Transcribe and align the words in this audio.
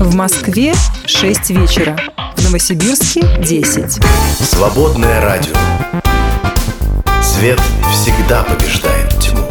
В 0.00 0.14
Москве 0.14 0.74
6 1.06 1.50
вечера. 1.50 1.98
В 2.36 2.44
Новосибирске 2.44 3.20
10. 3.40 3.98
Свободное 4.40 5.20
радио. 5.20 5.52
Свет 7.20 7.60
всегда 7.92 8.44
побеждает 8.44 9.18
тьму. 9.18 9.42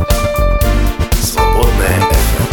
Свободное 1.21 1.99
FM. 1.99 2.46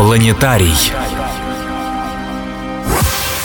Планетарий. 0.00 0.72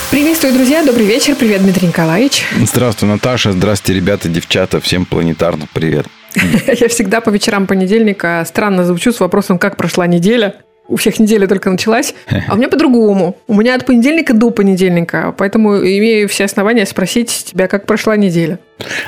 Приветствую, 0.09 0.53
друзья. 0.53 0.85
Добрый 0.85 1.05
вечер. 1.05 1.35
Привет, 1.35 1.61
Дмитрий 1.61 1.89
Николаевич. 1.89 2.45
Здравствуй, 2.57 3.09
Наташа. 3.09 3.51
Здравствуйте, 3.51 3.99
ребята, 3.99 4.29
девчата. 4.29 4.79
Всем 4.79 5.05
планетарно 5.05 5.67
привет. 5.73 6.07
Я 6.33 6.87
всегда 6.87 7.19
по 7.19 7.29
вечерам 7.29 7.67
понедельника 7.67 8.41
странно 8.47 8.85
звучу 8.85 9.11
с 9.11 9.19
вопросом, 9.19 9.59
как 9.59 9.75
прошла 9.75 10.07
неделя. 10.07 10.55
У 10.87 10.95
всех 10.95 11.19
неделя 11.19 11.45
только 11.45 11.69
началась, 11.69 12.15
а 12.47 12.53
у 12.53 12.55
меня 12.55 12.69
по-другому. 12.69 13.35
У 13.47 13.53
меня 13.53 13.75
от 13.75 13.85
понедельника 13.85 14.33
до 14.33 14.49
понедельника, 14.49 15.35
поэтому 15.37 15.75
имею 15.75 16.29
все 16.29 16.45
основания 16.45 16.85
спросить 16.85 17.47
тебя, 17.49 17.67
как 17.67 17.85
прошла 17.85 18.15
неделя. 18.15 18.59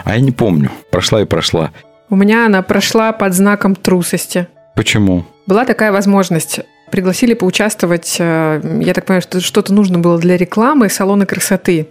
А 0.03 0.15
я 0.15 0.19
не 0.19 0.33
помню. 0.33 0.69
Прошла 0.91 1.21
и 1.21 1.25
прошла. 1.25 1.71
У 2.09 2.17
меня 2.17 2.45
она 2.45 2.61
прошла 2.61 3.13
под 3.13 3.33
знаком 3.33 3.73
трусости. 3.73 4.47
Почему? 4.75 5.25
Была 5.45 5.63
такая 5.63 5.93
возможность. 5.93 6.59
Пригласили 6.91 7.33
поучаствовать, 7.33 8.15
э, 8.19 8.61
я 8.81 8.93
так 8.93 9.05
понимаю, 9.05 9.21
что 9.21 9.41
что-то 9.41 9.73
нужно 9.73 9.99
было 9.99 10.17
для 10.17 10.37
рекламы 10.37 10.89
салона 10.89 11.25
красоты. 11.25 11.87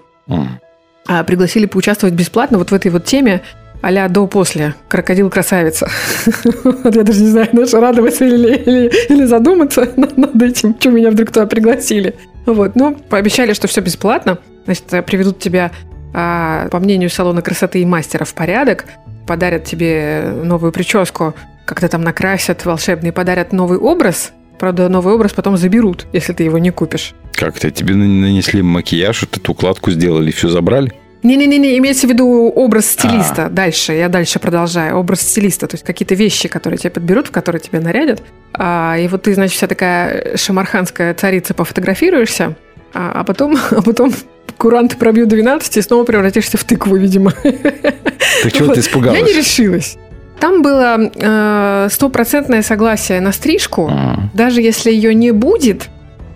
А, 1.09 1.23
пригласили 1.23 1.67
поучаствовать 1.67 2.15
бесплатно 2.15 2.59
вот 2.59 2.71
в 2.71 2.75
этой 2.75 2.91
вот 2.91 3.05
теме 3.05 3.43
а 3.83 4.09
до-после. 4.09 4.75
Крокодил 4.89 5.31
красавица. 5.31 5.89
Вот 6.65 6.95
Я 6.95 7.03
даже 7.03 7.21
не 7.23 7.29
знаю, 7.29 7.49
знаешь, 7.53 7.73
радоваться 7.73 8.25
или, 8.25 8.57
или, 8.57 8.91
или 9.09 9.25
задуматься 9.25 9.89
над 9.97 10.43
этим, 10.43 10.75
что 10.79 10.91
меня 10.91 11.11
вдруг 11.11 11.31
туда 11.31 11.47
пригласили. 11.47 12.17
Вот, 12.47 12.75
ну, 12.75 12.95
пообещали, 12.95 13.53
что 13.53 13.69
все 13.69 13.81
бесплатно. 13.81 14.39
Значит, 14.65 14.93
э, 14.93 15.03
приведут 15.03 15.39
тебя, 15.39 15.71
а, 16.15 16.69
по 16.69 16.81
мнению 16.81 17.11
салона 17.11 17.43
красоты 17.43 17.81
и 17.81 17.85
мастера, 17.85 18.25
в 18.25 18.35
порядок, 18.35 18.87
подарят 19.27 19.65
тебе 19.65 20.33
новую 20.43 20.73
прическу, 20.73 21.35
как-то 21.65 21.89
там 21.89 22.03
накрасят 22.03 22.65
волшебный, 22.65 23.13
подарят 23.13 23.53
новый 23.53 23.79
образ. 23.79 24.33
Правда, 24.59 24.89
новый 24.89 25.15
образ 25.15 25.33
потом 25.33 25.57
заберут, 25.57 26.07
если 26.13 26.33
ты 26.33 26.43
его 26.45 26.59
не 26.59 26.71
купишь. 26.71 27.15
Как-то 27.35 27.71
тебе 27.71 27.95
на- 27.95 28.07
нанесли 28.07 28.63
макияж, 28.63 29.23
вот 29.23 29.37
эту 29.37 29.53
укладку 29.53 29.91
сделали, 29.91 30.31
все 30.31 30.49
забрали? 30.49 30.93
Не-не-не, 31.23 31.77
имеется 31.79 32.07
в 32.07 32.11
виду 32.11 32.27
образ 32.55 32.87
стилиста. 32.87 33.49
Дальше, 33.51 33.93
я 33.95 34.09
дальше 34.09 34.39
продолжаю. 34.39 34.97
Образ 34.97 35.23
стилиста, 35.23 35.67
то 35.67 35.75
есть 35.75 35.85
какие-то 35.85 36.15
вещи, 36.15 36.49
которые 36.49 36.79
тебе 36.79 36.91
подберут, 36.91 37.29
в 37.29 37.31
которые 37.33 37.61
тебя 37.61 37.81
нарядят. 37.81 38.23
А, 38.53 38.97
и 38.97 39.09
вот 39.09 39.23
ты, 39.23 39.35
значит, 39.35 39.57
вся 39.57 39.67
такая 39.67 40.37
шамарханская 40.37 41.15
царица 41.15 41.53
пофотографируешься, 41.55 42.55
а, 42.95 43.13
а 43.21 43.25
потом, 43.25 43.59
а 43.71 43.83
потом 43.83 44.13
куранты 44.57 44.97
пробьют 44.97 45.29
12 45.29 45.77
и 45.77 45.83
снова 45.83 46.05
превратишься 46.05 46.59
в 46.59 46.65
тыкву, 46.65 46.97
видимо. 46.97 47.33
Так 47.33 48.53
чего 48.53 48.67
Вот. 48.67 48.75
ты 48.75 48.81
испугалась? 48.81 49.19
Я 49.19 49.25
не 49.27 49.33
решилась. 49.33 49.99
Там 50.41 50.63
было 50.63 50.99
э, 50.99 51.89
стопроцентное 51.91 52.63
согласие 52.63 53.21
на 53.21 53.33
стрижку, 53.33 53.89
А, 53.91 54.17
даже 54.35 54.61
если 54.61 54.91
ее 54.91 55.15
не 55.15 55.31
будет, 55.33 55.89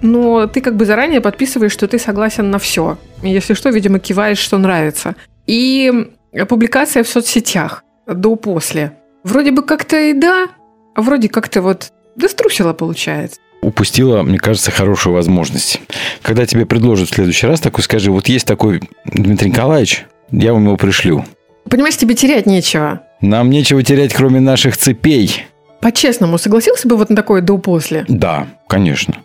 но 0.02 0.46
ты 0.46 0.60
как 0.60 0.76
бы 0.76 0.86
заранее 0.86 1.20
подписываешь, 1.20 1.72
что 1.72 1.86
ты 1.86 1.98
согласен 1.98 2.50
на 2.50 2.58
все. 2.58 2.98
Если 3.22 3.54
что, 3.54 3.68
видимо, 3.70 3.98
киваешь, 3.98 4.38
что 4.38 4.58
нравится. 4.58 5.16
И 5.46 5.92
публикация 6.48 7.04
в 7.04 7.08
соцсетях 7.08 7.84
до-после. 8.06 8.92
Вроде 9.24 9.50
бы 9.50 9.62
как-то 9.62 10.00
и 10.00 10.14
да, 10.14 10.48
а 10.94 11.02
вроде 11.02 11.28
как-то 11.28 11.60
вот 11.60 11.92
да 12.16 12.28
струсила 12.28 12.72
получается. 12.72 13.38
Упустила, 13.62 14.22
мне 14.22 14.38
кажется, 14.38 14.70
хорошую 14.70 15.14
возможность. 15.14 15.80
Когда 16.22 16.46
тебе 16.46 16.64
предложат 16.64 17.10
в 17.10 17.14
следующий 17.14 17.46
раз 17.46 17.60
такой, 17.60 17.84
скажи, 17.84 18.10
вот 18.10 18.26
есть 18.28 18.46
такой 18.46 18.80
Дмитрий 19.04 19.50
Николаевич, 19.50 20.06
я 20.30 20.54
вам 20.54 20.64
его 20.64 20.76
пришлю. 20.78 21.26
Понимаешь, 21.68 21.96
тебе 21.98 22.14
терять 22.14 22.46
нечего. 22.46 23.02
Нам 23.20 23.50
нечего 23.50 23.82
терять, 23.82 24.14
кроме 24.14 24.40
наших 24.40 24.76
цепей. 24.76 25.44
По-честному, 25.80 26.38
согласился 26.38 26.88
бы 26.88 26.96
вот 26.96 27.10
на 27.10 27.16
такое 27.16 27.42
до-после? 27.42 28.04
Да, 28.08 28.46
конечно. 28.68 29.16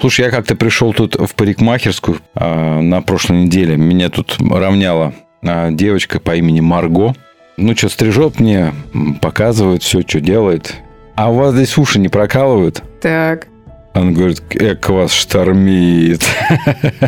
Слушай, 0.00 0.26
я 0.26 0.30
как-то 0.30 0.54
пришел 0.54 0.92
тут 0.92 1.16
в 1.16 1.34
парикмахерскую 1.34 2.18
а, 2.34 2.80
на 2.80 3.02
прошлой 3.02 3.44
неделе. 3.44 3.76
Меня 3.76 4.10
тут 4.10 4.36
равняла 4.38 5.12
а, 5.42 5.70
девочка 5.70 6.20
по 6.20 6.36
имени 6.36 6.60
Марго. 6.60 7.14
Ну, 7.56 7.74
что, 7.74 7.88
стрижет 7.88 8.38
мне, 8.38 8.74
показывает 9.20 9.82
все, 9.82 10.02
что 10.02 10.20
делает. 10.20 10.74
А 11.14 11.30
у 11.30 11.34
вас 11.36 11.54
здесь 11.54 11.76
уши 11.78 11.98
не 11.98 12.08
прокалывают? 12.08 12.82
Так. 13.00 13.48
Он 13.94 14.12
говорит, 14.12 14.42
эк, 14.54 14.90
вас 14.90 15.12
штормит. 15.12 16.22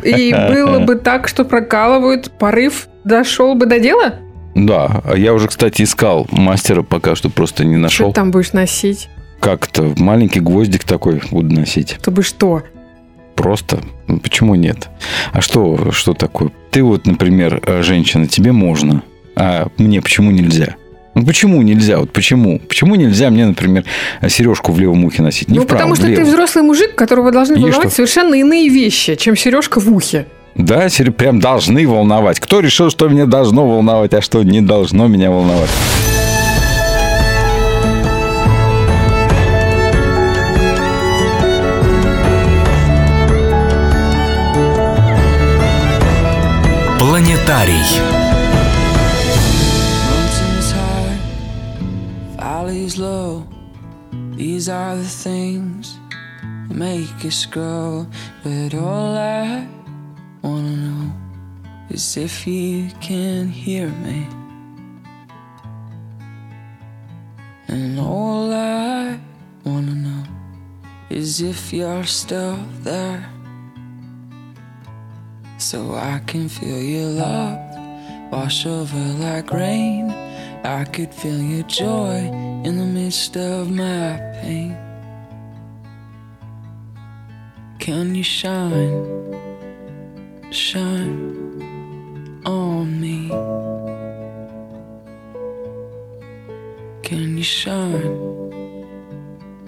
И 0.02 0.32
было 0.32 0.80
бы 0.86 0.96
так, 0.96 1.28
что 1.28 1.44
прокалывают, 1.44 2.30
порыв 2.38 2.88
дошел 3.04 3.54
бы 3.54 3.66
до 3.66 3.78
дела? 3.78 4.14
Да, 4.66 5.02
а 5.04 5.16
я 5.16 5.34
уже, 5.34 5.48
кстати, 5.48 5.82
искал 5.82 6.26
мастера, 6.30 6.82
пока 6.82 7.14
что 7.14 7.30
просто 7.30 7.64
не 7.64 7.74
Что 7.74 7.82
нашел. 7.82 8.08
ты 8.08 8.14
там 8.14 8.30
будешь 8.30 8.52
носить? 8.52 9.08
Как-то 9.40 9.94
маленький 9.96 10.40
гвоздик 10.40 10.84
такой 10.84 11.22
буду 11.30 11.54
носить. 11.54 11.96
Чтобы 12.00 12.22
что? 12.22 12.62
Просто. 13.36 13.80
Ну, 14.08 14.18
Почему 14.18 14.56
нет? 14.56 14.88
А 15.32 15.40
что, 15.40 15.92
что 15.92 16.12
такое? 16.12 16.50
Ты 16.72 16.82
вот, 16.82 17.06
например, 17.06 17.62
э, 17.64 17.82
женщина, 17.82 18.26
тебе 18.26 18.50
можно, 18.50 19.02
а 19.36 19.68
мне 19.78 20.02
почему 20.02 20.32
нельзя? 20.32 20.74
Ну 21.14 21.24
почему 21.24 21.62
нельзя? 21.62 21.98
Вот 21.98 22.12
почему? 22.12 22.60
Почему 22.60 22.94
нельзя 22.94 23.30
мне, 23.30 23.46
например, 23.46 23.84
сережку 24.28 24.72
в 24.72 24.78
левом 24.78 25.04
ухе 25.04 25.22
носить? 25.22 25.48
Не 25.48 25.58
ну, 25.58 25.64
вправо, 25.64 25.80
потому 25.80 25.96
что 25.96 26.06
в 26.06 26.14
ты 26.14 26.24
взрослый 26.24 26.64
мужик, 26.64 26.94
которого 26.94 27.32
должны 27.32 27.56
волновать 27.56 27.88
что? 27.88 27.90
совершенно 27.90 28.34
иные 28.34 28.68
вещи, 28.68 29.16
чем 29.16 29.36
сережка 29.36 29.80
в 29.80 29.92
ухе. 29.92 30.26
Да, 30.58 30.88
прям 31.16 31.38
должны 31.38 31.86
волновать. 31.86 32.40
Кто 32.40 32.58
решил, 32.58 32.90
что 32.90 33.08
меня 33.08 33.26
должно 33.26 33.66
волновать, 33.66 34.12
а 34.12 34.20
что 34.20 34.42
не 34.42 34.60
должно 34.60 35.06
меня 35.06 35.30
волновать? 35.30 35.70
Планетарий. 46.98 47.74
Mountains 50.10 50.72
high, 50.72 51.18
valleys 52.36 52.98
low. 52.98 53.44
These 54.36 54.68
are 54.68 54.96
the 54.96 55.04
things 55.04 55.96
that 56.68 56.76
make 56.76 57.24
us 57.24 57.46
grow. 57.46 58.06
But 58.42 58.74
all 58.74 59.16
I 59.16 59.77
is 61.98 62.16
if 62.16 62.46
you 62.46 62.88
can 63.00 63.48
hear 63.48 63.88
me. 64.06 64.24
And 67.66 67.98
all 67.98 68.52
I 68.52 69.18
wanna 69.64 69.96
know 70.06 70.24
is 71.10 71.40
if 71.40 71.72
you're 71.72 72.04
still 72.04 72.58
there. 72.84 73.28
So 75.58 75.78
I 75.94 76.20
can 76.30 76.48
feel 76.48 76.80
your 76.80 77.10
love 77.24 77.58
wash 78.30 78.64
over 78.64 79.04
like 79.26 79.50
rain. 79.50 80.04
I 80.78 80.84
could 80.84 81.12
feel 81.12 81.40
your 81.54 81.66
joy 81.66 82.18
in 82.66 82.78
the 82.78 82.88
midst 82.98 83.36
of 83.36 83.72
my 83.72 84.06
pain. 84.40 84.76
Can 87.80 88.14
you 88.14 88.22
shine, 88.22 89.02
shine 90.52 91.67
on 92.48 92.98
me? 93.00 93.28
Can 97.02 97.36
you 97.36 97.42
shine, 97.42 98.16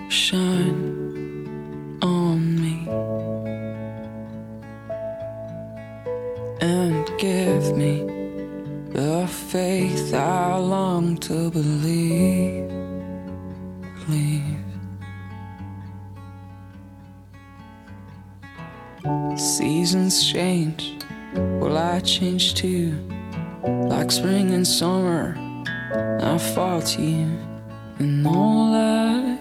shine 0.08 1.98
on 2.00 2.40
me? 2.62 2.88
And 6.62 7.04
give 7.18 7.76
me 7.76 8.04
the 8.92 9.26
faith 9.26 10.14
I 10.14 10.56
long 10.56 11.18
to 11.18 11.50
believe. 11.50 12.68
Believe. 14.06 14.56
Seasons 19.38 20.24
change, 20.24 20.89
will 21.34 21.76
I 21.76 22.00
change 22.00 22.54
too? 22.54 22.92
Like 23.62 24.10
spring 24.10 24.50
and 24.50 24.66
summer, 24.66 25.36
I 26.20 26.38
fall 26.38 26.80
to 26.80 27.02
you, 27.02 27.38
and 27.98 28.26
all 28.26 28.74
I 28.74 29.38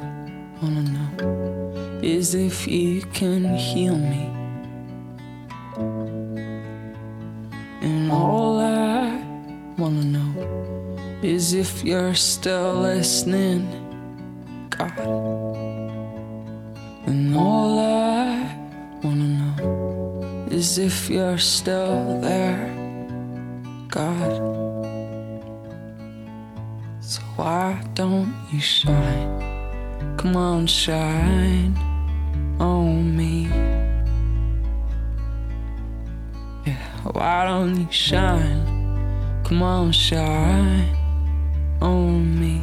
wanna 0.62 0.84
know 0.84 2.00
is 2.02 2.36
if 2.36 2.68
you 2.68 3.02
can 3.14 3.56
heal 3.56 3.98
me. 3.98 4.30
And 7.82 8.12
all 8.12 8.60
I 8.60 9.24
wanna 9.78 10.04
know 10.04 11.20
is 11.22 11.54
if 11.54 11.84
you're 11.84 12.16
still 12.16 12.76
listening, 12.76 13.79
is 20.60 20.78
if 20.78 21.10
you're 21.10 21.38
still 21.38 22.20
there, 22.20 22.68
God. 23.88 24.36
So 27.00 27.22
why 27.38 27.82
don't 27.94 28.34
you 28.52 28.60
shine? 28.60 29.32
Come 30.18 30.36
on, 30.36 30.68
shine 30.68 31.78
on 32.60 33.16
me. 33.16 33.48
Yeah, 36.68 36.88
why 37.14 37.46
don't 37.46 37.80
you 37.80 37.88
shine? 37.90 38.62
Come 39.46 39.64
on, 39.64 39.94
shine 39.94 40.94
on 41.82 42.38
me. 42.42 42.58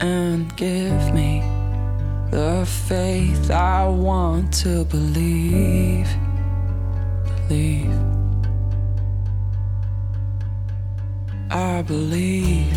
And 0.00 0.56
give 0.56 1.12
me 1.12 1.55
the 2.30 2.66
faith 2.66 3.50
I 3.50 3.86
want 3.86 4.52
to 4.64 4.84
believe. 4.84 6.08
Believe. 7.48 7.92
I 11.50 11.82
believe. 11.82 12.72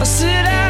I 0.00 0.04
said 0.04 0.46
I 0.46 0.69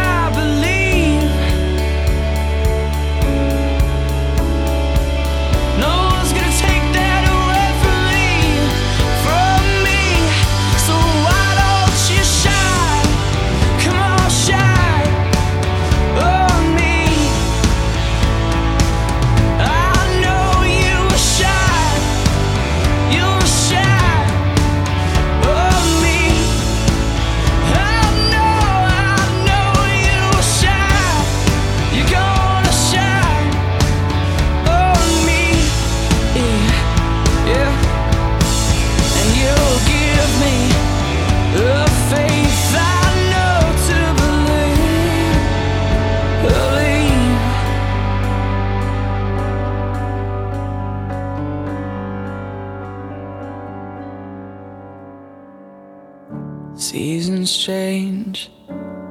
change, 57.70 58.50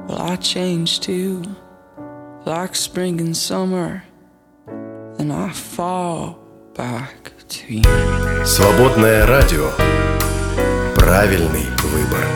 well, 0.06 0.20
I 0.32 0.36
change 0.36 1.00
too. 1.00 1.42
Like 2.44 2.74
spring 2.74 3.18
and 3.20 3.34
summer, 3.34 4.02
then 5.16 5.30
I 5.30 5.50
fall 5.50 6.36
back 6.76 7.32
to 7.48 7.74
you. 7.74 8.44
Свободное 8.44 9.26
радио. 9.26 9.70
Правильный 10.94 11.64
выбор. 11.84 12.26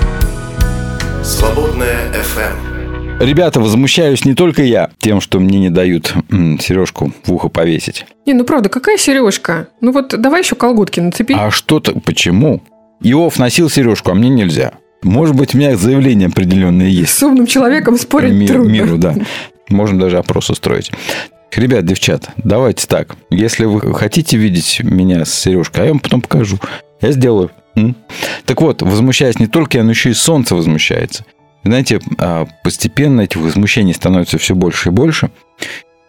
Свободное 1.22 2.10
FM. 2.12 3.18
Ребята, 3.20 3.60
возмущаюсь 3.60 4.24
не 4.24 4.34
только 4.34 4.62
я 4.62 4.90
тем, 5.00 5.20
что 5.20 5.38
мне 5.40 5.58
не 5.58 5.68
дают 5.70 6.14
м, 6.30 6.58
сережку 6.58 7.12
в 7.24 7.32
ухо 7.32 7.48
повесить. 7.50 8.06
Не, 8.26 8.32
ну 8.32 8.44
правда, 8.44 8.68
какая 8.70 8.96
сережка? 8.96 9.68
Ну 9.82 9.92
вот 9.92 10.18
давай 10.18 10.40
еще 10.40 10.56
колготки 10.56 11.00
нацепи. 11.00 11.34
А 11.38 11.50
что-то... 11.50 11.92
Почему? 12.00 12.62
Иов 13.02 13.38
носил 13.38 13.68
сережку, 13.68 14.10
а 14.10 14.14
мне 14.14 14.30
нельзя. 14.30 14.72
Может 15.04 15.36
быть, 15.36 15.54
у 15.54 15.58
меня 15.58 15.76
заявление 15.76 16.28
определенное 16.28 16.88
есть. 16.88 17.16
С 17.16 17.22
умным 17.22 17.46
человеком 17.46 17.96
спорить 17.98 18.32
Ми- 18.32 18.46
трудно. 18.46 18.70
миру, 18.70 18.98
да. 18.98 19.14
Можно 19.68 20.00
даже 20.00 20.18
опрос 20.18 20.50
устроить. 20.50 20.90
Ребят, 21.54 21.84
девчат, 21.86 22.30
давайте 22.38 22.86
так. 22.88 23.14
Если 23.30 23.64
вы 23.64 23.94
хотите 23.94 24.36
видеть 24.36 24.80
меня 24.82 25.24
с 25.24 25.32
сережкой, 25.32 25.82
а 25.82 25.86
я 25.86 25.90
вам 25.92 26.00
потом 26.00 26.20
покажу. 26.20 26.58
Я 27.00 27.12
сделаю. 27.12 27.50
М? 27.76 27.94
Так 28.44 28.60
вот, 28.60 28.82
возмущаясь 28.82 29.38
не 29.38 29.46
только 29.46 29.78
я, 29.78 29.84
но 29.84 29.90
еще 29.90 30.10
и 30.10 30.14
солнце 30.14 30.56
возмущается. 30.56 31.24
Знаете, 31.62 32.00
а, 32.18 32.46
постепенно 32.64 33.20
этих 33.22 33.40
возмущений 33.40 33.94
становится 33.94 34.38
все 34.38 34.54
больше 34.54 34.88
и 34.88 34.92
больше. 34.92 35.30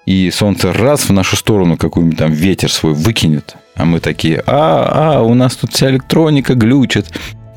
И 0.06 0.30
солнце 0.32 0.74
раз 0.74 1.10
в 1.10 1.14
нашу 1.14 1.36
сторону 1.36 1.78
какой-нибудь 1.78 2.18
там 2.18 2.32
ветер 2.32 2.72
свой 2.72 2.94
выкинет. 2.94 3.56
А 3.76 3.86
мы 3.86 4.00
такие, 4.00 4.44
а, 4.46 5.18
а, 5.18 5.22
у 5.22 5.34
нас 5.34 5.56
тут 5.56 5.74
вся 5.74 5.90
электроника 5.90 6.56
глючит. 6.56 7.08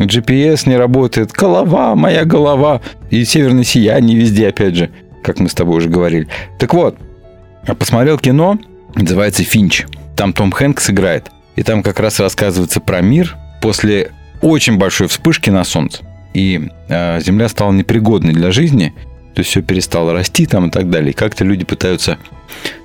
GPS 0.05 0.69
не 0.69 0.77
работает, 0.77 1.33
голова, 1.33 1.95
моя 1.95 2.25
голова. 2.25 2.81
И 3.11 3.25
северное 3.25 3.65
сияние 3.65 4.17
везде, 4.17 4.49
опять 4.49 4.77
же, 4.77 4.91
как 5.23 5.41
мы 5.41 5.49
с 5.49 5.55
тобой 5.55 5.79
уже 5.79 5.89
говорили. 5.89 6.29
Так 6.59 6.75
вот, 6.75 6.97
я 7.67 7.75
посмотрел 7.75 8.19
кино, 8.19 8.59
называется 8.95 9.43
«Финч». 9.43 9.87
Там 10.17 10.33
Том 10.33 10.51
Хэнкс 10.51 10.91
играет. 10.91 11.31
И 11.57 11.63
там 11.63 11.83
как 11.83 12.01
раз 12.01 12.21
рассказывается 12.21 12.81
про 12.81 13.01
мир 13.01 13.37
после 13.61 14.13
очень 14.43 14.79
большой 14.79 15.09
вспышки 15.09 15.51
на 15.51 15.65
Солнце. 15.65 16.05
И 16.35 16.69
э, 16.89 17.21
Земля 17.21 17.49
стала 17.49 17.73
непригодной 17.73 18.33
для 18.33 18.53
жизни. 18.53 18.95
То 19.35 19.41
есть 19.41 19.51
все 19.51 19.63
перестало 19.63 20.13
расти 20.13 20.47
там 20.47 20.69
и 20.69 20.71
так 20.71 20.91
далее. 20.91 21.11
И 21.11 21.15
как-то 21.15 21.45
люди 21.45 21.65
пытаются 21.65 22.19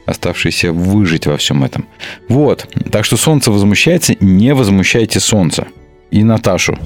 оставшиеся 0.05 0.71
выжить 0.71 1.27
во 1.27 1.37
всем 1.37 1.63
этом. 1.63 1.87
Вот. 2.29 2.67
Так 2.91 3.05
что 3.05 3.17
Солнце 3.17 3.51
возмущается, 3.51 4.15
не 4.19 4.53
возмущайте 4.53 5.19
Солнце. 5.19 5.67
И 6.13 6.23
Наташу. 6.23 6.77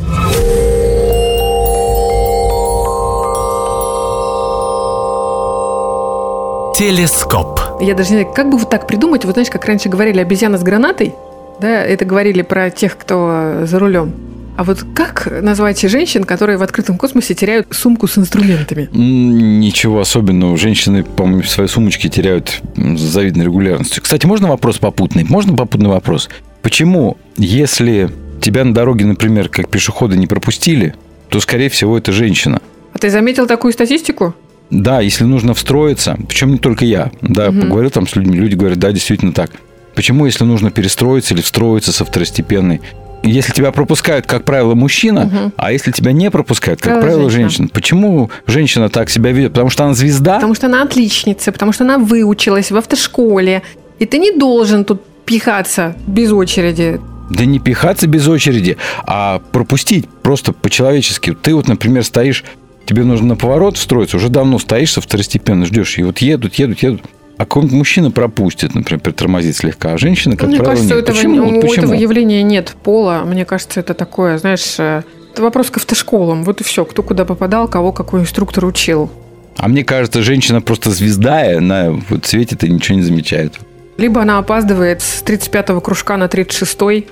Телескоп. 6.78 7.60
Я 7.82 7.94
даже 7.94 8.12
не 8.12 8.20
знаю, 8.22 8.34
как 8.34 8.50
бы 8.50 8.58
вот 8.58 8.70
так 8.70 8.88
придумать. 8.88 9.26
Вот 9.26 9.34
знаешь, 9.34 9.50
как 9.50 9.66
раньше 9.66 9.90
говорили 9.90 10.22
обезьяна 10.22 10.58
с 10.58 10.64
гранатой, 10.64 11.14
да, 11.60 11.84
это 11.84 12.06
говорили 12.06 12.42
про 12.42 12.70
тех, 12.70 12.98
кто 12.98 13.66
за 13.66 13.80
рулем. 13.80 14.14
А 14.56 14.64
вот 14.64 14.86
как 14.96 15.28
назвать 15.42 15.82
женщин, 15.82 16.24
которые 16.24 16.58
в 16.58 16.64
открытом 16.64 16.98
космосе 16.98 17.34
теряют 17.34 17.68
сумку 17.72 18.08
с 18.08 18.18
инструментами? 18.18 18.88
Ничего 18.94 20.00
особенного. 20.00 20.56
Женщины, 20.56 21.04
по-моему, 21.04 21.44
свои 21.44 21.68
сумочки 21.68 22.08
теряют 22.08 22.62
с 22.78 23.02
завидной 23.02 23.44
регулярностью. 23.44 24.02
Кстати, 24.02 24.26
можно 24.26 24.48
вопрос 24.48 24.78
попутный? 24.78 25.26
Можно 25.26 25.58
попутный 25.58 25.90
вопрос? 25.90 26.30
Почему, 26.62 27.18
если 27.36 28.10
тебя 28.42 28.64
на 28.64 28.74
дороге, 28.74 29.06
например, 29.06 29.50
как 29.50 29.70
пешехода 29.70 30.16
не 30.16 30.28
пропустили, 30.28 30.96
то, 31.30 31.40
скорее 31.40 31.70
всего, 31.70 31.98
это 31.98 32.12
женщина? 32.12 32.62
А 32.94 33.00
ты 33.00 33.10
заметил 33.10 33.48
такую 33.48 33.74
статистику? 33.74 34.34
Да, 34.70 35.02
если 35.02 35.24
нужно 35.24 35.54
встроиться, 35.54 36.18
причем 36.28 36.52
не 36.52 36.58
только 36.58 36.84
я, 36.86 37.12
да, 37.22 37.52
поговорил 37.52 37.90
там 37.90 38.08
с 38.08 38.16
людьми, 38.16 38.38
люди 38.38 38.56
говорят, 38.56 38.80
да, 38.80 38.92
действительно 38.92 39.32
так. 39.32 39.52
Почему, 39.96 40.26
если 40.26 40.44
нужно 40.44 40.72
перестроиться 40.72 41.34
или 41.34 41.42
встроиться 41.42 41.92
со 41.92 42.06
второстепенной? 42.06 42.82
Если 43.24 43.52
тебя 43.52 43.72
пропускают, 43.72 44.28
как 44.28 44.44
правило, 44.44 44.76
мужчина, 44.76 45.52
а 45.58 45.72
если 45.72 45.92
тебя 45.92 46.12
не 46.12 46.30
пропускают, 46.30 46.80
как 46.80 46.94
Правило, 46.94 47.02
правило, 47.02 47.30
женщина. 47.30 47.50
женщина. 47.50 47.70
Почему 47.74 48.30
женщина 48.46 48.90
так 48.90 49.10
себя 49.10 49.32
ведет? 49.32 49.54
Потому 49.54 49.70
что 49.70 49.86
она 49.86 49.94
звезда? 49.96 50.36
Потому 50.36 50.54
что 50.54 50.68
она 50.68 50.84
отличница, 50.84 51.52
потому 51.52 51.72
что 51.72 51.84
она 51.84 51.98
выучилась 51.98 52.70
в 52.72 52.78
автошколе. 52.78 53.64
И 54.00 54.06
ты 54.06 54.20
не 54.20 54.32
должен 54.32 54.86
тут 54.86 55.02
пихаться 55.26 55.96
без 56.06 56.32
очереди. 56.32 57.02
Да 57.30 57.46
не 57.46 57.60
пихаться 57.60 58.08
без 58.08 58.28
очереди, 58.28 58.78
а 59.06 59.42
пропустить 59.52 60.08
просто 60.10 60.54
по-человечески. 60.54 61.34
Ты 61.34 61.54
вот, 61.56 61.68
например, 61.68 62.04
стоишь, 62.04 62.44
тебе 62.86 63.04
нужно 63.04 63.28
на 63.28 63.36
поворот 63.36 63.78
встроиться, 63.78 64.18
уже 64.18 64.30
давно 64.30 64.60
стоишь 64.60 64.94
со 64.94 65.02
второстепенно, 65.02 65.66
ждешь, 65.66 65.98
и 65.98 66.04
вот 66.04 66.20
едут, 66.20 66.56
едут, 66.56 66.84
едут. 66.84 67.02
А 67.38 67.46
какой-нибудь 67.46 67.76
мужчина 67.78 68.10
пропустит, 68.10 68.74
например, 68.74 69.00
притормозит 69.00 69.56
слегка, 69.56 69.94
а 69.94 69.98
женщина, 69.98 70.36
как 70.36 70.50
Мне 70.50 70.58
правило, 70.58 70.74
кажется, 70.76 70.96
нет. 70.96 71.04
этого, 71.04 71.16
Почему? 71.18 71.58
у 71.58 71.62
почему? 71.62 71.84
этого 71.84 71.94
явления 71.94 72.42
нет 72.42 72.76
пола. 72.82 73.24
Мне 73.26 73.46
кажется, 73.46 73.80
это 73.80 73.94
такое, 73.94 74.40
знаешь, 74.40 74.76
э, 74.80 75.04
это 75.34 75.44
вопрос 75.44 75.70
к 75.70 75.78
автошколам. 75.78 76.44
Вот 76.44 76.62
и 76.62 76.64
все. 76.64 76.84
Кто 76.84 77.04
куда 77.04 77.26
попадал, 77.26 77.68
кого 77.68 77.92
какой 77.92 78.22
инструктор 78.22 78.66
учил. 78.66 79.12
А 79.56 79.68
мне 79.68 79.84
кажется, 79.84 80.24
женщина 80.24 80.62
просто 80.62 80.90
звезда, 80.90 81.58
она 81.58 81.92
вот 82.10 82.26
светит 82.26 82.64
и 82.64 82.70
ничего 82.72 82.98
не 82.98 83.04
замечает. 83.04 83.54
Либо 83.98 84.22
она 84.22 84.40
опаздывает 84.40 85.02
с 85.04 85.24
35-го 85.24 85.80
кружка 85.82 86.18
на 86.18 86.26
36-й, 86.26 87.08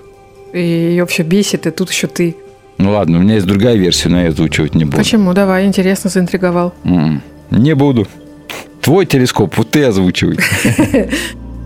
и 0.55 0.59
ее 0.61 1.05
все 1.05 1.23
бесит, 1.23 1.67
и 1.67 1.71
тут 1.71 1.91
еще 1.91 2.07
ты. 2.07 2.35
Ну 2.77 2.91
ладно, 2.91 3.19
у 3.19 3.21
меня 3.21 3.35
есть 3.35 3.45
другая 3.45 3.75
версия, 3.75 4.09
но 4.09 4.21
я 4.21 4.29
озвучивать 4.29 4.75
не 4.75 4.85
буду. 4.85 4.97
Почему? 4.97 5.33
Давай, 5.33 5.65
интересно, 5.65 6.09
заинтриговал. 6.09 6.73
М, 6.83 7.21
Не 7.51 7.73
буду. 7.75 8.07
Твой 8.81 9.05
телескоп, 9.05 9.57
вот 9.57 9.71
ты 9.71 9.83
озвучивай. 9.83 10.37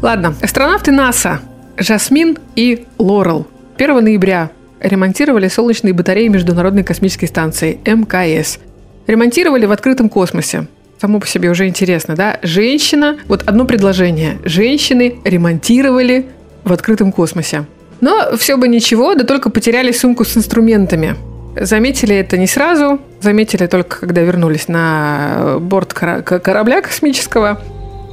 Ладно, 0.01 0.33
астронавты 0.41 0.91
НАСА 0.91 1.41
Жасмин 1.77 2.37
и 2.55 2.85
Лорел 2.97 3.47
1 3.77 4.03
ноября 4.03 4.51
ремонтировали 4.79 5.47
солнечные 5.49 5.93
батареи 5.93 6.27
Международной 6.27 6.83
космической 6.83 7.25
станции 7.25 7.79
МКС. 7.85 8.59
Ремонтировали 9.07 9.65
в 9.65 9.71
открытом 9.71 10.07
космосе. 10.09 10.67
Само 11.01 11.19
по 11.19 11.27
себе 11.27 11.49
уже 11.49 11.67
интересно, 11.67 12.15
да? 12.15 12.39
Женщина, 12.43 13.17
вот 13.27 13.43
одно 13.45 13.65
предложение. 13.65 14.37
Женщины 14.43 15.15
ремонтировали 15.25 16.27
в 16.63 16.71
открытом 16.71 17.11
космосе. 17.11 17.65
Но 18.01 18.35
все 18.37 18.57
бы 18.57 18.67
ничего, 18.67 19.13
да 19.15 19.23
только 19.23 19.49
потеряли 19.49 19.91
сумку 19.91 20.23
с 20.25 20.35
инструментами. 20.37 21.15
Заметили 21.59 22.15
это 22.15 22.37
не 22.37 22.47
сразу, 22.47 22.99
заметили 23.21 23.67
только, 23.67 23.99
когда 23.99 24.21
вернулись 24.21 24.67
на 24.67 25.57
борт 25.59 25.93
кора- 25.93 26.21
к- 26.21 26.39
корабля 26.39 26.81
космического. 26.81 27.59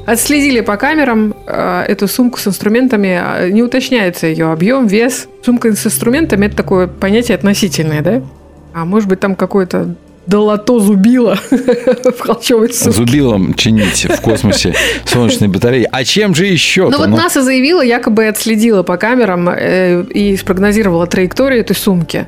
Отследили 0.07 0.61
по 0.61 0.77
камерам 0.77 1.35
э, 1.47 1.85
эту 1.89 2.07
сумку 2.09 2.39
с 2.39 2.47
инструментами, 2.47 3.19
а, 3.21 3.49
не 3.49 3.63
уточняется 3.63 4.27
ее 4.29 4.53
объем, 4.53 4.87
вес. 4.87 5.29
Сумка 5.45 5.73
с 5.75 5.85
инструментами– 5.87 6.47
это 6.47 6.57
такое 6.57 6.87
понятие 6.87 7.35
относительное, 7.37 8.03
да? 8.03 8.23
А 8.73 8.85
может 8.85 9.09
быть, 9.09 9.19
там 9.21 9.35
какое-то 9.35 9.97
долото 10.27 10.79
зубило 10.81 11.39
в 11.51 12.21
холчевой 12.21 12.73
сумке. 12.73 12.97
Зубилом 12.97 13.55
чинить 13.55 14.05
в 14.05 14.21
космосе 14.21 14.75
солнечные 15.05 15.49
батареи. 15.49 15.89
А 15.91 16.05
чем 16.05 16.35
же 16.35 16.47
еще? 16.47 16.89
Ну 16.89 16.99
вот 16.99 17.09
НАСА 17.09 17.43
заявила, 17.43 17.83
якобы 17.83 18.27
отследила 18.27 18.83
по 18.83 18.97
камерам 18.97 19.49
э, 19.49 20.03
и 20.03 20.37
спрогнозировала 20.37 21.07
траекторию 21.07 21.61
этой 21.61 21.77
сумки. 21.77 22.27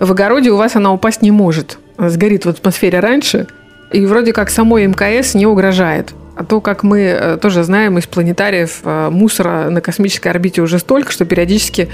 В 0.00 0.10
огороде 0.12 0.50
у 0.50 0.56
вас 0.56 0.76
она 0.76 0.92
упасть 0.92 1.22
не 1.22 1.30
может. 1.30 1.78
Она 1.96 2.10
сгорит 2.10 2.44
в 2.44 2.48
атмосфере 2.48 3.00
раньше, 3.00 3.46
и 3.92 4.04
вроде 4.04 4.32
как 4.32 4.50
самой 4.50 4.86
МКС 4.86 5.34
не 5.34 5.46
угрожает. 5.46 6.12
А 6.36 6.44
то, 6.44 6.60
как 6.60 6.82
мы 6.82 7.00
э, 7.00 7.38
тоже 7.40 7.62
знаем 7.62 7.96
из 7.96 8.06
планетариев, 8.06 8.80
э, 8.84 9.08
мусора 9.10 9.70
на 9.70 9.80
космической 9.80 10.28
орбите 10.28 10.60
уже 10.60 10.78
столько, 10.78 11.10
что 11.10 11.24
периодически 11.24 11.88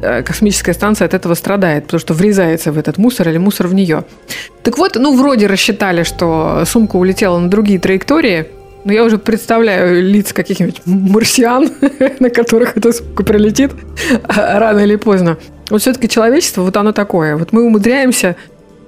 космическая 0.00 0.72
станция 0.72 1.06
от 1.06 1.14
этого 1.14 1.34
страдает, 1.34 1.84
потому 1.84 2.00
что 2.00 2.14
врезается 2.14 2.72
в 2.72 2.78
этот 2.78 2.98
мусор 2.98 3.28
или 3.28 3.38
мусор 3.38 3.66
в 3.66 3.74
нее. 3.74 4.04
Так 4.62 4.78
вот, 4.78 4.96
ну, 4.96 5.16
вроде 5.16 5.46
рассчитали, 5.46 6.02
что 6.02 6.62
сумка 6.66 6.96
улетела 6.96 7.38
на 7.38 7.48
другие 7.48 7.78
траектории, 7.78 8.46
но 8.84 8.92
я 8.92 9.04
уже 9.04 9.18
представляю 9.18 10.02
лица 10.02 10.34
каких-нибудь 10.34 10.82
марсиан, 10.86 11.70
на 12.20 12.30
которых 12.30 12.76
эта 12.76 12.92
сумка 12.92 13.24
прилетит 13.24 13.72
рано 14.28 14.80
или 14.80 14.96
поздно. 14.96 15.36
Вот 15.70 15.82
все-таки 15.82 16.08
человечество, 16.08 16.62
вот 16.62 16.76
оно 16.76 16.92
такое. 16.92 17.36
Вот 17.36 17.52
мы 17.52 17.64
умудряемся, 17.64 18.36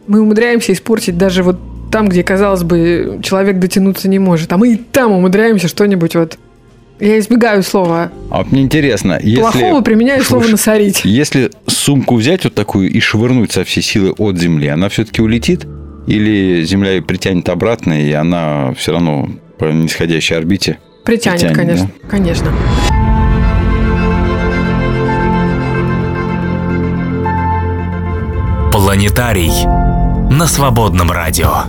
мы 0.06 0.20
умудряемся 0.20 0.72
испортить 0.72 1.18
даже 1.18 1.42
вот 1.42 1.56
там, 1.90 2.08
где, 2.08 2.22
казалось 2.22 2.62
бы, 2.62 3.20
человек 3.22 3.58
дотянуться 3.58 4.08
не 4.08 4.18
может. 4.18 4.52
А 4.52 4.56
мы 4.56 4.74
и 4.74 4.76
там 4.76 5.12
умудряемся 5.12 5.68
что-нибудь 5.68 6.14
вот... 6.14 6.38
Я 7.00 7.18
избегаю 7.18 7.62
слова 7.62 8.12
А 8.30 8.38
вот 8.38 8.52
мне 8.52 8.62
интересно, 8.62 9.18
если... 9.22 9.40
плохого, 9.40 9.80
применяю 9.80 10.22
слово 10.22 10.48
насорить. 10.48 11.00
Если 11.04 11.50
сумку 11.66 12.16
взять 12.16 12.44
вот 12.44 12.54
такую 12.54 12.90
и 12.90 13.00
швырнуть 13.00 13.52
со 13.52 13.64
всей 13.64 13.82
силы 13.82 14.12
от 14.12 14.38
Земли, 14.38 14.68
она 14.68 14.88
все-таки 14.90 15.22
улетит? 15.22 15.66
Или 16.06 16.62
Земля 16.64 16.92
ее 16.92 17.02
притянет 17.02 17.48
обратно, 17.48 18.00
и 18.00 18.12
она 18.12 18.74
все 18.76 18.92
равно 18.92 19.30
по 19.58 19.66
нисходящей 19.66 20.36
орбите? 20.36 20.78
Притянет, 21.04 21.40
притянет, 21.40 21.56
конечно. 21.56 21.90
Конечно. 22.08 22.52
Планетарий 28.72 29.50
на 30.34 30.46
свободном 30.46 31.10
радио. 31.10 31.64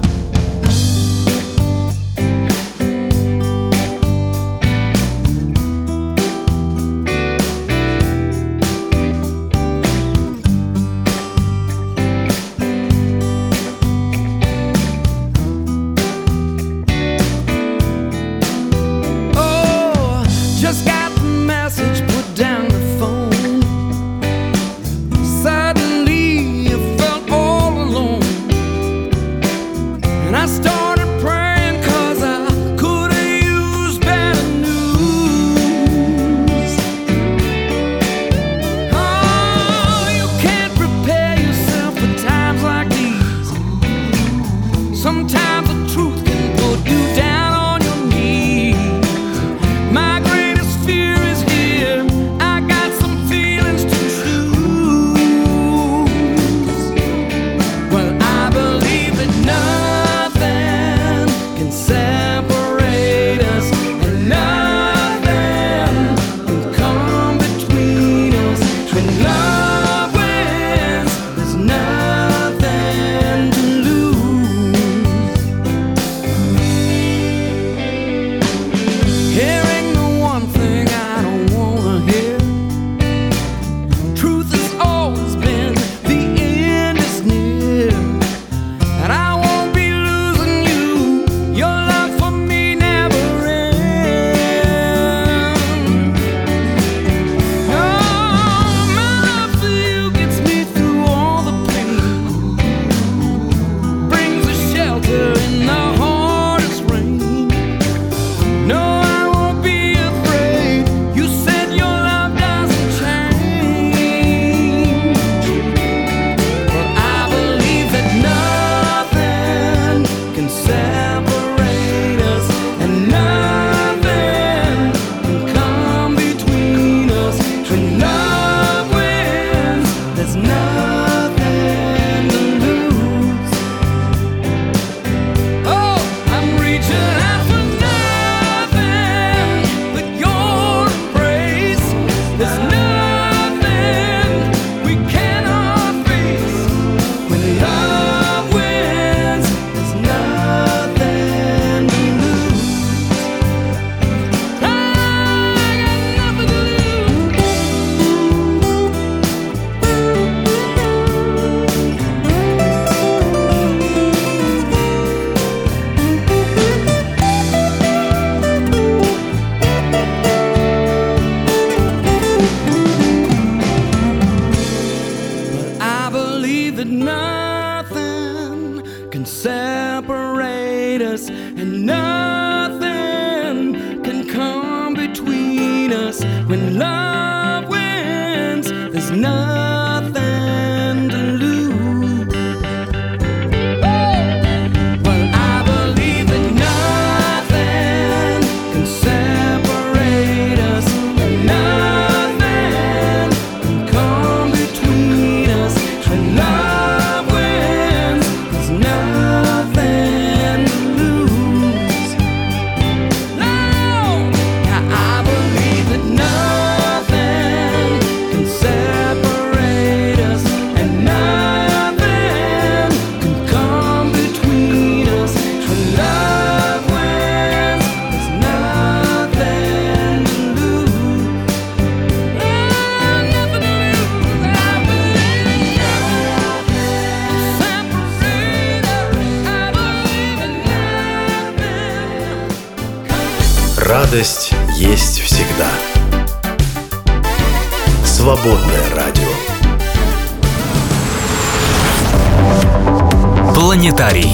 Планетарий. 254.02 254.34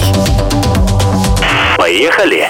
Поехали! 1.76 2.46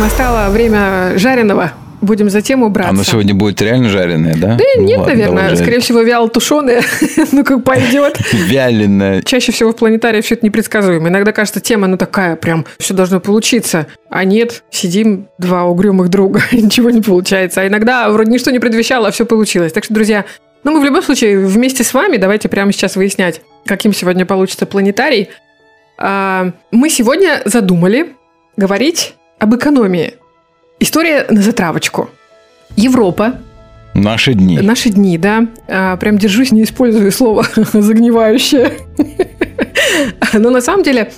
Настало 0.00 0.48
время 0.48 1.12
жареного. 1.18 1.72
Будем 2.00 2.30
за 2.30 2.40
тему 2.40 2.70
браться. 2.70 2.90
Оно 2.90 3.04
сегодня 3.04 3.34
будет 3.34 3.60
реально 3.60 3.90
жареное, 3.90 4.34
да? 4.34 4.54
Да 4.54 4.64
Ну 4.76 4.82
нет, 4.82 4.98
ладно, 5.00 5.14
наверное. 5.14 5.56
Скорее 5.56 5.80
всего, 5.80 6.00
вяло 6.00 6.30
тушеное. 6.30 6.82
ну, 7.32 7.44
как 7.44 7.62
пойдет. 7.64 8.18
Вяленое. 8.32 9.22
Чаще 9.22 9.52
всего 9.52 9.72
в 9.72 9.76
планетарии 9.76 10.22
все 10.22 10.34
это 10.34 10.46
непредсказуемо. 10.46 11.08
Иногда 11.08 11.32
кажется, 11.32 11.60
тема, 11.60 11.86
ну, 11.86 11.98
такая 11.98 12.36
прям, 12.36 12.64
все 12.78 12.94
должно 12.94 13.20
получиться. 13.20 13.86
А 14.08 14.24
нет, 14.24 14.64
сидим 14.70 15.28
два 15.36 15.64
угрюмых 15.64 16.08
друга, 16.08 16.40
ничего 16.52 16.88
не 16.88 17.02
получается. 17.02 17.60
А 17.60 17.66
иногда 17.66 18.08
вроде 18.08 18.32
ничто 18.32 18.50
не 18.50 18.58
предвещало, 18.58 19.08
а 19.08 19.10
все 19.10 19.26
получилось. 19.26 19.74
Так 19.74 19.84
что, 19.84 19.92
друзья, 19.92 20.24
ну, 20.64 20.70
мы 20.70 20.80
в 20.80 20.84
любом 20.84 21.02
случае 21.02 21.40
вместе 21.40 21.84
с 21.84 21.92
вами 21.92 22.16
давайте 22.16 22.48
прямо 22.48 22.72
сейчас 22.72 22.96
выяснять, 22.96 23.42
каким 23.66 23.92
сегодня 23.92 24.24
получится 24.24 24.64
планетарий. 24.64 25.28
А, 25.98 26.52
Мы 26.70 26.90
сегодня 26.90 27.42
задумали 27.44 28.14
говорить 28.56 29.14
об 29.38 29.54
экономии. 29.54 30.14
История 30.80 31.26
на 31.30 31.42
затравочку. 31.42 32.10
Европа, 32.76 33.40
Наши 33.94 34.32
дни. 34.32 34.58
Наши 34.58 34.88
дни, 34.88 35.18
да. 35.18 35.46
А, 35.68 35.96
Прям 35.96 36.18
держусь, 36.18 36.50
не 36.52 36.62
использую 36.62 37.12
слово 37.12 37.44
загнивающее. 37.54 38.72
Но 40.32 40.50
на 40.50 40.60
самом 40.60 40.82
деле 40.82 41.12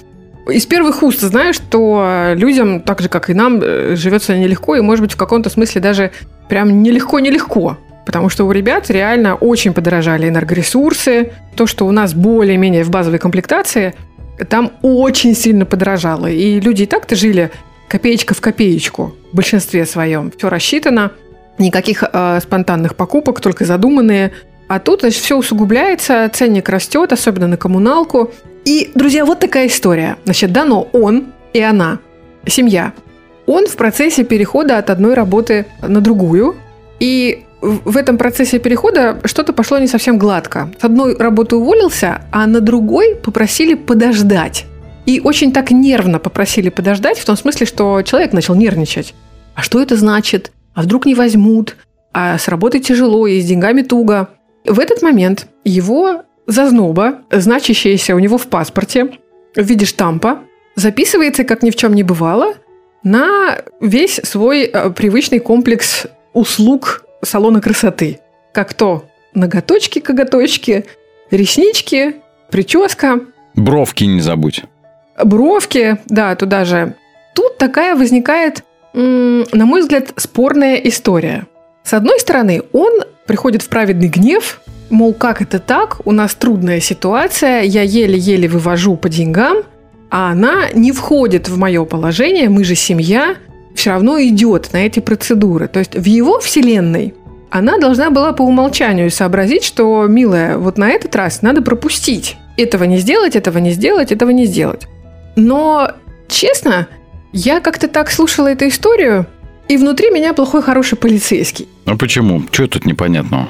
из 0.48 0.66
первых 0.66 1.02
уст 1.02 1.20
знаю, 1.20 1.54
что 1.54 2.32
людям, 2.34 2.80
так 2.80 3.00
же, 3.00 3.08
как 3.08 3.30
и 3.30 3.34
нам, 3.34 3.60
э, 3.62 3.96
живется 3.96 4.36
нелегко, 4.36 4.76
и, 4.76 4.80
может 4.80 5.02
быть, 5.02 5.12
в 5.12 5.16
каком-то 5.16 5.50
смысле 5.50 5.80
даже 5.80 6.10
прям 6.48 6.82
нелегко-нелегко. 6.82 7.78
Потому 8.04 8.28
что 8.28 8.44
у 8.44 8.52
ребят 8.52 8.90
реально 8.90 9.34
очень 9.34 9.72
подорожали 9.72 10.28
энергоресурсы. 10.28 11.32
То, 11.56 11.66
что 11.66 11.86
у 11.86 11.90
нас 11.90 12.12
более-менее 12.12 12.84
в 12.84 12.90
базовой 12.90 13.18
комплектации, 13.18 13.94
там 14.48 14.72
очень 14.82 15.34
сильно 15.34 15.64
подорожало. 15.64 16.26
И 16.26 16.60
люди 16.60 16.82
и 16.82 16.86
так-то 16.86 17.16
жили 17.16 17.50
копеечка 17.88 18.34
в 18.34 18.40
копеечку 18.40 19.14
в 19.32 19.36
большинстве 19.36 19.86
своем. 19.86 20.32
Все 20.36 20.48
рассчитано, 20.48 21.12
никаких 21.58 22.02
э, 22.02 22.40
спонтанных 22.42 22.96
покупок, 22.96 23.40
только 23.40 23.64
задуманные. 23.64 24.32
А 24.66 24.80
тут, 24.80 25.00
значит, 25.00 25.22
все 25.22 25.36
усугубляется, 25.36 26.28
ценник 26.32 26.68
растет, 26.68 27.12
особенно 27.12 27.46
на 27.46 27.56
коммуналку. 27.56 28.32
И, 28.64 28.90
друзья, 28.94 29.24
вот 29.24 29.40
такая 29.40 29.66
история. 29.66 30.16
Значит, 30.24 30.52
дано 30.52 30.88
он 30.92 31.32
и 31.52 31.60
она, 31.60 31.98
семья. 32.46 32.92
Он 33.46 33.66
в 33.66 33.76
процессе 33.76 34.24
перехода 34.24 34.78
от 34.78 34.90
одной 34.90 35.14
работы 35.14 35.66
на 35.82 36.00
другую. 36.00 36.56
И 36.98 37.43
в 37.64 37.96
этом 37.96 38.18
процессе 38.18 38.58
перехода 38.58 39.20
что-то 39.24 39.52
пошло 39.52 39.78
не 39.78 39.86
совсем 39.86 40.18
гладко. 40.18 40.70
С 40.80 40.84
одной 40.84 41.16
работы 41.16 41.56
уволился, 41.56 42.22
а 42.30 42.46
на 42.46 42.60
другой 42.60 43.16
попросили 43.16 43.74
подождать. 43.74 44.66
И 45.06 45.20
очень 45.20 45.52
так 45.52 45.70
нервно 45.70 46.18
попросили 46.18 46.68
подождать, 46.68 47.18
в 47.18 47.24
том 47.24 47.36
смысле, 47.36 47.66
что 47.66 48.02
человек 48.02 48.32
начал 48.32 48.54
нервничать. 48.54 49.14
А 49.54 49.62
что 49.62 49.80
это 49.80 49.96
значит? 49.96 50.52
А 50.74 50.82
вдруг 50.82 51.06
не 51.06 51.14
возьмут? 51.14 51.76
А 52.12 52.38
с 52.38 52.48
работой 52.48 52.80
тяжело 52.80 53.26
и 53.26 53.40
с 53.40 53.46
деньгами 53.46 53.82
туго. 53.82 54.28
В 54.66 54.78
этот 54.78 55.02
момент 55.02 55.46
его 55.64 56.22
зазноба, 56.46 57.20
значащаяся 57.30 58.14
у 58.14 58.18
него 58.18 58.38
в 58.38 58.46
паспорте 58.46 59.10
в 59.54 59.62
виде 59.62 59.86
штампа, 59.86 60.40
записывается, 60.76 61.44
как 61.44 61.62
ни 61.62 61.70
в 61.70 61.76
чем 61.76 61.94
не 61.94 62.02
бывало, 62.02 62.54
на 63.02 63.58
весь 63.80 64.20
свой 64.24 64.64
э, 64.64 64.90
привычный 64.90 65.38
комплекс 65.38 66.06
услуг 66.32 67.03
салона 67.24 67.60
красоты. 67.60 68.20
Как 68.52 68.74
то 68.74 69.04
ноготочки, 69.34 69.98
коготочки, 69.98 70.84
реснички, 71.30 72.16
прическа, 72.50 73.20
Бровки 73.54 74.04
не 74.04 74.20
забудь. 74.20 74.64
бровки, 75.22 75.98
да, 76.06 76.34
туда 76.34 76.64
же. 76.64 76.94
Тут 77.34 77.56
такая 77.58 77.94
возникает, 77.94 78.64
на 78.92 79.64
мой 79.64 79.82
взгляд, 79.82 80.12
спорная 80.16 80.76
история. 80.76 81.46
С 81.84 81.94
одной 81.94 82.18
стороны, 82.18 82.62
он 82.72 83.02
приходит 83.26 83.62
в 83.62 83.68
праведный 83.68 84.08
гнев, 84.08 84.60
мол, 84.90 85.14
как 85.14 85.40
это 85.42 85.58
так, 85.58 86.00
у 86.04 86.12
нас 86.12 86.34
трудная 86.34 86.80
ситуация, 86.80 87.62
я 87.62 87.82
еле-еле 87.82 88.48
вывожу 88.48 88.96
по 88.96 89.08
деньгам, 89.08 89.58
а 90.10 90.30
она 90.30 90.70
не 90.74 90.92
входит 90.92 91.48
в 91.48 91.56
мое 91.58 91.84
положение, 91.84 92.48
мы 92.48 92.64
же 92.64 92.74
семья, 92.74 93.36
все 93.74 93.90
равно 93.90 94.20
идет 94.20 94.72
на 94.72 94.78
эти 94.78 95.00
процедуры. 95.00 95.68
То 95.68 95.78
есть 95.78 95.94
в 95.94 96.04
его 96.04 96.40
вселенной 96.40 97.14
она 97.50 97.78
должна 97.78 98.10
была 98.10 98.32
по 98.32 98.42
умолчанию 98.42 99.10
сообразить, 99.10 99.64
что, 99.64 100.06
милая, 100.08 100.58
вот 100.58 100.78
на 100.78 100.90
этот 100.90 101.14
раз 101.14 101.42
надо 101.42 101.62
пропустить. 101.62 102.36
Этого 102.56 102.84
не 102.84 102.98
сделать, 102.98 103.36
этого 103.36 103.58
не 103.58 103.70
сделать, 103.70 104.10
этого 104.10 104.30
не 104.30 104.46
сделать. 104.46 104.88
Но, 105.36 105.90
честно, 106.28 106.88
я 107.32 107.60
как-то 107.60 107.88
так 107.88 108.10
слушала 108.10 108.48
эту 108.48 108.66
историю, 108.68 109.26
и 109.68 109.76
внутри 109.76 110.10
меня 110.10 110.34
плохой 110.34 110.62
хороший 110.62 110.98
полицейский. 110.98 111.68
А 111.86 111.96
почему? 111.96 112.42
Чего 112.50 112.66
тут 112.66 112.84
непонятного? 112.84 113.48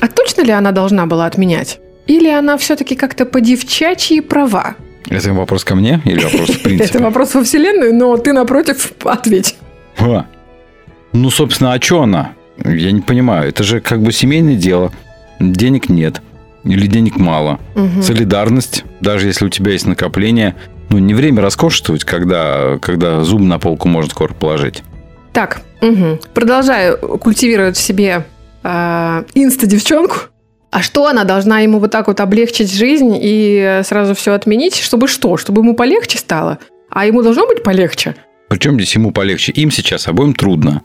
А 0.00 0.08
точно 0.08 0.42
ли 0.42 0.52
она 0.52 0.72
должна 0.72 1.06
была 1.06 1.26
отменять? 1.26 1.80
Или 2.06 2.28
она 2.28 2.56
все-таки 2.58 2.94
как-то 2.94 3.24
по 3.24 3.40
девчачьи 3.40 4.20
права? 4.20 4.76
Это 5.08 5.32
вопрос 5.32 5.64
ко 5.64 5.74
мне 5.74 6.00
или 6.04 6.22
вопрос 6.22 6.48
в 6.48 6.50
Это 6.56 6.64
принципе? 6.64 6.98
вопрос 6.98 7.34
во 7.34 7.44
Вселенную, 7.44 7.94
но 7.94 8.16
ты 8.16 8.32
напротив 8.32 8.92
ответь. 9.04 9.56
Ну, 11.12 11.30
собственно, 11.30 11.72
а 11.72 11.80
что 11.80 12.02
она? 12.02 12.32
Я 12.64 12.92
не 12.92 13.00
понимаю. 13.00 13.48
Это 13.48 13.62
же 13.62 13.80
как 13.80 14.02
бы 14.02 14.12
семейное 14.12 14.56
дело. 14.56 14.92
Денег 15.40 15.88
нет. 15.88 16.20
Или 16.64 16.86
денег 16.86 17.16
мало. 17.16 17.60
Солидарность, 18.02 18.84
даже 19.00 19.28
если 19.28 19.46
у 19.46 19.48
тебя 19.48 19.72
есть 19.72 19.86
накопление, 19.86 20.56
ну, 20.88 20.98
не 20.98 21.14
время 21.14 21.42
роскошествовать, 21.42 22.04
когда, 22.04 22.78
когда 22.82 23.22
зуб 23.22 23.40
на 23.40 23.58
полку 23.58 23.88
можно 23.88 24.10
скоро 24.10 24.34
положить. 24.34 24.82
Так, 25.32 25.62
мгм. 25.80 26.18
продолжаю 26.34 26.96
культивировать 27.18 27.76
в 27.76 27.80
себе 27.80 28.24
а, 28.62 29.24
инста-девчонку. 29.34 30.16
А 30.70 30.82
что 30.82 31.06
она 31.06 31.24
должна 31.24 31.60
ему 31.60 31.78
вот 31.78 31.90
так 31.90 32.08
вот 32.08 32.20
облегчить 32.20 32.72
жизнь 32.72 33.16
и 33.20 33.80
сразу 33.84 34.14
все 34.14 34.32
отменить? 34.32 34.76
Чтобы 34.76 35.08
что? 35.08 35.36
Чтобы 35.36 35.62
ему 35.62 35.74
полегче 35.74 36.18
стало? 36.18 36.58
А 36.90 37.06
ему 37.06 37.22
должно 37.22 37.46
быть 37.46 37.62
полегче? 37.62 38.14
Причем 38.48 38.74
здесь 38.74 38.94
ему 38.94 39.10
полегче. 39.10 39.52
Им 39.52 39.70
сейчас 39.70 40.08
обоим 40.08 40.34
трудно. 40.34 40.82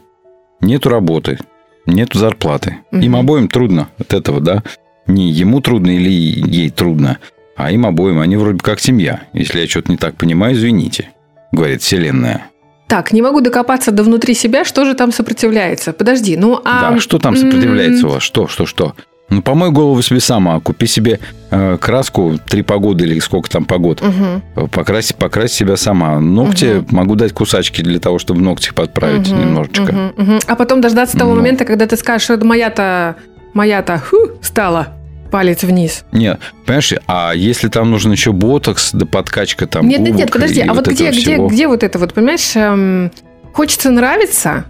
Нету 0.62 0.90
работы, 0.90 1.40
нету 1.86 2.20
зарплаты. 2.20 2.78
Им 2.92 3.12
Мгм. 3.12 3.16
обоим 3.16 3.48
трудно 3.48 3.90
от 4.00 4.14
этого, 4.14 4.40
да? 4.40 4.64
Не 5.08 5.30
ему 5.32 5.62
трудно 5.62 5.90
или 5.90 6.10
ей 6.10 6.70
трудно, 6.70 7.18
а 7.56 7.72
им 7.72 7.86
обоим. 7.86 8.20
Они 8.20 8.38
вроде 8.38 8.60
как 8.60 8.80
семья. 8.80 9.22
Если 9.34 9.60
я 9.60 9.68
что-то 9.68 9.92
не 9.92 9.98
так 9.98 10.16
понимаю, 10.16 10.54
извините, 10.56 11.10
говорит 11.52 11.82
Вселенная. 11.82 12.46
Так, 12.88 13.14
не 13.14 13.22
могу 13.22 13.42
докопаться 13.42 13.92
до 13.92 14.04
внутри 14.04 14.34
себя, 14.34 14.64
что 14.66 14.86
же 14.86 14.94
там 14.96 15.12
сопротивляется. 15.12 15.94
Подожди, 15.94 16.36
ну 16.38 16.60
а... 16.64 16.92
да, 16.92 17.00
что 17.00 17.20
там 17.20 17.36
сопротивляется 17.36 18.08
у 18.08 18.12
вас? 18.12 18.22
Что, 18.24 18.48
что, 18.48 18.66
что? 18.66 18.96
Ну, 19.32 19.42
помой 19.42 19.72
голову 19.72 20.02
себе 20.02 20.20
сама. 20.20 20.60
Купи 20.60 20.88
себе 20.88 21.20
э, 21.52 21.78
краску 21.80 22.38
три 22.50 22.64
погоды 22.64 23.06
или 23.06 23.18
сколько 23.20 23.50
там 23.50 23.64
погод. 23.64 24.02
Мгм. 24.02 24.68
Покрась, 24.70 25.14
покрась 25.14 25.54
себя 25.54 25.78
сама. 25.78 26.20
Ногти 26.20 26.84
могу 26.92 27.16
дать 27.16 27.32
кусачки 27.32 27.82
для 27.82 28.00
того, 28.00 28.20
чтобы 28.20 28.42
ногти 28.42 28.72
подправить 28.74 29.32
Мгм, 29.32 29.40
немножечко. 29.42 29.84
мгм, 29.84 30.14
мгм. 30.18 30.40
А 30.48 30.56
потом 30.58 30.82
дождаться 30.82 31.18
того 31.18 31.32
Ну. 31.32 31.38
момента, 31.38 31.64
когда 31.64 31.88
ты 31.88 31.96
скажешь, 31.96 32.24
что 32.26 32.34
это 32.34 32.46
моя-то, 32.46 33.16
моя-то, 33.54 34.00
ху, 34.00 34.18
стала 34.42 34.90
палец 35.32 35.64
вниз. 35.64 36.04
Нет, 36.12 36.42
понимаешь, 36.66 36.94
а 37.08 37.32
если 37.34 37.70
там 37.70 37.90
нужен 37.90 38.12
еще 38.12 38.34
ботокс, 38.34 38.92
да 38.92 39.06
подкачка 39.06 39.66
там 39.66 39.88
нет, 39.88 40.02
нет, 40.02 40.14
нет, 40.16 40.30
подожди, 40.32 40.60
а 40.60 40.74
вот 40.74 40.90
этого 40.90 40.94
где, 40.94 41.10
где, 41.12 41.20
всего. 41.22 41.48
где 41.48 41.68
вот 41.70 41.84
это 41.84 41.98
вот, 42.00 42.14
понимаешь, 42.14 42.52
эм, 42.56 43.12
хочется 43.54 43.92
нравиться? 43.92 44.66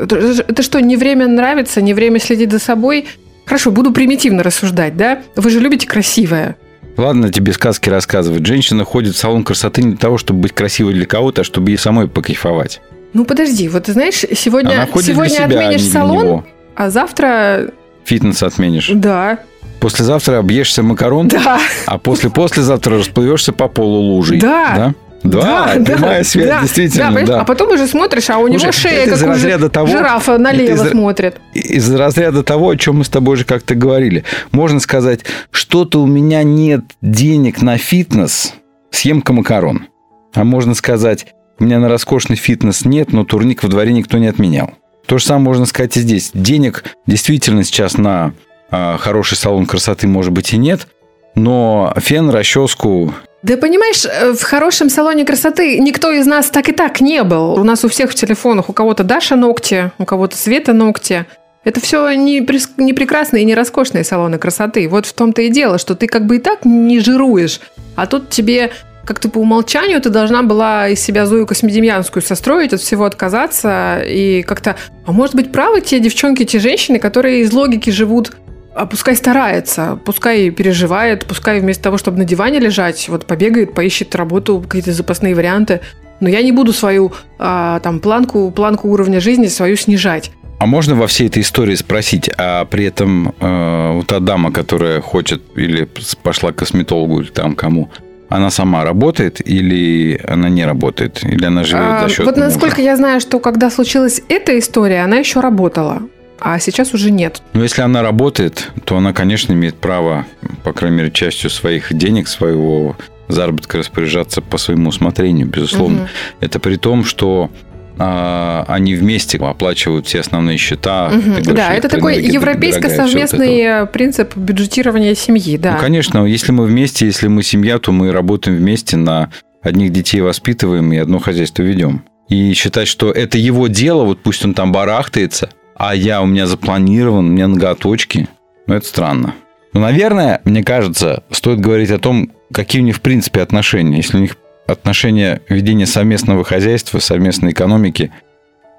Это, 0.00 0.16
это 0.16 0.62
что, 0.64 0.80
не 0.80 0.96
время 0.96 1.28
нравиться, 1.28 1.80
не 1.80 1.94
время 1.94 2.18
следить 2.18 2.50
за 2.50 2.58
собой? 2.58 3.06
Хорошо, 3.50 3.72
буду 3.72 3.90
примитивно 3.90 4.44
рассуждать, 4.44 4.96
да? 4.96 5.22
Вы 5.34 5.50
же 5.50 5.58
любите 5.58 5.84
красивое. 5.84 6.54
Ладно 6.96 7.32
тебе 7.32 7.52
сказки 7.52 7.90
рассказывать. 7.90 8.46
Женщина 8.46 8.84
ходит 8.84 9.16
в 9.16 9.18
салон 9.18 9.42
красоты 9.42 9.82
не 9.82 9.88
для 9.90 9.98
того, 9.98 10.18
чтобы 10.18 10.42
быть 10.42 10.52
красивой 10.52 10.94
для 10.94 11.04
кого-то, 11.04 11.40
а 11.40 11.44
чтобы 11.44 11.72
ей 11.72 11.76
самой 11.76 12.06
покайфовать. 12.06 12.80
Ну 13.12 13.24
подожди, 13.24 13.68
вот 13.68 13.86
ты 13.86 13.92
знаешь, 13.92 14.24
сегодня, 14.36 14.88
сегодня 15.02 15.28
себя, 15.34 15.42
а 15.42 15.46
отменишь 15.46 15.82
для 15.82 15.90
салон, 15.90 16.24
него. 16.24 16.46
а 16.76 16.90
завтра, 16.90 17.72
Фитнес 18.04 18.40
отменишь. 18.44 18.88
да, 18.94 19.40
Послезавтра 19.80 20.38
объешься 20.38 20.84
макарон, 20.84 21.26
да, 21.26 21.58
а 21.86 21.98
после-послезавтра 21.98 22.98
расплывешься 22.98 23.52
по 23.52 23.66
полу 23.66 23.98
лужей. 23.98 24.38
Да. 24.38 24.74
Да, 24.76 24.94
да, 25.22 25.74
прямая 25.84 26.24
связь, 26.24 26.46
да, 26.48 26.60
действительно, 26.62 27.12
да, 27.12 27.22
да. 27.26 27.40
А 27.40 27.44
потом 27.44 27.70
уже 27.72 27.86
смотришь, 27.86 28.30
а 28.30 28.38
у 28.38 28.48
него 28.48 28.58
Слушай, 28.60 28.80
шея, 28.80 29.02
это 29.04 29.14
из 29.14 29.20
как 29.20 29.28
у 29.28 29.32
разряда 29.32 29.68
того- 29.68 29.86
жирафа 29.88 30.38
налево 30.38 30.84
из- 30.84 30.90
смотрит. 30.90 31.36
из 31.54 31.94
разряда 31.94 32.42
того, 32.42 32.70
о 32.70 32.76
чем 32.76 32.98
мы 32.98 33.04
с 33.04 33.08
тобой 33.08 33.34
уже 33.34 33.44
как-то 33.44 33.74
говорили. 33.74 34.24
Можно 34.52 34.80
сказать, 34.80 35.20
что-то 35.50 36.00
у 36.02 36.06
меня 36.06 36.42
нет 36.42 36.82
денег 37.02 37.62
на 37.62 37.76
фитнес, 37.78 38.54
съемка 38.90 39.32
макарон. 39.32 39.86
А 40.34 40.44
можно 40.44 40.74
сказать, 40.74 41.26
у 41.58 41.64
меня 41.64 41.78
на 41.78 41.88
роскошный 41.88 42.36
фитнес 42.36 42.84
нет, 42.84 43.12
но 43.12 43.24
турник 43.24 43.62
во 43.62 43.68
дворе 43.68 43.92
никто 43.92 44.18
не 44.18 44.26
отменял. 44.28 44.72
То 45.06 45.18
же 45.18 45.24
самое 45.24 45.44
можно 45.46 45.66
сказать 45.66 45.96
и 45.96 46.00
здесь. 46.00 46.30
Денег 46.34 46.84
действительно 47.06 47.64
сейчас 47.64 47.98
на 47.98 48.32
а, 48.70 48.96
хороший 48.98 49.36
салон 49.36 49.66
красоты, 49.66 50.06
может 50.06 50.32
быть, 50.32 50.52
и 50.52 50.56
нет, 50.56 50.86
но 51.34 51.92
фен, 51.98 52.30
расческу 52.30 53.12
Да 53.42 53.56
понимаешь, 53.56 54.04
э, 54.04 54.32
в 54.32 54.42
хорошем 54.42 54.90
салоне 54.90 55.24
красоты 55.24 55.78
никто 55.78 56.10
из 56.10 56.26
нас 56.26 56.50
так 56.50 56.68
и 56.68 56.72
так 56.72 57.00
не 57.00 57.22
был. 57.22 57.54
У 57.54 57.64
нас 57.64 57.84
у 57.84 57.88
всех 57.88 58.10
в 58.10 58.14
телефонах, 58.14 58.68
у 58.68 58.72
кого-то 58.72 59.02
Даша 59.02 59.36
ногти, 59.36 59.92
у 59.98 60.04
кого-то 60.04 60.36
Света 60.36 60.72
ногти. 60.74 61.24
Это 61.64 61.80
все 61.80 62.10
не, 62.12 62.46
не 62.76 62.92
прекрасные 62.92 63.42
и 63.42 63.46
не 63.46 63.54
роскошные 63.54 64.04
салоны 64.04 64.38
красоты. 64.38 64.88
Вот 64.88 65.06
в 65.06 65.12
том-то 65.12 65.42
и 65.42 65.48
дело, 65.48 65.78
что 65.78 65.94
ты 65.94 66.06
как 66.06 66.26
бы 66.26 66.36
и 66.36 66.38
так 66.38 66.64
не 66.64 67.00
жируешь, 67.00 67.60
а 67.96 68.06
тут 68.06 68.30
тебе 68.30 68.72
как-то 69.04 69.28
по 69.28 69.38
умолчанию 69.38 70.00
ты 70.00 70.10
должна 70.10 70.42
была 70.42 70.88
из 70.88 71.00
себя 71.00 71.26
Зою 71.26 71.46
Космедемьянскую 71.46 72.22
состроить, 72.22 72.72
от 72.72 72.80
всего 72.80 73.04
отказаться 73.04 74.02
и 74.06 74.42
как-то... 74.42 74.76
А 75.06 75.12
может 75.12 75.34
быть, 75.34 75.50
правы 75.50 75.80
те 75.80 75.98
девчонки, 75.98 76.44
те 76.44 76.58
женщины, 76.58 76.98
которые 76.98 77.40
из 77.40 77.52
логики 77.52 77.90
живут 77.90 78.32
а 78.74 78.86
пускай 78.86 79.16
старается, 79.16 79.98
пускай 80.04 80.50
переживает, 80.50 81.26
пускай 81.26 81.60
вместо 81.60 81.84
того, 81.84 81.98
чтобы 81.98 82.18
на 82.18 82.24
диване 82.24 82.58
лежать, 82.60 83.08
вот 83.08 83.26
побегает, 83.26 83.74
поищет 83.74 84.14
работу, 84.14 84.60
какие-то 84.60 84.92
запасные 84.92 85.34
варианты. 85.34 85.80
Но 86.20 86.28
я 86.28 86.42
не 86.42 86.52
буду 86.52 86.72
свою 86.72 87.12
а, 87.38 87.80
там 87.80 87.98
планку, 88.00 88.50
планку 88.50 88.88
уровня 88.88 89.20
жизни 89.20 89.46
свою 89.46 89.76
снижать. 89.76 90.30
А 90.58 90.66
можно 90.66 90.94
во 90.94 91.06
всей 91.06 91.28
этой 91.28 91.40
истории 91.42 91.74
спросить, 91.74 92.30
а 92.36 92.66
при 92.66 92.84
этом 92.84 93.34
э, 93.40 93.92
вот 93.94 94.06
та 94.06 94.20
дама, 94.20 94.52
которая 94.52 95.00
хочет 95.00 95.40
или 95.56 95.88
пошла 96.22 96.52
к 96.52 96.56
косметологу 96.56 97.22
или 97.22 97.28
там 97.30 97.54
кому, 97.54 97.88
она 98.28 98.50
сама 98.50 98.84
работает 98.84 99.40
или 99.48 100.20
она 100.28 100.50
не 100.50 100.66
работает? 100.66 101.24
Или 101.24 101.46
она 101.46 101.64
живет 101.64 101.82
А, 101.82 102.02
за 102.08 102.14
счет 102.14 102.26
вот 102.26 102.36
мужа? 102.36 102.48
насколько 102.48 102.82
я 102.82 102.96
знаю, 102.96 103.20
что 103.20 103.40
когда 103.40 103.70
случилась 103.70 104.20
эта 104.28 104.58
история, 104.58 105.00
она 105.02 105.16
еще 105.16 105.40
работала, 105.40 106.02
а 106.40 106.58
сейчас 106.58 106.94
уже 106.94 107.10
нет. 107.10 107.42
Но 107.52 107.62
если 107.62 107.82
она 107.82 108.02
работает, 108.02 108.70
то 108.84 108.96
она, 108.96 109.12
конечно, 109.12 109.52
имеет 109.52 109.76
право, 109.76 110.26
по 110.64 110.72
крайней 110.72 110.96
мере, 110.96 111.10
частью 111.10 111.50
своих 111.50 111.92
денег, 111.92 112.28
своего 112.28 112.96
заработка 113.28 113.78
распоряжаться 113.78 114.42
по 114.42 114.58
своему 114.58 114.88
усмотрению, 114.88 115.46
безусловно. 115.46 116.00
Мгм. 116.00 116.08
Это 116.40 116.58
при 116.58 116.76
том, 116.76 117.04
что 117.04 117.50
а, 117.98 118.64
они 118.66 118.94
вместе 118.94 119.36
оплачивают 119.38 120.06
все 120.06 120.20
основные 120.20 120.56
счета. 120.56 121.10
Говоришь, 121.10 121.46
Да, 121.46 121.74
это 121.74 121.88
такой 121.88 122.20
вот. 122.20 122.32
европейско-совместный 122.32 123.86
принцип 123.86 124.36
бюджетирования 124.36 125.14
семьи, 125.14 125.56
да. 125.58 125.72
Ну, 125.74 125.78
конечно, 125.78 126.24
если 126.24 126.52
мы 126.52 126.64
вместе, 126.64 127.06
если 127.06 127.28
мы 127.28 127.42
семья, 127.42 127.78
то 127.78 127.92
мы 127.92 128.10
работаем 128.12 128.56
вместе 128.56 128.96
на 128.96 129.30
одних 129.62 129.92
детей 129.92 130.22
воспитываем 130.22 130.92
и 130.92 130.96
одно 130.96 131.18
хозяйство 131.18 131.62
ведем. 131.62 132.04
И 132.28 132.54
считать, 132.54 132.88
что 132.88 133.10
это 133.10 133.36
его 133.36 133.66
дело, 133.66 134.04
вот 134.04 134.22
пусть 134.22 134.44
он 134.44 134.54
там 134.54 134.72
барахтается, 134.72 135.50
а 135.80 135.94
я 135.94 136.20
у 136.20 136.26
меня 136.26 136.46
запланирован, 136.46 137.24
у 137.26 137.30
меня 137.30 137.48
ноготочки, 137.48 138.28
ну 138.66 138.74
это 138.74 138.86
странно. 138.86 139.34
Ну, 139.72 139.80
наверное, 139.80 140.42
мне 140.44 140.62
кажется, 140.62 141.22
стоит 141.30 141.58
говорить 141.58 141.90
о 141.90 141.98
том, 141.98 142.32
какие 142.52 142.82
у 142.82 142.84
них 142.84 142.96
в 142.96 143.00
принципе 143.00 143.40
отношения. 143.40 143.96
Если 143.96 144.18
у 144.18 144.20
них 144.20 144.36
отношения 144.66 145.40
ведения 145.48 145.86
совместного 145.86 146.44
хозяйства, 146.44 146.98
совместной 146.98 147.52
экономики, 147.52 148.12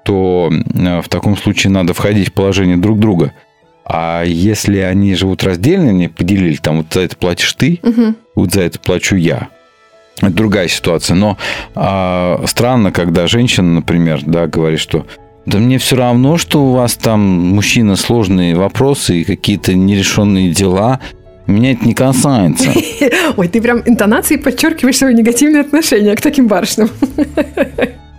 то 0.04 0.48
э, 0.52 1.00
в 1.00 1.08
таком 1.08 1.36
случае 1.36 1.72
надо 1.72 1.92
входить 1.92 2.28
в 2.28 2.34
положение 2.34 2.76
друг 2.76 3.00
друга. 3.00 3.32
А 3.84 4.22
если 4.22 4.78
они 4.78 5.16
живут 5.16 5.42
раздельно, 5.42 5.88
они 5.88 6.06
поделили, 6.06 6.54
там 6.54 6.76
вот 6.76 6.86
за 6.92 7.00
это 7.00 7.16
платишь 7.16 7.52
ты, 7.54 7.80
Мгм. 7.82 8.14
вот 8.36 8.52
за 8.52 8.60
это 8.60 8.78
плачу 8.78 9.16
я. 9.16 9.48
Это 10.20 10.30
другая 10.30 10.68
ситуация. 10.68 11.16
Но 11.16 11.36
а, 11.74 12.44
странно, 12.46 12.92
когда 12.92 13.26
женщина, 13.26 13.72
например, 13.72 14.20
да, 14.24 14.46
говорит, 14.46 14.78
что 14.78 15.04
да 15.44 15.58
мне 15.58 15.78
все 15.78 15.96
равно, 15.96 16.38
что 16.38 16.64
у 16.64 16.72
вас 16.72 16.94
там, 16.94 17.20
мужчина, 17.20 17.96
сложные 17.96 18.54
вопросы 18.54 19.20
и 19.20 19.24
какие-то 19.24 19.74
нерешенные 19.74 20.50
дела. 20.50 21.00
Меня 21.46 21.72
это 21.72 21.84
не 21.84 21.94
касается. 21.94 22.70
Ой, 23.36 23.48
ты 23.48 23.60
прям 23.60 23.82
интонацией 23.84 24.40
подчеркиваешь 24.40 24.98
свое 24.98 25.14
негативное 25.14 25.62
отношение 25.62 26.14
к 26.14 26.20
таким 26.20 26.46
барышням. 26.46 26.88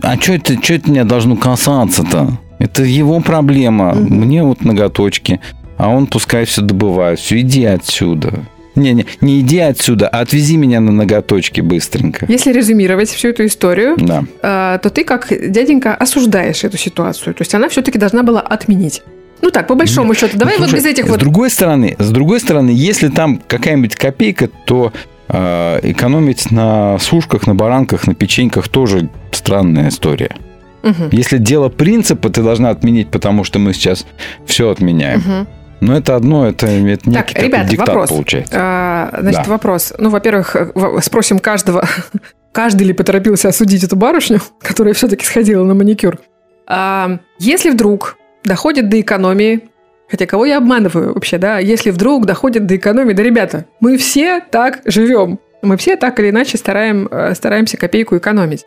А 0.02 0.20
что 0.20 0.34
это, 0.34 0.62
что 0.62 0.74
это 0.74 0.90
меня 0.90 1.04
должно 1.04 1.36
касаться-то? 1.36 2.38
Это 2.58 2.82
его 2.82 3.20
проблема. 3.20 3.94
Мне 3.94 4.42
вот 4.42 4.64
ноготочки. 4.64 5.40
А 5.78 5.88
он 5.88 6.06
пускай 6.06 6.44
все 6.44 6.60
добывает. 6.60 7.18
Все, 7.18 7.40
иди 7.40 7.64
отсюда. 7.64 8.44
Не, 8.74 8.92
не, 8.92 9.06
не 9.20 9.40
иди 9.40 9.58
отсюда, 9.60 10.08
а 10.08 10.20
отвези 10.20 10.56
меня 10.56 10.80
на 10.80 10.90
ноготочки 10.92 11.60
быстренько. 11.60 12.26
Если 12.28 12.52
резюмировать 12.52 13.08
всю 13.08 13.28
эту 13.28 13.46
историю, 13.46 13.94
Да. 13.96 14.24
э, 14.42 14.78
то 14.82 14.90
ты 14.90 15.04
как 15.04 15.28
дяденька 15.30 15.94
осуждаешь 15.94 16.64
эту 16.64 16.76
ситуацию. 16.76 17.34
То 17.34 17.42
есть 17.42 17.54
она 17.54 17.68
все-таки 17.68 17.98
должна 17.98 18.22
была 18.22 18.40
отменить. 18.40 19.02
Ну 19.42 19.50
так, 19.50 19.66
по 19.66 19.74
большому 19.74 20.14
счету. 20.14 20.38
Давай 20.38 20.54
Ну, 20.54 20.60
вот 20.62 20.70
слушай, 20.70 20.82
без 20.82 20.90
этих 20.90 21.06
с 21.06 21.08
вот... 21.08 21.20
другой 21.20 21.50
стороны, 21.50 21.96
с 21.98 22.10
другой 22.10 22.40
стороны, 22.40 22.70
если 22.70 23.08
там 23.08 23.40
какая-нибудь 23.46 23.94
копейка, 23.94 24.48
то 24.64 24.92
э, 25.28 25.80
экономить 25.82 26.50
на 26.50 26.98
сушках, 26.98 27.46
на 27.46 27.54
баранках, 27.54 28.06
на 28.06 28.14
печеньках 28.14 28.68
тоже 28.68 29.08
странная 29.32 29.88
история. 29.88 30.34
Мгм. 30.82 31.08
Если 31.12 31.38
дело 31.38 31.68
принципа, 31.70 32.28
ты 32.28 32.42
должна 32.42 32.70
отменить, 32.70 33.08
потому 33.08 33.44
что 33.44 33.58
мы 33.58 33.72
сейчас 33.72 34.06
все 34.46 34.70
отменяем. 34.70 35.20
Мгм. 35.20 35.48
Но 35.80 35.96
это 35.96 36.16
одно, 36.16 36.46
это, 36.48 36.66
это 36.66 37.08
некий 37.10 37.34
такой 37.34 37.48
ребят, 37.48 37.66
диктат 37.66 37.88
вопрос. 37.88 38.08
получается. 38.10 38.54
А, 38.56 39.18
значит, 39.20 39.44
Да. 39.44 39.50
вопрос. 39.50 39.92
Ну, 39.98 40.10
во-первых, 40.10 40.56
спросим 41.02 41.38
каждого, 41.38 41.86
каждый 42.52 42.84
ли 42.86 42.92
поторопился 42.92 43.48
осудить 43.48 43.84
эту 43.84 43.96
барышню, 43.96 44.40
которая 44.60 44.94
все-таки 44.94 45.24
сходила 45.24 45.64
на 45.64 45.74
маникюр. 45.74 46.18
А, 46.66 47.18
если 47.38 47.70
вдруг 47.70 48.16
доходит 48.44 48.88
до 48.88 49.00
экономии, 49.00 49.68
хотя 50.08 50.26
кого 50.26 50.46
я 50.46 50.58
обманываю 50.58 51.14
вообще, 51.14 51.38
да, 51.38 51.58
если 51.58 51.90
вдруг 51.90 52.26
доходит 52.26 52.66
до 52.66 52.76
экономии, 52.76 53.12
да, 53.12 53.22
ребята, 53.22 53.66
мы 53.80 53.96
все 53.96 54.40
так 54.40 54.80
живем. 54.84 55.38
Мы 55.62 55.76
все 55.78 55.96
так 55.96 56.20
или 56.20 56.30
иначе 56.30 56.58
стараем, 56.58 57.08
э, 57.10 57.34
стараемся 57.34 57.76
копейку 57.76 58.16
экономить. 58.16 58.66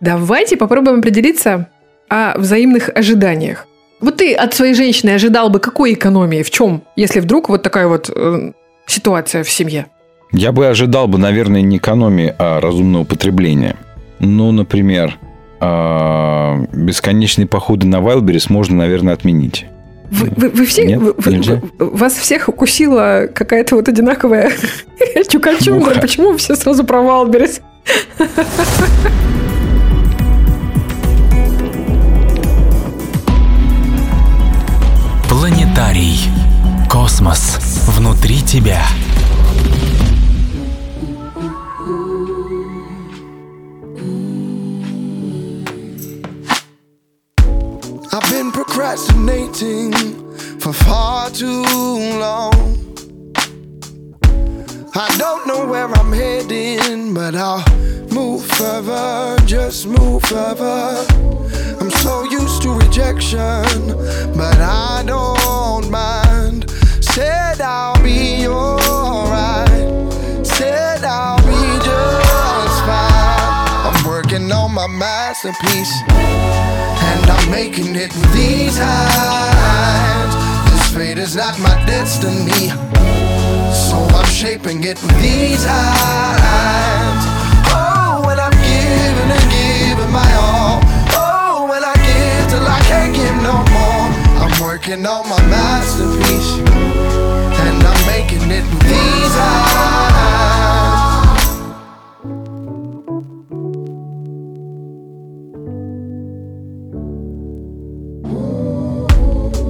Давайте 0.00 0.56
попробуем 0.56 0.98
определиться 0.98 1.68
о 2.08 2.36
взаимных 2.38 2.90
ожиданиях. 2.94 3.66
Вот 4.00 4.16
ты 4.18 4.34
от 4.34 4.54
своей 4.54 4.74
женщины 4.74 5.10
ожидал 5.10 5.48
бы 5.50 5.58
какой 5.58 5.94
экономии? 5.94 6.42
В 6.42 6.50
чем? 6.50 6.82
Если 6.96 7.20
вдруг 7.20 7.48
вот 7.48 7.62
такая 7.62 7.86
вот 7.88 8.10
э, 8.14 8.52
ситуация 8.86 9.42
в 9.42 9.50
семье. 9.50 9.86
Я 10.32 10.52
бы 10.52 10.66
ожидал 10.66 11.08
бы, 11.08 11.18
наверное, 11.18 11.62
не 11.62 11.78
экономии, 11.78 12.34
а 12.38 12.60
разумного 12.60 13.04
потребления. 13.04 13.76
Ну, 14.18 14.50
например, 14.52 15.18
а, 15.60 16.56
бесконечные 16.72 17.46
походы 17.46 17.86
на 17.86 18.00
Wildberries 18.00 18.50
можно, 18.50 18.76
наверное, 18.76 19.14
отменить. 19.14 19.66
Вы, 20.10 20.30
вы- 20.36 20.48
вы 20.50 20.66
все, 20.66 20.86
Нет, 20.86 20.98
вы- 21.00 21.14
вы- 21.16 21.60
вас 21.78 22.14
всех 22.14 22.48
укусила 22.48 23.28
какая-то 23.32 23.76
вот 23.76 23.88
одинаковая 23.88 24.52
чукачундра. 25.28 26.00
Почему 26.00 26.36
все 26.36 26.54
сразу 26.54 26.84
про 26.84 27.00
Wildberries? 27.02 27.60
Планетарий. 35.76 36.18
Космос 36.88 37.58
внутри 37.86 38.40
тебя. 38.40 38.82
I've 48.10 48.30
been 48.30 48.50
procrastinating 48.52 49.92
for 50.60 50.72
far 50.72 51.28
too 51.28 51.62
long. 52.24 52.54
I 54.94 55.14
don't 55.18 55.46
know 55.46 55.66
where 55.66 55.92
I'm 55.92 56.10
heading, 56.10 57.12
but 57.12 57.34
I'll 57.34 57.62
move 58.10 58.46
further, 58.46 59.36
just 59.44 59.86
move 59.86 60.22
further. 60.22 61.04
I'm 61.78 61.90
so 61.90 62.24
used 62.24 62.45
to 62.66 62.72
rejection, 62.74 63.62
but 64.36 64.58
I 64.58 65.04
don't 65.06 65.88
mind. 65.90 66.68
Said 67.00 67.60
I'll 67.60 68.00
be 68.02 68.46
alright, 68.48 69.78
said 70.44 71.04
I'll 71.04 71.38
be 71.46 71.64
just 71.84 72.78
fine. 72.88 73.86
I'm 73.86 74.04
working 74.04 74.50
on 74.50 74.74
my 74.74 74.88
masterpiece, 74.88 75.94
and 76.10 77.30
I'm 77.30 77.50
making 77.50 77.94
it 77.94 78.12
with 78.14 78.32
these 78.32 78.76
hands. 78.76 80.34
This 80.70 80.94
fate 80.94 81.18
is 81.18 81.36
not 81.36 81.58
my 81.60 81.76
destiny. 81.86 82.70
So 83.86 83.96
I'm 84.18 84.26
shaping 84.26 84.82
it 84.82 85.00
with 85.02 85.18
these 85.22 85.64
hands. 85.64 87.22
Oh, 87.70 88.22
when 88.26 88.38
I'm 88.40 88.56
giving 88.70 89.30
and 89.36 89.46
giving 89.54 90.12
my 90.12 90.30
all. 90.34 90.95
Till 92.48 92.66
I 92.66 92.80
can't 92.90 93.14
give 93.14 93.36
no 93.42 93.56
more. 93.76 94.06
I'm 94.42 94.54
working 94.62 95.06
on 95.06 95.28
my 95.28 95.40
masterpiece. 95.46 96.58
And 97.66 97.82
I'm 97.82 98.06
making 98.06 98.50
it 98.50 98.64
with 98.72 98.82
these 98.82 99.34
hands. 99.34 100.16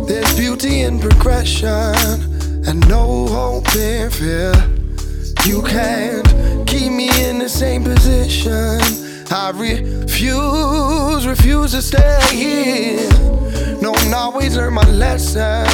There's 0.08 0.36
beauty 0.36 0.82
in 0.82 0.98
progression 0.98 1.94
and 2.66 2.86
no 2.88 3.26
hope 3.26 3.74
in 3.74 4.10
fear. 4.10 4.52
You 5.44 5.62
can't 5.62 6.26
keep 6.66 6.92
me 6.92 7.08
in 7.24 7.38
the 7.38 7.48
same 7.48 7.84
position. 7.84 9.05
I 9.30 9.50
refuse, 9.50 11.26
refuse 11.26 11.72
to 11.72 11.82
stay 11.82 12.20
here. 12.32 13.10
No, 13.80 13.94
and 13.94 14.14
always 14.14 14.56
learn 14.56 14.74
my 14.74 14.88
lesson, 14.90 15.66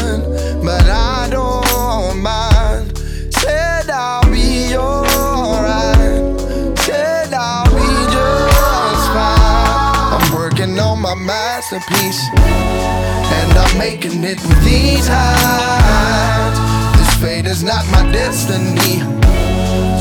but 0.65 0.85
I 0.87 1.29
don't 1.31 2.21
mind. 2.21 2.97
Said 3.35 3.91
I'll 3.91 4.25
be 4.31 4.75
alright. 4.77 6.39
Said 6.81 7.33
I'll 7.35 7.67
be 7.67 8.13
just 8.13 9.07
fine. 9.13 10.21
I'm 10.21 10.35
working 10.35 10.79
on 10.79 11.01
my 11.01 11.15
masterpiece. 11.15 12.23
And 12.37 13.53
I'm 13.59 13.79
making 13.79 14.25
it 14.25 14.41
with 14.43 14.65
these 14.65 15.07
hands. 15.07 16.59
This 16.99 17.15
fate 17.21 17.47
is 17.47 17.63
not 17.63 17.85
my 17.91 18.11
destiny. 18.13 19.03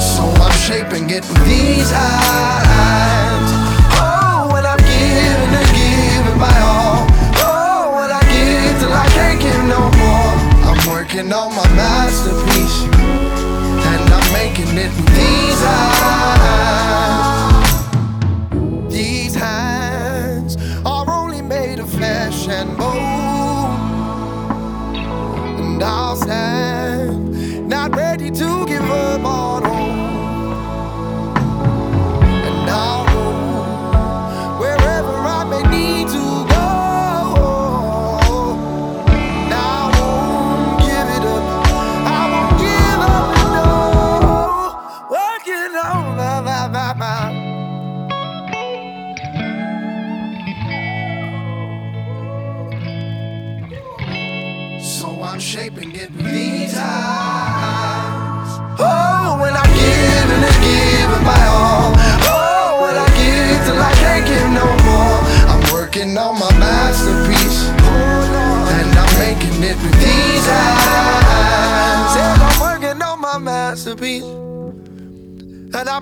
So 0.01 0.23
I'm 0.41 0.51
shaping 0.51 1.09
it 1.11 1.21
with 1.29 1.45
these 1.45 1.91
hands. 1.91 3.49
Oh, 4.01 4.49
when 4.51 4.65
I'm 4.65 4.79
giving 4.79 5.53
and 5.61 5.69
giving 5.77 6.39
my 6.39 6.57
all. 6.59 7.05
Oh, 7.37 7.93
when 7.95 8.09
I 8.09 8.21
give 8.33 8.79
till 8.81 8.91
I 8.91 9.05
can't 9.13 9.39
give 9.39 9.63
no 9.69 9.81
more. 10.01 10.33
I'm 10.67 10.81
working 10.89 11.31
on 11.31 11.55
my 11.55 11.69
masterpiece. 11.75 12.81
And 13.93 14.09
I'm 14.11 14.33
making 14.33 14.75
it 14.75 14.89
with 14.89 15.13
these 15.13 15.61
hands. 15.61 17.10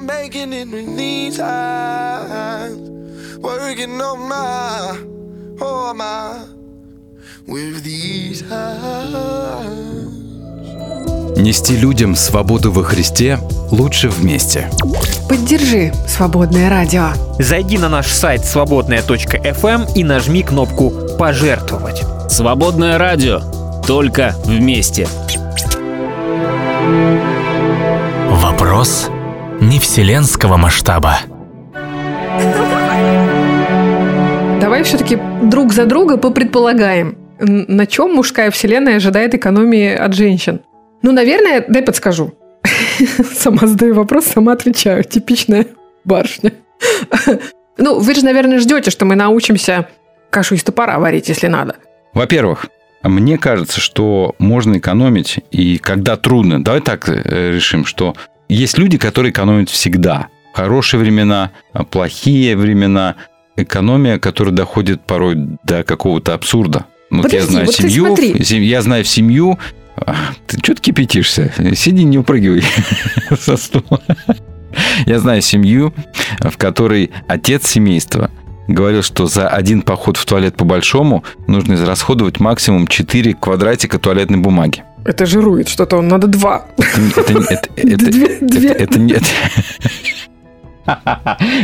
Making 0.09 0.53
it 0.53 0.67
with 0.71 0.97
these 0.97 1.39
eyes. 1.39 2.77
Working 3.39 4.01
on 4.01 4.19
my, 4.27 4.97
oh 5.61 5.93
my 5.93 6.45
with 7.47 7.83
these 7.83 8.41
hands. 8.49 9.69
Нести 11.37 11.77
людям 11.77 12.15
свободу 12.15 12.71
во 12.71 12.83
Христе 12.83 13.39
лучше 13.71 14.09
вместе. 14.09 14.69
Поддержи 15.29 15.93
«Свободное 16.05 16.69
радио». 16.69 17.11
Зайди 17.39 17.77
на 17.77 17.87
наш 17.87 18.07
сайт 18.07 18.43
свободная.фм 18.43 19.85
и 19.95 20.03
нажми 20.03 20.43
кнопку 20.43 20.91
«Пожертвовать». 21.17 22.03
Свободное 22.29 22.97
радио. 22.97 23.39
Только 23.87 24.35
вместе. 24.45 25.07
Вопрос 28.29 29.09
не 29.61 29.79
вселенского 29.79 30.57
масштаба. 30.57 31.19
Давай 34.61 34.83
все-таки 34.83 35.17
друг 35.43 35.73
за 35.73 35.85
друга 35.85 36.17
попредполагаем, 36.17 37.17
на 37.39 37.85
чем 37.85 38.13
мужская 38.13 38.51
вселенная 38.51 38.97
ожидает 38.97 39.35
экономии 39.35 39.93
от 39.93 40.13
женщин. 40.13 40.61
Ну, 41.01 41.11
наверное, 41.11 41.63
дай 41.67 41.81
подскажу. 41.81 42.33
Сама 43.33 43.67
задаю 43.67 43.93
вопрос, 43.93 44.25
сама 44.25 44.53
отвечаю. 44.53 45.03
Типичная 45.03 45.65
барышня. 46.03 46.53
Ну, 47.81 47.97
вы 47.97 48.13
же, 48.13 48.25
наверное, 48.25 48.59
ждете, 48.59 48.91
что 48.91 49.05
мы 49.05 49.15
научимся 49.15 49.87
кашу 50.29 50.55
из 50.55 50.63
топора 50.65 50.99
варить, 50.99 51.29
если 51.29 51.47
надо. 51.47 51.77
Во-первых, 52.13 52.65
мне 53.03 53.37
кажется, 53.37 53.79
что 53.79 54.35
можно 54.37 54.77
экономить, 54.79 55.39
и 55.49 55.77
когда 55.77 56.17
трудно, 56.17 56.61
давай 56.61 56.81
так 56.81 57.07
э, 57.07 57.53
решим, 57.53 57.85
что 57.85 58.15
есть 58.49 58.77
люди, 58.77 58.97
которые 58.97 59.31
экономят 59.31 59.69
всегда. 59.69 60.27
Хорошие 60.53 60.99
времена, 60.99 61.51
а 61.73 61.83
плохие 61.83 62.57
времена, 62.57 63.15
экономия, 63.55 64.17
которая 64.19 64.53
доходит 64.53 65.01
порой 65.05 65.35
до 65.63 65.83
какого-то 65.83 66.33
абсурда. 66.33 66.85
Вот 67.11 67.31
я 67.31 67.39
Подожди, 67.41 67.51
знаю 67.51 67.65
вот 67.65 67.75
семью, 67.75 68.17
сем- 68.43 68.61
я 68.63 68.81
знаю 68.81 69.03
семью. 69.05 69.59
А, 69.95 70.15
Ты 70.47 70.57
что 70.59 70.75
ты 70.75 70.81
кипятишься? 70.81 71.51
Сиди, 71.75 72.03
не 72.03 72.17
упрыгивай 72.17 72.63
со 73.39 73.57
стула. 73.57 74.01
Я 75.05 75.19
знаю 75.19 75.41
семью, 75.41 75.93
в 76.39 76.55
которой 76.57 77.11
отец 77.27 77.67
семейства 77.67 78.29
говорил, 78.67 79.01
что 79.01 79.25
за 79.25 79.47
один 79.49 79.81
поход 79.81 80.15
в 80.17 80.25
туалет 80.25 80.55
по-большому 80.55 81.23
нужно 81.47 81.73
израсходовать 81.73 82.39
максимум 82.39 82.87
4 82.87 83.33
квадратика 83.33 83.97
туалетной 83.97 84.37
бумаги. 84.37 84.83
Это 85.09 85.25
жирует 85.25 85.67
что-то, 85.67 85.97
он 85.97 86.07
надо 86.07 86.27
два. 86.27 86.67
Это, 86.77 87.31
это, 87.31 87.69
это, 87.75 88.05
Две- 88.05 88.27
это- 88.27 88.45
две. 88.45 88.69
это 88.69 88.99
не- 88.99 89.15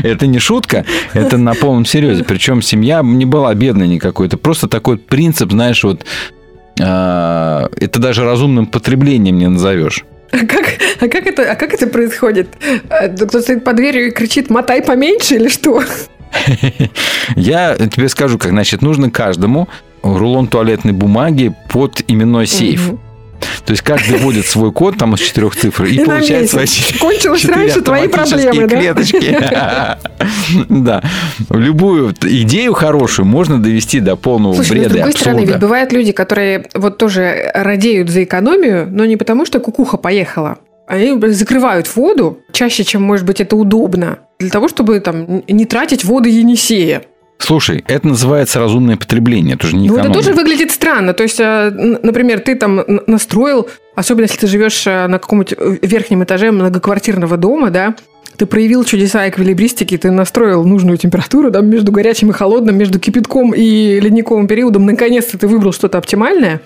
Это 0.04 0.28
не 0.28 0.40
шутка, 0.40 0.84
это 1.14 1.38
на 1.38 1.54
полном 1.54 1.86
серьезе. 1.86 2.24
Причем 2.24 2.62
семья 2.64 3.02
не 3.04 3.26
была 3.26 3.54
бедной 3.54 3.88
никакой. 3.88 4.28
Это 4.28 4.38
просто 4.38 4.68
такой 4.68 4.98
принцип, 4.98 5.52
знаешь, 5.52 5.84
вот 5.84 6.06
а, 6.80 7.70
это 7.80 8.00
даже 8.00 8.24
разумным 8.24 8.66
потреблением 8.68 9.38
не 9.38 9.48
назовешь. 9.48 10.04
А 10.32 10.38
как, 10.46 10.66
а 11.00 11.08
как, 11.08 11.28
это, 11.28 11.52
а 11.52 11.56
как 11.56 11.74
это 11.74 11.88
происходит? 11.88 12.50
Э, 12.90 13.10
Кто 13.16 13.42
стоит 13.42 13.64
под 13.64 13.76
дверью 13.78 14.08
и 14.08 14.12
кричит 14.12 14.50
«мотай 14.50 14.82
поменьше» 14.84 15.36
или 15.36 15.48
что? 15.50 15.84
Я 17.36 17.76
тебе 17.78 18.10
скажу, 18.10 18.38
как, 18.38 18.52
значит, 18.52 18.82
нужно 18.82 19.10
каждому 19.10 19.70
рулон 20.04 20.48
туалетной 20.48 20.94
бумаги 20.94 21.54
под 21.70 22.04
именной 22.08 22.48
сейф. 22.48 22.88
Мгм. 22.90 23.00
То 23.62 23.72
есть 23.72 23.84
каждый 23.84 24.18
вводит 24.18 24.46
свой 24.46 24.72
код 24.72 24.98
там 24.98 25.14
из 25.16 25.20
четырех 25.20 25.56
цифр 25.56 25.86
и, 25.86 25.96
И 25.96 26.06
получает 26.06 26.50
свои 26.50 26.66
Кончилось 27.00 27.46
раньше 27.46 27.82
твои 27.82 28.08
проблемы, 28.08 28.68
да? 28.68 28.78
клеточки. 28.78 29.38
Да. 30.70 31.04
Любую 31.50 32.14
идею 32.22 32.74
хорошую 32.74 33.26
можно 33.26 33.62
довести 33.62 34.00
до 34.00 34.16
полного 34.16 34.54
Слушай, 34.54 34.68
ну, 34.68 34.76
с 34.76 34.80
бреда 34.80 34.94
другой 34.96 35.14
стороны, 35.14 35.40
ведь 35.46 35.60
бывают 35.60 35.92
люди, 35.92 36.12
которые 36.12 36.68
вот 36.74 36.98
тоже 36.98 37.52
радеют 37.54 38.10
за 38.10 38.24
экономию, 38.24 38.88
но 38.90 39.06
не 39.06 39.18
потому, 39.18 39.46
что 39.46 39.60
кукуха 39.60 39.98
поехала. 39.98 40.58
Они 40.88 41.20
закрывают 41.32 41.94
воду 41.96 42.40
чаще, 42.52 42.84
чем, 42.84 43.02
может 43.02 43.26
быть, 43.26 43.42
это 43.42 43.56
удобно. 43.56 44.20
Для 44.40 44.50
того, 44.50 44.68
чтобы 44.68 45.00
там 45.00 45.44
не 45.48 45.66
тратить 45.66 46.04
воду 46.04 46.30
Енисея. 46.30 47.04
Слушай, 47.38 47.84
это 47.88 48.08
называется 48.08 48.60
разумное 48.60 48.98
потребление, 48.98 49.56
это 49.56 49.68
же 49.68 49.76
не 49.76 49.90
Ну, 49.90 49.98
это 49.98 50.12
тоже 50.12 50.34
выглядит 50.34 50.72
странно. 50.72 51.14
То 51.14 51.24
есть, 51.24 51.40
э, 51.40 51.70
например, 52.02 52.40
ты 52.40 52.56
там 52.56 52.82
настроил, 53.08 53.70
особенно 53.94 54.24
если 54.24 54.40
ты 54.40 54.48
живешь 54.48 54.88
э, 54.88 55.08
на 55.08 55.20
каком-нибудь 55.20 55.54
э, 55.58 55.78
верхнем 55.82 56.24
этаже 56.24 56.52
многоквартирного 56.52 57.38
дома, 57.38 57.70
да, 57.70 57.96
ты 58.38 58.46
проявил 58.46 58.84
чудеса 58.84 59.30
эквилибристики, 59.30 59.98
ты 59.98 60.12
настроил 60.12 60.64
нужную 60.64 60.98
температуру 60.98 61.52
да, 61.52 61.62
между 61.62 61.92
горячим 61.92 62.32
и 62.32 62.34
холодным, 62.34 62.78
между 62.78 63.00
кипятком 63.00 63.54
и 63.54 64.00
ледниковым 64.00 64.48
периодом. 64.48 64.86
Наконец-то 64.86 65.38
ты 65.38 65.48
выбрал 65.48 65.72
что-то 65.72 65.98
оптимальное, 65.98 66.62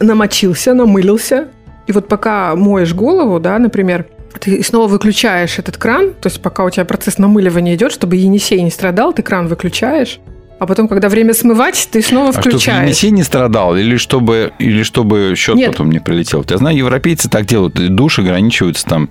намочился, 0.00 0.74
намылился. 0.74 1.48
И 1.86 1.92
вот 1.92 2.08
пока 2.08 2.56
моешь 2.56 2.92
голову, 2.92 3.38
да, 3.38 3.58
например, 3.58 4.06
ты 4.40 4.62
снова 4.62 4.88
выключаешь 4.88 5.58
этот 5.58 5.76
кран, 5.76 6.14
то 6.14 6.28
есть 6.28 6.40
пока 6.40 6.64
у 6.64 6.70
тебя 6.70 6.84
процесс 6.84 7.18
намыливания 7.18 7.74
идет, 7.74 7.92
чтобы 7.92 8.16
Енисей 8.16 8.60
не 8.62 8.70
страдал, 8.70 9.12
ты 9.12 9.22
кран 9.22 9.48
выключаешь, 9.48 10.20
а 10.58 10.66
потом, 10.66 10.88
когда 10.88 11.08
время 11.08 11.34
смывать, 11.34 11.88
ты 11.90 12.02
снова 12.02 12.30
А 12.30 12.32
чтобы 12.32 12.50
включаешь. 12.50 12.84
Енисей 12.84 13.10
не 13.10 13.22
страдал, 13.22 13.76
или 13.76 13.96
чтобы, 13.96 14.52
или 14.58 14.82
чтобы 14.82 15.34
счет 15.36 15.54
Нет. 15.54 15.70
потом 15.72 15.90
не 15.90 16.00
прилетел. 16.00 16.44
Я 16.48 16.58
знаю, 16.58 16.76
европейцы 16.76 17.28
так 17.28 17.46
делают. 17.46 17.74
Душ 17.74 18.18
ограничиваются 18.18 18.84
там 18.84 19.08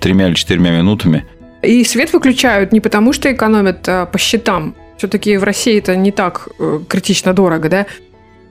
тремя 0.00 0.28
или 0.28 0.34
четырьмя 0.34 0.70
минутами. 0.70 1.26
И 1.60 1.84
свет 1.84 2.12
выключают 2.14 2.72
не 2.72 2.80
потому, 2.80 3.12
что 3.12 3.30
экономят 3.30 3.86
а, 3.86 4.06
по 4.06 4.18
счетам. 4.18 4.74
Все-таки 4.96 5.36
в 5.36 5.44
России 5.44 5.78
это 5.78 5.94
не 5.96 6.10
так 6.10 6.48
э, 6.58 6.80
критично 6.88 7.34
дорого, 7.34 7.68
да? 7.68 7.86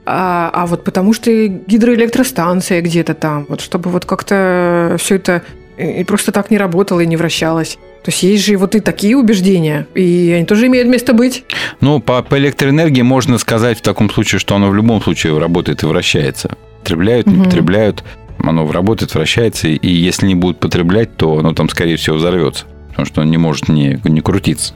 А, 0.06 0.50
а 0.52 0.66
вот 0.66 0.84
потому 0.84 1.12
что 1.12 1.30
гидроэлектростанция 1.48 2.80
где-то 2.80 3.14
там, 3.14 3.46
вот 3.48 3.60
чтобы 3.60 3.90
вот 3.90 4.04
как-то 4.04 4.96
все 4.98 5.16
это 5.16 5.42
и 6.00 6.04
просто 6.04 6.32
так 6.32 6.50
не 6.50 6.58
работало 6.58 7.00
и 7.00 7.06
не 7.06 7.16
вращалось. 7.16 7.78
То 8.04 8.10
есть 8.10 8.22
есть 8.22 8.44
же 8.44 8.56
вот 8.56 8.74
и 8.74 8.80
такие 8.80 9.16
убеждения, 9.16 9.86
и 9.94 10.32
они 10.34 10.46
тоже 10.46 10.66
имеют 10.68 10.88
место 10.88 11.12
быть. 11.12 11.44
Ну, 11.80 12.00
по, 12.00 12.22
по 12.22 12.38
электроэнергии 12.38 13.02
можно 13.02 13.38
сказать 13.38 13.78
в 13.78 13.82
таком 13.82 14.10
случае, 14.10 14.38
что 14.38 14.56
оно 14.56 14.70
в 14.70 14.74
любом 14.74 15.02
случае 15.02 15.38
работает 15.38 15.82
и 15.82 15.86
вращается. 15.86 16.56
Потребляют, 16.82 17.26
не 17.26 17.34
Мгм. 17.34 17.44
потребляют, 17.44 18.04
оно 18.42 18.70
работает, 18.70 19.14
вращается, 19.14 19.68
и 19.68 19.88
если 19.88 20.26
не 20.26 20.34
будут 20.34 20.60
потреблять, 20.60 21.16
то 21.16 21.38
оно 21.38 21.52
там, 21.52 21.68
скорее 21.68 21.96
всего, 21.96 22.16
взорвется. 22.16 22.64
Потому 22.88 23.06
что 23.06 23.20
оно 23.20 23.30
не 23.30 23.36
может 23.38 23.68
не, 23.68 24.00
не 24.04 24.20
крутиться. 24.22 24.72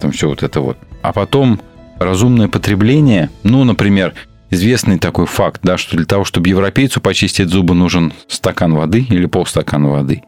Там 0.00 0.10
все 0.10 0.28
вот 0.28 0.42
это 0.42 0.60
вот. 0.60 0.76
А 1.02 1.12
потом 1.12 1.60
разумное 2.00 2.48
потребление, 2.48 3.30
ну, 3.44 3.62
например, 3.64 4.12
известный 4.50 4.98
такой 4.98 5.26
факт, 5.26 5.60
да, 5.62 5.78
что 5.78 5.96
для 5.96 6.04
того, 6.06 6.24
чтобы 6.24 6.48
европейцу 6.48 7.00
почистить 7.00 7.48
зубы, 7.48 7.74
нужен 7.74 8.12
стакан 8.28 8.74
воды 8.74 9.06
или 9.08 9.26
полстакана 9.26 9.88
воды. 9.90 10.22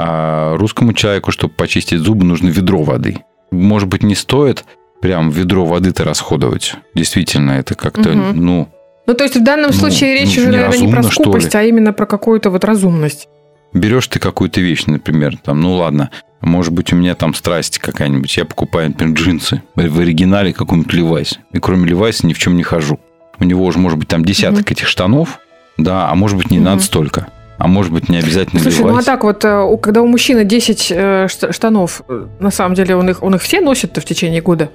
А 0.00 0.56
русскому 0.56 0.92
человеку, 0.92 1.32
чтобы 1.32 1.54
почистить 1.54 1.98
зубы, 1.98 2.24
нужно 2.24 2.48
ведро 2.48 2.82
воды. 2.84 3.18
Может 3.50 3.88
быть, 3.88 4.02
не 4.04 4.14
стоит 4.14 4.64
прям 5.00 5.30
ведро 5.30 5.64
воды-то 5.64 6.04
расходовать. 6.04 6.74
Действительно, 6.94 7.52
это 7.52 7.74
как-то, 7.74 8.10
Мгм. 8.10 8.44
ну, 8.44 8.68
Ну, 9.06 9.14
то 9.14 9.24
есть 9.24 9.36
в 9.36 9.42
данном 9.42 9.70
Ну, 9.70 9.76
случае 9.76 10.14
речь 10.20 10.36
ну, 10.36 10.42
уже, 10.42 10.50
наверное, 10.52 10.78
не 10.78 10.92
про 10.92 11.02
скупость, 11.02 11.54
а 11.54 11.62
именно 11.62 11.92
про 11.92 12.04
какую-то 12.06 12.50
вот 12.50 12.64
разумность. 12.64 13.26
берешь 13.72 14.06
ты 14.06 14.18
какую-то 14.18 14.60
вещь, 14.60 14.84
например, 14.86 15.36
там, 15.38 15.60
ну 15.60 15.74
ладно, 15.74 16.10
может 16.42 16.72
быть, 16.72 16.92
у 16.92 16.96
меня 16.96 17.14
там 17.14 17.34
страсть 17.34 17.78
какая-нибудь, 17.78 18.36
я 18.36 18.44
покупаю, 18.44 18.88
например, 18.88 19.16
джинсы 19.16 19.62
в 19.74 19.98
оригинале 20.00 20.52
какой-нибудь 20.52 20.92
Левайс, 20.92 21.38
и 21.52 21.58
кроме 21.58 21.86
Левайса 21.88 22.26
ни 22.26 22.32
в 22.34 22.38
чем 22.38 22.56
не 22.56 22.62
хожу. 22.62 22.98
У 23.40 23.44
него 23.44 23.64
уже, 23.64 23.78
может 23.78 23.98
быть, 23.98 24.08
там 24.08 24.24
десяток 24.24 24.70
этих 24.70 24.86
штанов, 24.88 25.38
да, 25.78 26.08
а 26.10 26.14
может 26.14 26.36
быть, 26.38 26.50
не 26.50 26.58
Мгм. 26.58 26.64
надо 26.66 26.82
столько. 26.82 27.26
А 27.58 27.66
может 27.66 27.92
быть, 27.92 28.08
не 28.08 28.18
обязательно 28.18 28.62
Слушай, 28.62 28.82
ну 28.82 28.96
а 28.96 29.02
так 29.02 29.24
вот, 29.24 29.44
э, 29.44 29.76
когда 29.82 30.00
у 30.02 30.06
мужчины 30.06 30.44
10 30.44 30.92
э, 30.92 31.26
шт- 31.26 31.52
штанов, 31.52 32.02
э, 32.08 32.26
на 32.38 32.52
самом 32.52 32.76
деле 32.76 32.94
он 32.94 33.10
их, 33.10 33.20
он 33.22 33.34
их 33.34 33.42
все 33.42 33.60
носит-то 33.60 34.00
в 34.00 34.04
течение 34.04 34.40
года? 34.40 34.70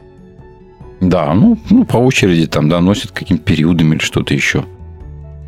Да, 0.99 1.33
ну, 1.33 1.57
ну, 1.69 1.85
по 1.85 1.97
очереди 1.97 2.45
там, 2.45 2.67
да, 2.67 2.81
носят 2.81 3.11
какими-то 3.11 3.43
периодами 3.43 3.95
или 3.95 4.03
что-то 4.03 4.33
еще. 4.33 4.65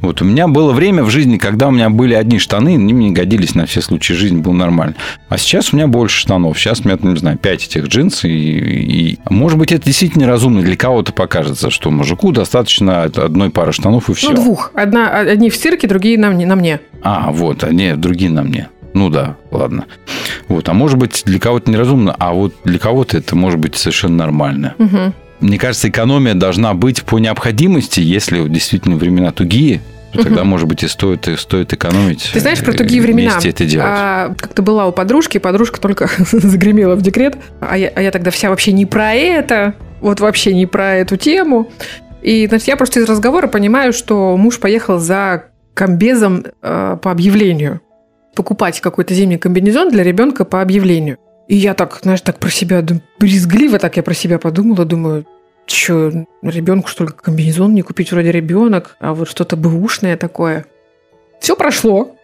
Вот 0.02 0.22
у 0.22 0.26
меня 0.26 0.48
было 0.48 0.72
время 0.72 1.04
в 1.04 1.10
жизни, 1.10 1.38
когда 1.38 1.68
у 1.68 1.72
меня 1.72 1.90
были 1.90 2.14
одни 2.14 2.38
штаны, 2.38 2.76
они 2.76 2.94
мне 2.94 3.10
годились 3.12 3.56
на 3.56 3.66
все 3.66 3.82
случаи 3.82 4.14
жизни, 4.14 4.40
было 4.40 4.54
нормально. 4.54 4.96
А 5.30 5.38
сейчас 5.38 5.74
у 5.74 5.76
меня 5.78 5.88
больше 5.88 6.20
штанов. 6.20 6.60
Сейчас 6.60 6.82
у 6.82 6.88
меня, 6.88 6.98
не 7.02 7.18
знаю, 7.18 7.38
пять 7.38 7.66
этих 7.66 7.88
джинс. 7.88 8.24
И, 8.24 8.30
и- 8.30 9.20
может 9.30 9.58
быть, 9.58 9.72
это 9.72 9.86
действительно 9.86 10.28
разумно. 10.28 10.62
Для 10.62 10.76
кого-то 10.76 11.12
покажется, 11.12 11.72
что 11.72 11.90
мужику 11.90 12.32
достаточно 12.32 13.04
одной 13.04 13.50
пары 13.50 13.72
штанов 13.72 14.10
и 14.10 14.14
все. 14.14 14.30
Ну, 14.30 14.36
двух. 14.36 14.72
Одна, 14.76 15.10
а- 15.10 15.22
одни 15.32 15.50
в 15.50 15.58
цирке, 15.58 15.88
другие 15.88 16.20
на 16.20 16.30
мне. 16.30 16.46
На 16.46 16.56
мне. 16.56 16.80
А, 17.02 17.32
вот, 17.32 17.64
они 17.64 17.94
другие 17.94 18.30
на 18.30 18.44
мне. 18.44 18.70
Ну 18.94 19.10
да, 19.10 19.36
ладно. 19.52 19.86
Вот, 20.48 20.70
а 20.70 20.74
может 20.74 20.98
быть, 20.98 21.24
для 21.26 21.40
кого-то 21.40 21.70
неразумно, 21.72 22.16
а 22.18 22.32
вот 22.34 22.54
для 22.64 22.80
кого-то 22.80 23.18
это 23.18 23.36
может 23.36 23.60
быть 23.60 23.76
совершенно 23.76 24.16
нормально. 24.18 24.76
Мгм. 24.78 25.14
Мне 25.40 25.58
кажется, 25.58 25.90
экономия 25.90 26.34
должна 26.34 26.74
быть 26.74 27.04
по 27.04 27.20
необходимости, 27.20 28.00
если 28.00 28.48
действительно 28.48 28.96
времена 28.96 29.32
тугие, 29.32 29.82
то 30.16 30.24
тогда, 30.24 30.44
может 30.44 30.68
быть, 30.68 30.84
и 30.84 30.88
стоит, 30.88 31.28
и 31.28 31.36
стоит 31.36 31.74
экономить. 31.74 32.30
Ты 32.34 32.40
знаешь, 32.40 32.64
про 32.64 32.72
э, 32.72 32.76
тугие 32.76 33.02
времена. 33.02 33.38
Это 33.44 33.66
делать. 33.66 33.88
А, 33.90 34.34
как-то 34.38 34.62
была 34.62 34.88
у 34.88 34.92
подружки, 34.92 35.38
подружка 35.38 35.80
только 35.80 36.10
загремела 36.32 36.96
в 36.96 37.02
декрет, 37.02 37.38
а 37.60 37.78
я, 37.78 37.92
а 37.94 38.02
я 38.02 38.12
тогда 38.12 38.32
вся 38.32 38.50
вообще 38.50 38.72
не 38.72 38.86
про 38.86 39.14
это, 39.14 39.74
вот 40.02 40.20
вообще 40.20 40.54
не 40.54 40.66
про 40.66 40.96
эту 40.96 41.18
тему. 41.18 41.70
И, 42.22 42.48
значит, 42.48 42.68
я 42.68 42.78
просто 42.78 43.02
из 43.02 43.10
разговора 43.10 43.48
понимаю, 43.48 43.94
что 43.94 44.36
муж 44.38 44.60
поехал 44.60 45.00
за 45.00 45.46
комбезом 45.74 46.46
э, 46.62 46.98
по 47.02 47.12
объявлению. 47.12 47.82
Покупать 48.36 48.82
какой-то 48.82 49.14
зимний 49.14 49.38
комбинезон 49.38 49.90
для 49.90 50.04
ребенка 50.04 50.46
по 50.46 50.62
объявлению. 50.62 51.18
И 51.48 51.56
я 51.56 51.74
так, 51.74 52.00
знаешь, 52.02 52.22
так 52.22 52.40
про 52.40 52.50
себя, 52.50 52.84
брезгливо 53.20 53.80
так 53.80 53.98
я 53.98 54.04
про 54.04 54.14
себя 54.14 54.40
подумала, 54.40 54.86
думаю, 54.86 55.26
что, 55.68 56.12
ребенку, 56.42 56.90
что 56.90 57.06
ли, 57.06 57.10
комбинезон 57.10 57.74
не 57.74 57.82
купить 57.82 58.12
вроде 58.12 58.32
ребенок, 58.32 58.98
а 59.00 59.14
вот 59.14 59.30
что-то 59.30 59.56
бэушное 59.56 60.18
такое. 60.18 60.66
Все 61.40 61.56
прошло. 61.56 62.16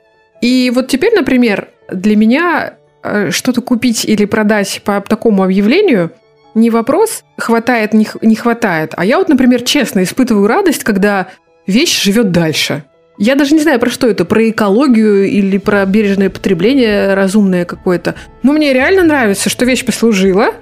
И 0.42 0.72
вот 0.74 0.88
теперь, 0.88 1.14
например, 1.14 1.70
для 1.92 2.16
меня 2.16 2.76
э, 3.04 3.30
что-то 3.32 3.62
купить 3.62 4.06
или 4.06 4.26
продать 4.26 4.82
по 4.84 5.02
такому 5.02 5.44
объявлению 5.44 6.12
не 6.54 6.70
вопрос, 6.70 7.24
хватает, 7.38 7.94
не 7.94 8.36
хватает. 8.36 8.94
А 8.98 9.06
я 9.06 9.18
вот, 9.20 9.30
например, 9.30 9.62
честно 9.62 10.04
испытываю 10.04 10.48
радость, 10.48 10.84
когда 10.84 11.28
вещь 11.66 12.04
живет 12.04 12.32
дальше. 12.32 12.84
Я 13.18 13.36
даже 13.36 13.54
не 13.54 13.62
знаю, 13.62 13.80
про 13.80 13.90
что 13.90 14.08
это, 14.08 14.26
про 14.26 14.50
экологию 14.50 15.30
или 15.30 15.58
про 15.58 15.86
бережное 15.86 16.30
потребление 16.30 17.14
разумное 17.14 17.66
какое-то. 17.66 18.16
Но 18.42 18.54
мне 18.54 18.74
реально 18.74 19.04
нравится, 19.04 19.50
что 19.50 19.66
вещь 19.66 19.86
послужила, 19.86 20.56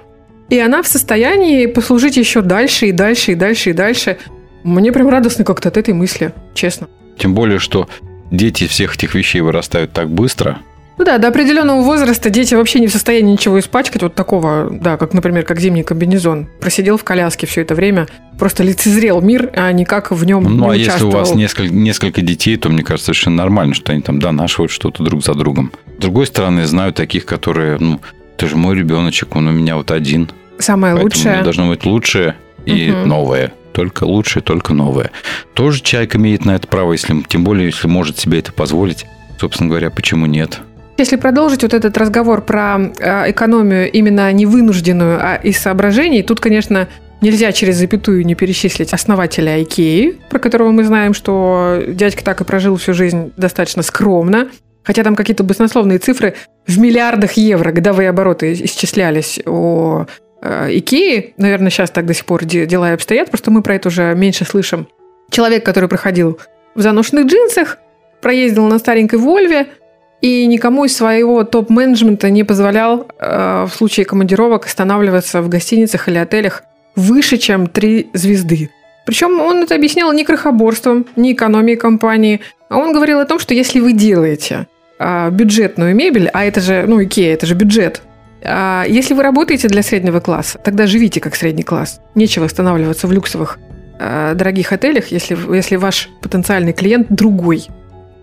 и 0.48 0.58
она 0.58 0.82
в 0.82 0.88
состоянии 0.88 1.66
послужить 1.66 2.16
еще 2.16 2.42
дальше 2.42 2.86
и 2.86 2.92
дальше 2.92 3.32
и 3.32 3.34
дальше 3.34 3.70
и 3.70 3.72
дальше. 3.72 4.18
Мне 4.64 4.92
прям 4.92 5.08
радостно 5.08 5.44
как-то 5.44 5.68
от 5.68 5.76
этой 5.76 5.94
мысли, 5.94 6.32
честно. 6.54 6.88
Тем 7.18 7.34
более, 7.34 7.58
что 7.58 7.88
дети 8.30 8.66
всех 8.66 8.96
этих 8.96 9.14
вещей 9.14 9.40
вырастают 9.40 9.92
так 9.92 10.10
быстро. 10.10 10.58
Ну 11.00 11.06
да, 11.06 11.16
до 11.16 11.28
определенного 11.28 11.80
возраста 11.80 12.28
дети 12.28 12.54
вообще 12.54 12.78
не 12.78 12.86
в 12.86 12.92
состоянии 12.92 13.32
ничего 13.32 13.58
испачкать, 13.58 14.02
вот 14.02 14.14
такого, 14.14 14.68
да, 14.70 14.98
как, 14.98 15.14
например, 15.14 15.46
как 15.46 15.58
зимний 15.58 15.82
комбинезон. 15.82 16.46
Просидел 16.60 16.98
в 16.98 17.04
коляске 17.04 17.46
все 17.46 17.62
это 17.62 17.74
время, 17.74 18.06
просто 18.38 18.62
лицезрел 18.64 19.22
мир, 19.22 19.50
а 19.56 19.72
никак 19.72 20.10
в 20.10 20.22
нем 20.26 20.44
Ну, 20.44 20.66
не 20.66 20.72
а 20.72 20.76
если 20.76 21.04
у 21.04 21.10
вас 21.10 21.34
несколько, 21.34 21.72
несколько 21.72 22.20
детей, 22.20 22.58
то, 22.58 22.68
мне 22.68 22.82
кажется, 22.82 23.06
совершенно 23.06 23.36
нормально, 23.36 23.72
что 23.72 23.92
они 23.92 24.02
там 24.02 24.18
донашивают 24.20 24.70
что-то 24.70 25.02
друг 25.02 25.24
за 25.24 25.32
другом. 25.32 25.72
С 25.96 26.02
другой 26.02 26.26
стороны, 26.26 26.66
знаю 26.66 26.92
таких, 26.92 27.24
которые, 27.24 27.78
ну, 27.80 28.02
это 28.36 28.46
же 28.48 28.56
мой 28.56 28.76
ребеночек, 28.76 29.34
он 29.34 29.48
у 29.48 29.52
меня 29.52 29.76
вот 29.76 29.92
один. 29.92 30.28
Самое 30.58 30.92
Поэтому 30.96 31.14
лучшее. 31.14 31.42
должно 31.42 31.68
быть 31.68 31.86
лучшее 31.86 32.34
и 32.66 32.90
Мгм. 32.90 33.08
новое. 33.08 33.54
Только 33.72 34.04
лучшее, 34.04 34.42
только 34.42 34.74
новое. 34.74 35.12
Тоже 35.54 35.80
человек 35.80 36.14
имеет 36.16 36.44
на 36.44 36.56
это 36.56 36.66
право, 36.66 36.92
если, 36.92 37.22
тем 37.22 37.42
более, 37.42 37.64
если 37.68 37.88
может 37.88 38.18
себе 38.18 38.40
это 38.40 38.52
позволить. 38.52 39.06
Собственно 39.40 39.70
говоря, 39.70 39.88
почему 39.88 40.26
нет? 40.26 40.60
Если 41.00 41.16
продолжить 41.16 41.62
вот 41.62 41.72
этот 41.72 41.96
разговор 41.96 42.42
про 42.42 42.78
э, 42.78 43.30
экономию 43.30 43.90
именно 43.90 44.30
не 44.32 44.44
вынужденную, 44.44 45.18
а 45.18 45.36
из 45.36 45.56
соображений, 45.56 46.22
тут, 46.22 46.40
конечно, 46.40 46.88
нельзя 47.22 47.52
через 47.52 47.76
запятую 47.76 48.26
не 48.26 48.34
перечислить 48.34 48.92
основателя 48.92 49.62
Икеи, 49.62 50.18
про 50.28 50.38
которого 50.38 50.72
мы 50.72 50.84
знаем, 50.84 51.14
что 51.14 51.82
дядька 51.88 52.22
так 52.22 52.42
и 52.42 52.44
прожил 52.44 52.76
всю 52.76 52.92
жизнь 52.92 53.32
достаточно 53.38 53.82
скромно, 53.82 54.50
хотя 54.82 55.02
там 55.02 55.16
какие-то 55.16 55.42
баснословные 55.42 55.96
цифры 55.96 56.34
в 56.66 56.78
миллиардах 56.78 57.32
евро 57.32 57.72
годовые 57.72 58.10
обороты 58.10 58.52
исчислялись 58.52 59.40
у 59.46 60.04
э, 60.42 60.68
Икеи. 60.70 61.32
Наверное, 61.38 61.70
сейчас 61.70 61.90
так 61.90 62.04
до 62.04 62.12
сих 62.12 62.26
пор 62.26 62.44
де- 62.44 62.66
дела 62.66 62.90
и 62.90 62.94
обстоят, 62.94 63.30
просто 63.30 63.50
мы 63.50 63.62
про 63.62 63.76
это 63.76 63.88
уже 63.88 64.14
меньше 64.14 64.44
слышим. 64.44 64.86
Человек, 65.30 65.64
который 65.64 65.88
проходил 65.88 66.38
в 66.74 66.82
заношенных 66.82 67.24
джинсах, 67.24 67.78
проездил 68.20 68.66
на 68.66 68.78
старенькой 68.78 69.18
Вольве 69.18 69.66
и 70.20 70.46
никому 70.46 70.84
из 70.84 70.96
своего 70.96 71.44
топ-менеджмента 71.44 72.30
не 72.30 72.44
позволял 72.44 73.06
э, 73.18 73.66
в 73.68 73.74
случае 73.74 74.06
командировок 74.06 74.66
останавливаться 74.66 75.40
в 75.42 75.48
гостиницах 75.48 76.08
или 76.08 76.18
отелях 76.18 76.64
выше, 76.96 77.38
чем 77.38 77.66
три 77.66 78.10
звезды. 78.12 78.70
Причем 79.06 79.40
он 79.40 79.62
это 79.62 79.74
объяснял 79.74 80.12
не 80.12 80.24
крохоборством, 80.24 81.06
не 81.16 81.32
экономией 81.32 81.76
компании, 81.76 82.40
а 82.68 82.78
он 82.78 82.92
говорил 82.92 83.18
о 83.20 83.24
том, 83.24 83.38
что 83.38 83.54
если 83.54 83.80
вы 83.80 83.92
делаете 83.92 84.66
а, 84.98 85.30
бюджетную 85.30 85.96
мебель, 85.96 86.28
а 86.32 86.44
это 86.44 86.60
же, 86.60 86.84
ну, 86.86 87.02
Икея, 87.02 87.34
это 87.34 87.46
же 87.46 87.54
бюджет, 87.54 88.02
а, 88.42 88.84
если 88.86 89.14
вы 89.14 89.22
работаете 89.22 89.68
для 89.68 89.82
среднего 89.82 90.20
класса, 90.20 90.58
тогда 90.58 90.86
живите 90.86 91.20
как 91.20 91.34
средний 91.34 91.62
класс. 91.62 92.00
Нечего 92.14 92.46
останавливаться 92.46 93.06
в 93.06 93.12
люксовых 93.12 93.58
а, 93.98 94.34
дорогих 94.34 94.72
отелях, 94.72 95.08
если, 95.08 95.36
если 95.54 95.76
ваш 95.76 96.08
потенциальный 96.20 96.72
клиент 96.72 97.06
другой. 97.10 97.66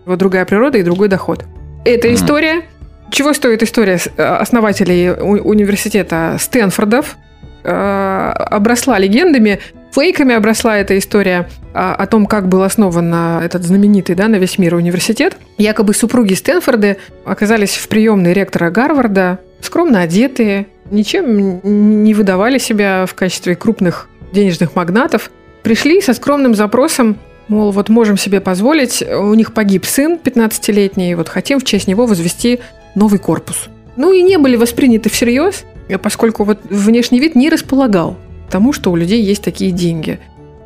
У 0.05 0.09
него 0.09 0.15
другая 0.15 0.45
природа 0.45 0.77
и 0.77 0.83
другой 0.83 1.07
доход. 1.07 1.45
Эта 1.88 2.13
история... 2.13 2.63
Чего 3.09 3.31
стоит 3.31 3.63
история 3.63 3.97
основателей 4.17 5.11
университета 5.11 6.35
Стэнфордов? 6.38 7.15
Обросла 7.63 8.99
легендами, 8.99 9.59
фейками 9.93 10.35
обросла 10.35 10.77
эта 10.77 10.97
история 10.97 11.47
о, 11.73 11.95
о 11.95 12.05
том, 12.07 12.25
как 12.25 12.49
был 12.49 12.63
основан 12.63 13.41
этот 13.41 13.63
знаменитый 13.63 14.15
да, 14.15 14.27
на 14.27 14.35
весь 14.35 14.57
мир 14.57 14.75
университет. 14.75 15.38
Якобы 15.57 15.93
супруги 15.93 16.33
Стэнфорды 16.33 16.97
оказались 17.23 17.77
в 17.77 17.88
приемной 17.88 18.33
ректора 18.33 18.69
Гарварда, 18.69 19.39
скромно 19.61 20.01
одетые, 20.01 20.67
ничем 20.91 21.61
не 22.03 22.13
выдавали 22.13 22.57
себя 22.57 23.05
в 23.05 23.13
качестве 23.13 23.55
крупных 23.55 24.09
денежных 24.33 24.75
магнатов. 24.75 25.31
Пришли 25.63 26.01
со 26.01 26.13
скромным 26.13 26.53
запросом, 26.53 27.17
мол, 27.47 27.71
вот 27.71 27.89
можем 27.89 28.17
себе 28.17 28.41
позволить, 28.41 29.01
у 29.01 29.33
них 29.33 29.53
погиб 29.53 29.85
сын 29.85 30.19
15-летний, 30.21 31.15
вот 31.15 31.29
хотим 31.29 31.59
в 31.59 31.63
честь 31.63 31.87
него 31.87 32.05
возвести 32.05 32.59
новый 32.95 33.19
корпус. 33.19 33.69
Ну 33.95 34.11
и 34.11 34.21
не 34.21 34.37
были 34.37 34.55
восприняты 34.55 35.09
всерьез, 35.09 35.65
поскольку 36.01 36.43
вот 36.43 36.59
внешний 36.69 37.19
вид 37.19 37.35
не 37.35 37.49
располагал 37.49 38.17
тому, 38.49 38.73
что 38.73 38.91
у 38.91 38.95
людей 38.95 39.21
есть 39.21 39.43
такие 39.43 39.71
деньги. 39.71 40.19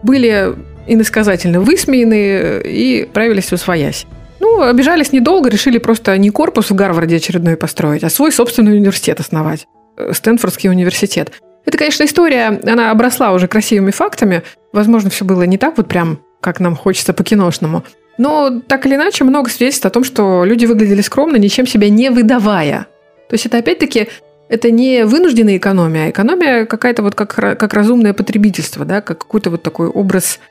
Были 0.03 0.55
иносказательно 0.87 1.61
высмеяны 1.61 2.61
и 2.65 3.07
правились 3.11 3.51
усвоясь. 3.51 4.05
Ну, 4.39 4.61
обижались 4.61 5.11
недолго, 5.11 5.49
решили 5.49 5.77
просто 5.77 6.17
не 6.17 6.31
корпус 6.31 6.71
в 6.71 6.75
Гарварде 6.75 7.17
очередной 7.17 7.55
построить, 7.55 8.03
а 8.03 8.09
свой 8.09 8.31
собственный 8.31 8.75
университет 8.75 9.19
основать. 9.19 9.67
Э, 9.97 10.13
Стэнфордский 10.13 10.69
университет. 10.69 11.31
Это, 11.63 11.77
конечно, 11.77 12.03
история, 12.03 12.59
она 12.65 12.89
обросла 12.89 13.33
уже 13.33 13.47
красивыми 13.47 13.91
фактами. 13.91 14.41
Возможно, 14.73 15.11
все 15.11 15.25
было 15.25 15.43
не 15.43 15.59
так 15.59 15.77
вот 15.77 15.87
прям, 15.87 16.19
как 16.41 16.59
нам 16.59 16.75
хочется 16.75 17.13
по-киношному. 17.13 17.83
Но 18.17 18.61
так 18.67 18.85
или 18.85 18.95
иначе 18.95 19.23
много 19.23 19.49
свидетельств 19.49 19.85
о 19.85 19.89
том, 19.89 20.03
что 20.03 20.43
люди 20.43 20.65
выглядели 20.65 21.01
скромно, 21.01 21.37
ничем 21.37 21.65
себя 21.65 21.89
не 21.89 22.09
выдавая. 22.09 22.87
То 23.29 23.33
есть 23.35 23.45
это 23.45 23.57
опять-таки 23.59 24.09
это 24.49 24.69
не 24.69 25.05
вынужденная 25.05 25.55
экономия, 25.55 26.07
а 26.07 26.09
экономия 26.09 26.65
какая-то 26.65 27.03
вот 27.03 27.15
как, 27.15 27.33
как 27.33 27.73
разумное 27.73 28.13
потребительство, 28.13 28.83
да, 28.83 28.99
как 28.99 29.19
какой-то 29.19 29.49
вот 29.49 29.63
такой 29.63 29.87
образ, 29.87 30.41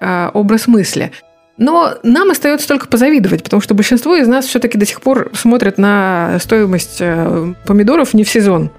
э, 0.00 0.30
образ 0.34 0.66
мысли. 0.66 1.12
Но 1.56 1.94
нам 2.02 2.32
остается 2.32 2.66
только 2.66 2.88
позавидовать, 2.88 3.44
потому 3.44 3.60
что 3.60 3.74
большинство 3.74 4.16
из 4.16 4.26
нас 4.26 4.46
все-таки 4.46 4.76
до 4.76 4.86
сих 4.86 5.00
пор 5.00 5.30
смотрят 5.34 5.78
на 5.78 6.38
стоимость 6.40 6.96
э, 6.98 7.54
помидоров 7.64 8.12
не 8.12 8.24
в 8.24 8.28
сезон. 8.28 8.70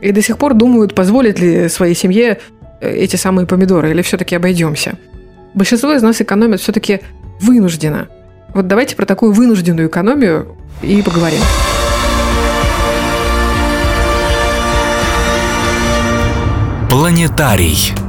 И 0.00 0.10
до 0.10 0.20
сих 0.22 0.38
пор 0.38 0.54
думают, 0.54 0.94
позволит 0.94 1.38
ли 1.38 1.68
своей 1.68 1.94
семье 1.94 2.40
э, 2.80 2.96
эти 2.96 3.14
самые 3.14 3.46
помидоры, 3.46 3.92
или 3.92 4.02
все-таки 4.02 4.34
обойдемся. 4.34 4.98
Большинство 5.56 5.94
из 5.94 6.02
нас 6.02 6.20
экономят 6.20 6.60
все-таки 6.60 7.00
вынужденно. 7.40 8.08
Вот 8.52 8.66
давайте 8.66 8.94
про 8.94 9.06
такую 9.06 9.32
вынужденную 9.32 9.88
экономию 9.88 10.54
и 10.82 11.00
поговорим. 11.00 11.40
Планетарий. 16.90 18.05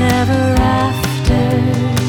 ever 0.00 0.54
after. 0.58 1.99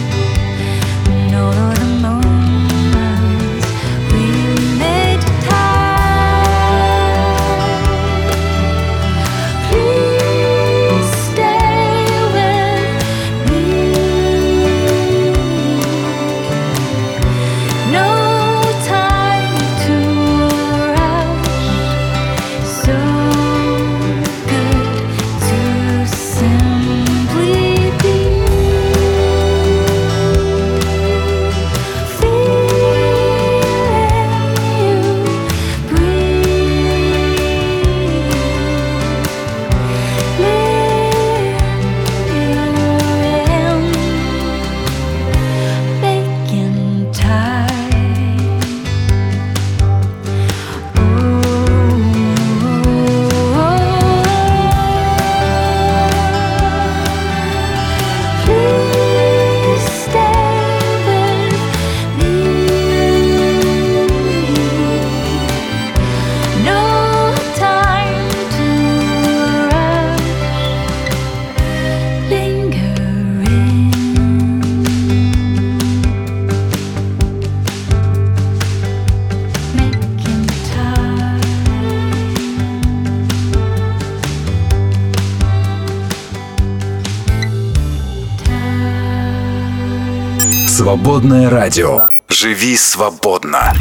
Свободное 90.92 91.50
радио. 91.50 92.10
Живи 92.28 92.76
свободно. 92.76 93.74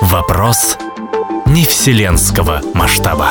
Вопрос 0.00 0.76
не 1.46 1.62
вселенского 1.64 2.60
масштаба. 2.74 3.28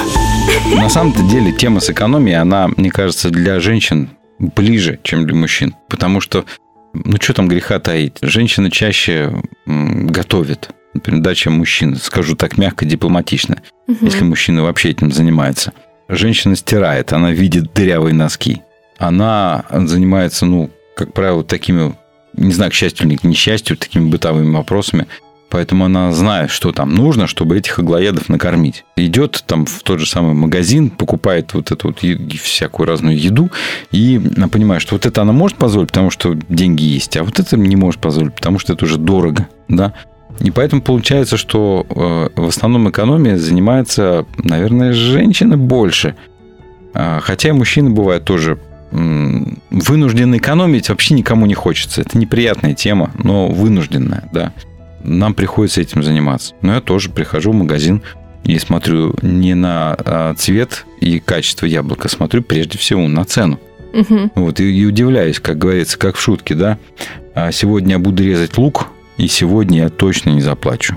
На 0.73 0.87
самом-то 0.87 1.23
деле 1.23 1.51
тема 1.51 1.81
с 1.81 1.89
экономией, 1.89 2.39
она, 2.39 2.69
мне 2.77 2.89
кажется, 2.89 3.29
для 3.29 3.59
женщин 3.59 4.11
ближе, 4.39 4.97
чем 5.03 5.25
для 5.25 5.35
мужчин. 5.35 5.75
Потому 5.89 6.21
что, 6.21 6.45
ну 6.93 7.17
что 7.19 7.33
там 7.33 7.49
греха 7.49 7.79
таить, 7.79 8.19
женщины 8.21 8.71
чаще 8.71 9.41
м, 9.65 10.07
готовят, 10.07 10.69
например, 10.93 11.21
да, 11.21 11.35
чем 11.35 11.51
мужчины. 11.57 11.97
Скажу 11.97 12.37
так 12.37 12.57
мягко, 12.57 12.85
дипломатично, 12.85 13.57
если 13.99 14.23
мужчина 14.23 14.63
вообще 14.63 14.91
этим 14.91 15.11
занимается. 15.11 15.73
Женщина 16.07 16.55
стирает, 16.55 17.11
она 17.11 17.31
видит 17.31 17.73
дырявые 17.73 18.13
носки. 18.13 18.61
Она 18.97 19.65
занимается, 19.71 20.45
ну, 20.45 20.69
как 20.95 21.13
правило, 21.13 21.43
такими, 21.43 21.95
не 22.33 22.53
знаю, 22.53 22.71
к 22.71 22.73
счастью 22.73 23.07
или 23.07 23.15
к 23.15 23.23
несчастью, 23.23 23.77
такими 23.77 24.09
бытовыми 24.09 24.55
вопросами. 24.55 25.07
Поэтому 25.49 25.85
она 25.85 26.11
знает, 26.11 26.51
что 26.51 26.73
там 26.73 26.93
нужно, 26.93 27.25
чтобы 27.25 27.57
этих 27.57 27.79
аглоедов 27.79 28.27
накормить. 28.27 28.83
Идет 28.97 29.43
там 29.47 29.65
в 29.65 29.81
тот 29.81 29.99
же 29.99 30.05
самый 30.05 30.33
магазин, 30.33 30.89
покупает 30.89 31.53
вот 31.53 31.71
эту 31.71 31.87
вот 31.87 31.99
всякую 32.41 32.87
разную 32.87 33.17
еду 33.17 33.49
и 33.91 34.21
она 34.35 34.49
понимает, 34.49 34.81
что 34.81 34.95
вот 34.95 35.05
это 35.05 35.21
она 35.21 35.31
может 35.31 35.57
позволить, 35.57 35.89
потому 35.89 36.09
что 36.09 36.33
деньги 36.49 36.83
есть, 36.83 37.15
а 37.15 37.23
вот 37.23 37.39
это 37.39 37.55
не 37.55 37.77
может 37.77 38.01
позволить, 38.01 38.35
потому 38.35 38.59
что 38.59 38.73
это 38.73 38.83
уже 38.83 38.97
дорого, 38.97 39.47
да. 39.69 39.93
И 40.41 40.51
поэтому 40.51 40.81
получается, 40.81 41.37
что 41.37 41.85
э, 41.89 42.29
в 42.39 42.47
основном 42.47 42.89
экономией 42.89 43.37
занимается, 43.37 44.25
наверное, 44.37 44.93
женщины 44.93 45.57
больше. 45.57 46.15
А, 46.93 47.19
Хотя 47.21 47.49
и 47.49 47.53
мужчины 47.53 47.89
бывают 47.89 48.25
тоже 48.25 48.59
вынуждены 48.91 50.37
экономить 50.37 50.89
вообще 50.89 51.13
никому 51.13 51.45
не 51.45 51.53
хочется. 51.53 52.01
Это 52.01 52.17
неприятная 52.17 52.73
тема, 52.73 53.11
но 53.17 53.47
вынужденная, 53.47 54.29
да. 54.31 54.53
Нам 55.03 55.33
приходится 55.33 55.81
этим 55.81 56.03
заниматься. 56.03 56.53
Но 56.61 56.73
я 56.75 56.81
тоже 56.81 57.09
прихожу 57.09 57.51
в 57.51 57.55
магазин 57.55 58.01
и 58.43 58.57
смотрю 58.59 59.15
не 59.21 59.53
на 59.55 59.95
а, 59.99 60.33
цвет 60.35 60.85
и 61.01 61.19
качество 61.19 61.65
яблока, 61.65 62.07
смотрю 62.09 62.41
прежде 62.41 62.77
всего 62.77 63.07
на 63.07 63.25
цену. 63.25 63.59
Мгм. 63.93 64.31
Вот, 64.35 64.59
и, 64.59 64.71
и 64.71 64.85
удивляюсь, 64.85 65.39
как 65.39 65.57
говорится, 65.57 65.97
как 65.97 66.15
в 66.15 66.21
шутке, 66.21 66.55
да. 66.55 66.77
А 67.35 67.51
сегодня 67.51 67.93
я 67.93 67.99
буду 67.99 68.23
резать 68.23 68.57
лук, 68.57 68.87
и 69.17 69.27
сегодня 69.27 69.83
я 69.83 69.89
точно 69.89 70.31
не 70.31 70.41
заплачу. 70.41 70.95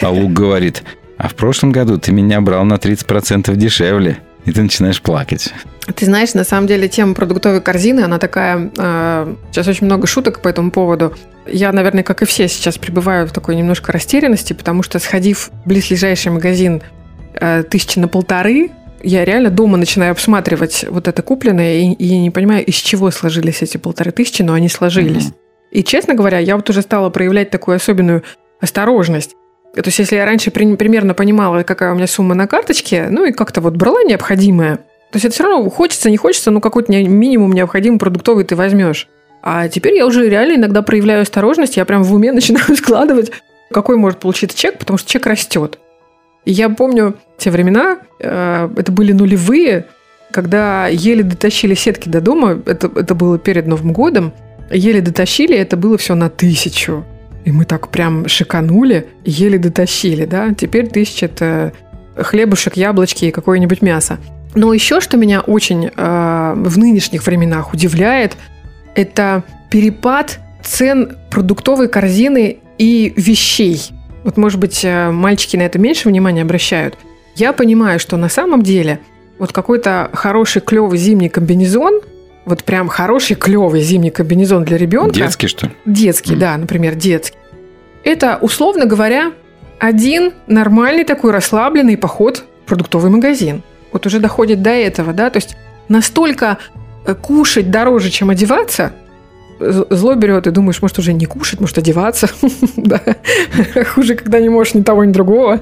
А 0.00 0.10
лук 0.10 0.32
говорит, 0.32 0.82
а 1.16 1.28
в 1.28 1.34
прошлом 1.34 1.70
году 1.70 1.98
ты 1.98 2.12
меня 2.12 2.40
брал 2.40 2.64
на 2.64 2.74
30% 2.74 3.54
дешевле. 3.56 4.18
И 4.46 4.52
ты 4.52 4.62
начинаешь 4.62 5.02
плакать. 5.02 5.52
Ты 5.94 6.04
знаешь, 6.04 6.34
на 6.34 6.44
самом 6.44 6.66
деле 6.66 6.88
тема 6.88 7.14
продуктовой 7.14 7.60
корзины, 7.60 8.00
она 8.00 8.18
такая... 8.18 8.70
э, 8.76 9.34
сейчас 9.50 9.66
очень 9.66 9.86
много 9.86 10.06
шуток 10.06 10.40
по 10.40 10.48
этому 10.48 10.70
поводу. 10.70 11.14
Я, 11.46 11.72
наверное, 11.72 12.02
как 12.02 12.22
и 12.22 12.26
все, 12.26 12.48
сейчас 12.48 12.78
пребываю 12.78 13.26
в 13.26 13.32
такой 13.32 13.56
немножко 13.56 13.92
растерянности, 13.92 14.52
потому 14.52 14.82
что, 14.82 14.98
сходив 14.98 15.50
в 15.64 15.68
близлежащий 15.68 16.30
магазин 16.30 16.82
э, 17.34 17.64
тысячи 17.68 17.98
на 17.98 18.08
полторы, 18.08 18.70
я 19.02 19.24
реально 19.24 19.50
дома 19.50 19.78
начинаю 19.78 20.12
обсматривать 20.12 20.84
вот 20.88 21.08
это 21.08 21.22
купленное, 21.22 21.78
и, 21.78 21.92
и 21.92 22.06
я 22.06 22.20
не 22.20 22.30
понимаю, 22.30 22.64
из 22.64 22.74
чего 22.74 23.10
сложились 23.10 23.62
эти 23.62 23.78
полторы 23.78 24.10
тысячи, 24.12 24.42
но 24.42 24.52
они 24.52 24.68
сложились. 24.68 25.26
Мгм. 25.26 25.34
И, 25.70 25.82
честно 25.82 26.14
говоря, 26.14 26.38
я 26.38 26.56
вот 26.56 26.68
уже 26.68 26.82
стала 26.82 27.10
проявлять 27.10 27.50
такую 27.50 27.76
особенную 27.76 28.22
осторожность. 28.60 29.34
То 29.74 29.82
есть, 29.86 29.98
если 30.00 30.16
я 30.16 30.24
раньше 30.24 30.50
при- 30.50 30.76
примерно 30.76 31.14
понимала, 31.14 31.62
какая 31.62 31.92
у 31.92 31.94
меня 31.94 32.06
сумма 32.06 32.34
на 32.34 32.46
карточке, 32.46 33.06
ну 33.08 33.24
и 33.24 33.32
как-то 33.32 33.60
вот 33.60 33.76
брала 33.76 34.02
необходимое, 34.02 34.80
то 35.10 35.16
есть 35.16 35.24
это 35.24 35.34
все 35.34 35.44
равно 35.44 35.68
хочется, 35.70 36.08
не 36.08 36.16
хочется, 36.16 36.50
ну 36.50 36.60
какой-то 36.60 36.92
минимум 36.92 37.52
необходимый 37.52 37.98
продуктовый 37.98 38.44
ты 38.44 38.54
возьмешь. 38.54 39.08
А 39.42 39.68
теперь 39.68 39.94
я 39.94 40.06
уже 40.06 40.28
реально 40.28 40.56
иногда 40.56 40.82
проявляю 40.82 41.22
осторожность, 41.22 41.76
я 41.76 41.84
прям 41.84 42.04
в 42.04 42.14
уме 42.14 42.32
начинаю 42.32 42.76
складывать, 42.76 43.32
какой 43.72 43.96
может 43.96 44.20
получиться 44.20 44.56
чек, 44.56 44.78
потому 44.78 44.98
что 44.98 45.10
чек 45.10 45.26
растет. 45.26 45.78
И 46.44 46.52
я 46.52 46.70
помню 46.70 47.16
те 47.38 47.50
времена, 47.50 47.98
э, 48.20 48.68
это 48.76 48.92
были 48.92 49.12
нулевые, 49.12 49.86
когда 50.30 50.86
еле 50.86 51.24
дотащили 51.24 51.74
сетки 51.74 52.08
до 52.08 52.20
дома, 52.20 52.62
это, 52.66 52.90
это 52.94 53.14
было 53.14 53.38
перед 53.38 53.66
Новым 53.66 53.92
годом, 53.92 54.32
еле 54.70 55.00
дотащили, 55.00 55.56
это 55.56 55.76
было 55.76 55.98
все 55.98 56.14
на 56.14 56.30
тысячу. 56.30 57.04
И 57.44 57.52
мы 57.52 57.64
так 57.64 57.88
прям 57.88 58.28
шиканули, 58.28 59.08
еле 59.24 59.58
дотащили, 59.58 60.24
да. 60.24 60.54
Теперь 60.54 60.88
тысяча– 60.88 61.26
это 61.26 61.72
хлебушек, 62.16 62.76
яблочки 62.76 63.24
и 63.24 63.30
какое-нибудь 63.30 63.82
мясо. 63.82 64.18
Но 64.54 64.72
еще, 64.72 65.00
что 65.00 65.16
меня 65.16 65.40
очень 65.40 65.86
э, 65.94 66.52
в 66.56 66.78
нынешних 66.78 67.24
временах 67.26 67.72
удивляет, 67.72 68.36
это 68.94 69.44
перепад 69.70 70.40
цен 70.62 71.16
продуктовой 71.30 71.88
корзины 71.88 72.58
и 72.78 73.12
вещей. 73.16 73.80
Вот, 74.24 74.36
может 74.36 74.58
быть, 74.58 74.84
э, 74.84 75.10
мальчики 75.10 75.56
на 75.56 75.62
это 75.62 75.78
меньше 75.78 76.08
внимания 76.08 76.42
обращают. 76.42 76.96
Я 77.36 77.52
понимаю, 77.52 78.00
что 78.00 78.16
на 78.16 78.28
самом 78.28 78.62
деле 78.62 79.00
вот 79.38 79.52
какой-то 79.52 80.10
хороший 80.12 80.60
клевый 80.60 80.98
зимний 80.98 81.28
комбинезон, 81.28 82.00
вот 82.44 82.64
прям 82.64 82.88
хороший 82.88 83.36
клевый 83.36 83.80
зимний 83.82 84.10
комбинезон 84.10 84.64
для 84.64 84.76
ребенка. 84.76 85.14
Детский, 85.14 85.46
что 85.46 85.66
ли? 85.66 85.72
Детский, 85.86 86.32
Мгм. 86.32 86.40
да, 86.40 86.56
например, 86.56 86.96
детский. 86.96 87.36
Это, 88.02 88.38
условно 88.40 88.86
говоря, 88.86 89.32
один 89.78 90.32
нормальный 90.46 91.04
такой 91.04 91.30
расслабленный 91.30 91.96
поход 91.96 92.44
в 92.64 92.68
продуктовый 92.68 93.10
магазин. 93.10 93.62
Вот 93.92 94.06
уже 94.06 94.18
доходит 94.18 94.62
до 94.62 94.70
этого, 94.70 95.12
да, 95.12 95.30
то 95.30 95.38
есть 95.38 95.56
настолько 95.88 96.58
э, 97.04 97.14
кушать 97.14 97.70
дороже, 97.70 98.10
чем 98.10 98.30
одеваться, 98.30 98.92
зло 99.58 100.14
берет, 100.14 100.46
и 100.46 100.50
думаешь, 100.50 100.80
может, 100.80 100.98
уже 100.98 101.12
не 101.12 101.26
кушать, 101.26 101.60
может, 101.60 101.78
одеваться. 101.78 102.28
Хуже, 103.94 104.14
когда 104.14 104.40
не 104.40 104.48
можешь 104.48 104.74
ни 104.74 104.82
того, 104.82 105.04
ни 105.04 105.12
другого. 105.12 105.60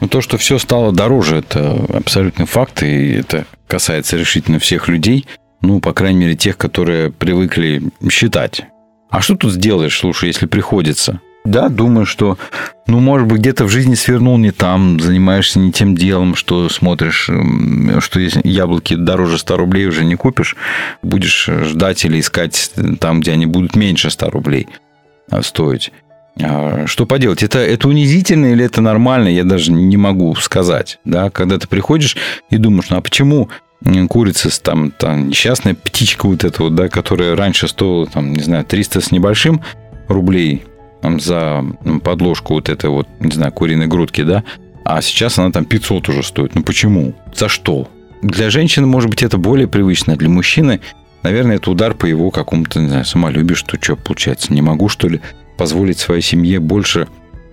Ну, 0.00 0.08
то, 0.08 0.20
что 0.20 0.36
все 0.36 0.58
стало 0.58 0.92
дороже, 0.92 1.36
это 1.36 1.76
абсолютный 1.92 2.46
факт, 2.46 2.82
и 2.82 3.14
это 3.14 3.46
касается 3.66 4.16
решительно 4.16 4.58
всех 4.58 4.88
людей, 4.88 5.26
ну, 5.60 5.80
по 5.80 5.92
крайней 5.92 6.20
мере, 6.20 6.36
тех, 6.36 6.56
которые 6.56 7.10
привыкли 7.10 7.82
считать. 8.10 8.62
А 9.10 9.20
что 9.20 9.34
тут 9.36 9.52
сделаешь, 9.52 9.98
слушай, 9.98 10.26
если 10.26 10.46
приходится? 10.46 11.20
Да, 11.48 11.70
думаю, 11.70 12.04
что, 12.04 12.36
ну, 12.86 13.00
может 13.00 13.26
быть, 13.26 13.40
где-то 13.40 13.64
в 13.64 13.70
жизни 13.70 13.94
свернул 13.94 14.36
не 14.36 14.50
там, 14.50 15.00
занимаешься 15.00 15.58
не 15.58 15.72
тем 15.72 15.96
делом, 15.96 16.34
что 16.34 16.68
смотришь, 16.68 17.30
м, 17.30 18.02
что 18.02 18.20
если 18.20 18.46
яблоки 18.46 18.94
дороже 18.94 19.38
100 19.38 19.56
рублей 19.56 19.86
уже 19.86 20.04
не 20.04 20.14
купишь, 20.14 20.56
будешь 21.02 21.48
ждать 21.48 22.04
или 22.04 22.20
искать 22.20 22.70
там, 23.00 23.22
где 23.22 23.32
они 23.32 23.46
будут 23.46 23.76
меньше 23.76 24.10
100 24.10 24.28
рублей 24.28 24.68
а, 25.30 25.42
стоить. 25.42 25.90
А, 26.38 26.86
Что 26.86 27.06
поделать? 27.06 27.42
Это, 27.42 27.60
это 27.60 27.88
унизительно 27.88 28.52
или 28.52 28.62
это 28.62 28.82
нормально, 28.82 29.28
я 29.28 29.44
даже 29.44 29.72
не 29.72 29.96
могу 29.96 30.34
сказать. 30.34 30.98
Да? 31.06 31.30
Когда 31.30 31.58
ты 31.58 31.66
приходишь 31.66 32.18
и 32.50 32.58
думаешь, 32.58 32.90
ну 32.90 32.98
а 32.98 33.00
почему 33.00 33.48
курица, 34.10 34.50
там, 34.62 34.90
там 34.90 35.28
несчастная 35.28 35.74
птичка 35.74 36.26
вот 36.26 36.44
эта 36.44 36.62
вот, 36.62 36.74
да, 36.74 36.88
которая 36.88 37.36
раньше 37.36 37.68
стоила, 37.68 38.06
там, 38.06 38.34
не 38.34 38.42
знаю, 38.42 38.66
300 38.66 39.00
с 39.00 39.12
небольшим 39.12 39.62
рублей 40.08 40.64
за 41.02 41.64
подложку 42.02 42.54
вот 42.54 42.68
этой 42.68 42.90
вот, 42.90 43.08
не 43.20 43.30
знаю, 43.30 43.52
куриной 43.52 43.86
грудки, 43.86 44.22
да, 44.22 44.44
а 44.84 45.02
сейчас 45.02 45.38
она 45.38 45.50
там 45.50 45.64
500 45.64 46.08
уже 46.08 46.22
стоит. 46.22 46.54
Ну 46.54 46.62
почему? 46.62 47.14
За 47.34 47.48
что? 47.48 47.88
Для 48.22 48.50
женщины, 48.50 48.86
может 48.86 49.10
быть, 49.10 49.22
это 49.22 49.38
более 49.38 49.68
привычно, 49.68 50.14
а 50.14 50.16
для 50.16 50.28
мужчины, 50.28 50.80
наверное, 51.22 51.56
это 51.56 51.70
удар 51.70 51.94
по 51.94 52.06
его 52.06 52.30
какому-то, 52.30 52.80
не 52.80 52.88
знаю, 52.88 53.04
самолюбию, 53.04 53.56
что 53.56 53.76
что 53.80 53.96
получается. 53.96 54.52
Не 54.52 54.62
могу, 54.62 54.88
что 54.88 55.08
ли, 55.08 55.20
позволить 55.56 55.98
своей 55.98 56.22
семье 56.22 56.58
больше 56.58 57.06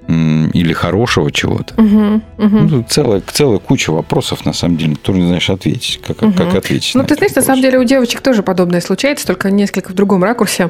или 0.07 0.71
хорошего 0.73 1.31
чего-то. 1.31 1.81
Мгм, 1.81 2.21
мгм. 2.37 2.67
Ну, 2.67 2.69
тут 2.69 2.91
целая, 2.91 3.21
целая 3.25 3.57
куча 3.57 3.91
вопросов, 3.91 4.45
на 4.45 4.53
самом 4.53 4.77
деле, 4.77 4.95
которые 4.95 5.23
не 5.23 5.27
знаешь 5.27 5.49
ответить. 5.49 5.99
Как, 6.05 6.17
как, 6.17 6.35
как 6.35 6.55
ответить? 6.55 6.93
Ну, 6.93 7.03
ты 7.03 7.15
знаешь, 7.15 7.33
на 7.33 7.41
самом 7.41 7.61
деле 7.61 7.79
у 7.79 7.83
девочек 7.83 8.21
тоже 8.21 8.43
подобное 8.43 8.81
случается, 8.81 9.25
только 9.25 9.49
несколько 9.49 9.91
в 9.91 9.95
другом 9.95 10.23
ракурсе. 10.23 10.69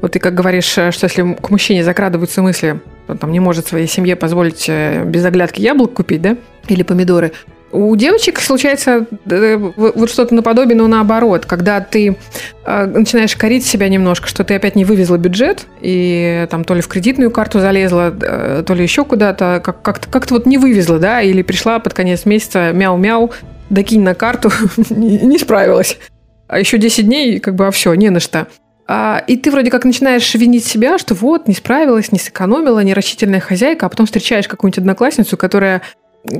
Вот 0.00 0.12
ты 0.12 0.18
как 0.18 0.34
говоришь, 0.34 0.76
э, 0.78 0.90
что 0.90 1.06
если 1.06 1.34
к 1.34 1.50
мужчине 1.50 1.84
закрадываются 1.84 2.42
мысли, 2.42 2.80
он 3.08 3.18
там 3.18 3.32
не 3.32 3.40
может 3.40 3.66
своей 3.66 3.86
семье 3.86 4.16
позволить 4.16 4.66
э, 4.68 5.04
без 5.04 5.24
оглядки 5.24 5.60
яблок 5.60 5.94
купить, 5.94 6.22
да, 6.22 6.36
или 6.68 6.82
помидоры, 6.82 7.32
у 7.72 7.96
девочек 7.96 8.38
случается 8.38 9.06
э, 9.26 9.56
вот 9.56 10.08
что-то 10.10 10.34
наподобие, 10.34 10.76
но 10.76 10.86
наоборот, 10.86 11.44
когда 11.44 11.80
ты 11.80 12.16
начинаешь 12.64 13.34
корить 13.34 13.66
себя 13.66 13.88
немножко, 13.88 14.28
что 14.28 14.44
ты 14.44 14.54
опять 14.54 14.76
не 14.76 14.84
вывезла 14.84 15.16
бюджет, 15.16 15.66
и 15.80 16.46
там 16.50 16.64
то 16.64 16.74
ли 16.74 16.82
в 16.82 16.88
кредитную 16.88 17.32
карту 17.32 17.58
залезла, 17.58 18.12
то 18.12 18.74
ли 18.74 18.82
еще 18.82 19.04
куда-то, 19.04 19.60
как- 19.64 19.82
как-то 19.82 20.08
как 20.08 20.30
вот 20.30 20.46
не 20.46 20.56
вывезла, 20.56 21.00
да, 21.00 21.20
или 21.20 21.42
пришла 21.42 21.80
под 21.80 21.94
конец 21.94 22.26
месяца 22.26 22.70
мяу-мяу, 22.72 23.32
докинь 23.70 24.02
на 24.02 24.14
карту, 24.14 24.52
не 24.90 25.38
справилась. 25.38 25.98
А 26.46 26.58
еще 26.58 26.78
10 26.78 27.06
дней, 27.06 27.40
как 27.40 27.54
бы, 27.54 27.66
а 27.66 27.70
все, 27.70 27.92
не 27.94 28.10
на 28.10 28.20
что. 28.20 28.46
А, 28.86 29.22
и 29.26 29.36
ты 29.36 29.50
вроде 29.50 29.70
как 29.70 29.84
начинаешь 29.84 30.34
винить 30.34 30.64
себя, 30.64 30.98
что 30.98 31.14
вот, 31.14 31.48
не 31.48 31.54
справилась, 31.54 32.12
не 32.12 32.18
сэкономила, 32.18 32.80
нерачительная 32.80 33.40
хозяйка, 33.40 33.86
а 33.86 33.88
потом 33.88 34.06
встречаешь 34.06 34.48
какую-нибудь 34.48 34.78
одноклассницу, 34.78 35.36
которая, 35.36 35.82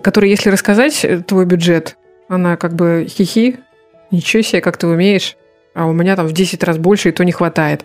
которой, 0.03 0.31
если 0.31 0.51
рассказать 0.51 1.07
твой 1.27 1.47
бюджет, 1.47 1.97
она 2.29 2.57
как 2.57 2.75
бы 2.75 3.07
хихи, 3.09 3.59
ничего 4.11 4.43
себе, 4.43 4.61
как 4.61 4.77
ты 4.77 4.87
умеешь. 4.87 5.37
а 5.75 5.87
у 5.87 5.93
меня 5.93 6.17
там 6.17 6.27
в 6.27 6.33
10 6.33 6.63
раз 6.63 6.79
больше, 6.79 7.09
и 7.09 7.13
то 7.13 7.25
не 7.25 7.33
хватает. 7.33 7.85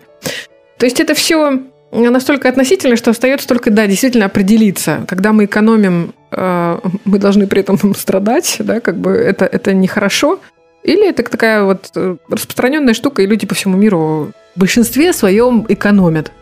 То 0.78 0.86
есть 0.86 1.00
это 1.00 1.14
все 1.14 1.60
настолько 1.92 2.48
относительно, 2.48 2.96
что 2.96 3.10
остается 3.10 3.48
только, 3.48 3.70
да, 3.70 3.86
действительно 3.86 4.26
определиться. 4.26 5.04
Когда 5.08 5.32
мы 5.32 5.46
экономим, 5.46 6.14
э, 6.30 6.78
мы 7.04 7.18
должны 7.18 7.46
при 7.46 7.60
этом 7.60 7.94
страдать, 7.96 8.56
да, 8.60 8.80
как 8.80 8.96
бы 8.96 9.10
это, 9.10 9.44
это 9.44 9.72
нехорошо. 9.72 10.38
Или 10.82 11.08
это 11.08 11.22
такая 11.24 11.64
вот 11.64 11.90
э, 11.96 12.16
распространенная 12.28 12.94
штука, 12.94 13.22
и 13.22 13.26
люди 13.26 13.46
по 13.46 13.54
всему 13.54 13.76
миру 13.76 14.32
в 14.54 14.60
большинстве 14.60 15.12
своем 15.12 15.66
экономят. 15.68 16.32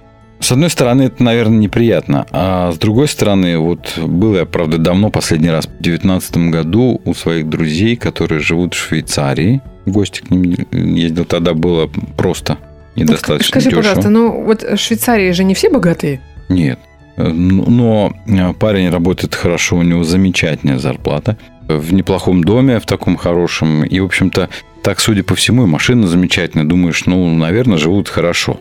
С 0.40 0.52
одной 0.52 0.70
стороны, 0.70 1.02
это, 1.02 1.22
наверное, 1.22 1.58
неприятно. 1.58 2.24
А 2.30 2.70
с 2.72 2.78
другой 2.78 3.08
стороны, 3.08 3.58
вот 3.58 3.98
был 3.98 4.36
я, 4.36 4.46
правда, 4.46 4.78
давно, 4.78 5.10
последний 5.10 5.50
раз, 5.50 5.66
в 5.66 5.82
2019 5.82 6.36
году 6.50 7.00
у 7.04 7.14
своих 7.14 7.48
друзей, 7.48 7.96
которые 7.96 8.40
живут 8.40 8.74
в 8.74 8.78
Швейцарии. 8.78 9.60
Гости 9.84 10.20
к 10.20 10.30
ним 10.30 10.66
ездил. 10.70 11.24
Тогда 11.24 11.54
было 11.54 11.90
просто 12.16 12.58
недостаточно 12.94 13.60
Скажи, 13.60 13.70
дешево. 13.70 13.80
пожалуйста, 13.80 14.10
ну 14.10 14.44
вот 14.44 14.62
в 14.62 14.76
Швейцарии 14.76 15.32
же 15.32 15.42
не 15.42 15.54
все 15.54 15.70
богатые? 15.70 16.20
Нет. 16.48 16.78
Но 17.16 18.12
парень 18.60 18.90
работает 18.90 19.34
хорошо, 19.34 19.76
у 19.78 19.82
него 19.82 20.04
замечательная 20.04 20.78
зарплата. 20.78 21.36
В 21.66 21.92
неплохом 21.92 22.44
доме, 22.44 22.78
в 22.78 22.86
таком 22.86 23.16
хорошем. 23.16 23.82
И, 23.82 23.98
в 23.98 24.04
общем-то, 24.04 24.48
так, 24.82 25.00
судя 25.00 25.22
по 25.22 25.34
всему, 25.34 25.64
и 25.64 25.66
машина 25.66 26.06
замечательная. 26.06 26.66
Думаешь, 26.66 27.04
ну, 27.06 27.34
наверное, 27.34 27.78
живут 27.78 28.08
хорошо. 28.08 28.60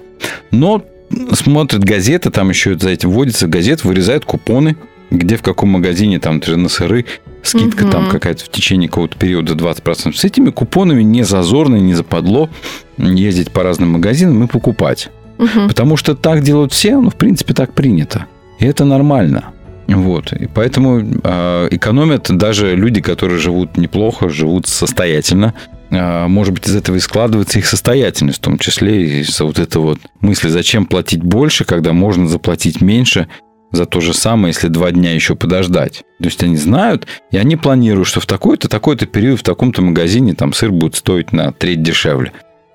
Но 0.52 0.84
смотрят 1.34 1.84
газеты, 1.84 2.30
там 2.32 2.50
еще 2.50 2.78
за 2.78 2.90
этим 2.90 3.12
вводится 3.12 3.48
газет, 3.48 3.84
вырезают 3.84 4.26
купоны, 4.26 4.76
где 5.10 5.38
в 5.38 5.42
каком 5.42 5.70
магазине 5.70 6.20
там 6.20 6.42
на 6.46 6.70
сыры 6.70 7.06
скидка 7.44 7.84
Мгм. 7.84 7.92
там 7.92 8.10
какая-то 8.10 8.44
в 8.44 8.50
течение 8.50 8.90
какого-то 8.90 9.18
периода 9.18 9.54
20%. 9.56 10.18
С 10.18 10.26
этими 10.26 10.50
купонами 10.50 11.02
не 11.04 11.24
зазорно, 11.24 11.78
не 11.78 11.94
западло 11.94 12.50
ездить 12.98 13.52
по 13.52 13.64
разным 13.64 13.92
магазинам 13.92 14.44
и 14.44 14.48
покупать. 14.48 15.10
Мгм. 15.38 15.70
Потому 15.70 15.96
что 15.98 16.16
так 16.16 16.42
делают 16.44 16.74
все, 16.74 16.98
ну, 17.00 17.10
в 17.10 17.16
принципе, 17.16 17.54
так 17.54 17.74
принято. 17.74 18.26
И 18.60 18.66
это 18.66 18.84
нормально. 18.86 19.52
Вот. 19.88 20.34
И 20.34 20.48
поэтому 20.48 21.00
э, 21.24 21.68
экономят 21.72 22.28
даже 22.30 22.76
люди, 22.76 23.00
которые 23.00 23.40
живут 23.40 23.78
неплохо, 23.78 24.28
живут 24.28 24.68
состоятельно. 24.68 25.54
Э, 25.90 26.28
может 26.28 26.54
быть, 26.54 26.68
из 26.68 26.76
этого 26.76 26.96
и 26.98 27.00
складывается 27.00 27.60
их 27.60 27.66
состоятельность, 27.68 28.40
в 28.40 28.42
том 28.42 28.58
числе 28.58 29.22
из-за 29.22 29.46
вот 29.46 29.60
этой 29.60 29.82
вот 29.82 30.00
мысли, 30.22 30.50
зачем 30.50 30.86
платить 30.86 31.24
больше, 31.24 31.66
когда 31.66 31.94
можно 31.94 32.28
заплатить 32.28 32.82
меньше 32.82 33.28
за 33.72 33.86
то 33.86 34.00
же 34.00 34.14
самое, 34.14 34.54
если 34.54 34.68
два 34.70 34.92
дня 34.92 35.14
еще 35.14 35.36
подождать. 35.36 36.04
То 36.20 36.26
есть 36.26 36.42
они 36.44 36.56
знают, 36.58 37.06
и 37.32 37.38
они 37.38 37.56
планируют, 37.58 38.08
что 38.08 38.20
в 38.22 38.26
такой-то, 38.26 38.70
такой-то 38.70 39.06
период 39.06 39.40
в 39.40 39.44
таком-то 39.44 39.82
магазине 39.82 40.34
там 40.34 40.54
сыр 40.54 40.72
будет 40.72 40.96
стоить 40.96 41.32
на 41.34 41.52
треть 41.52 41.82
дешевле. 41.84 42.32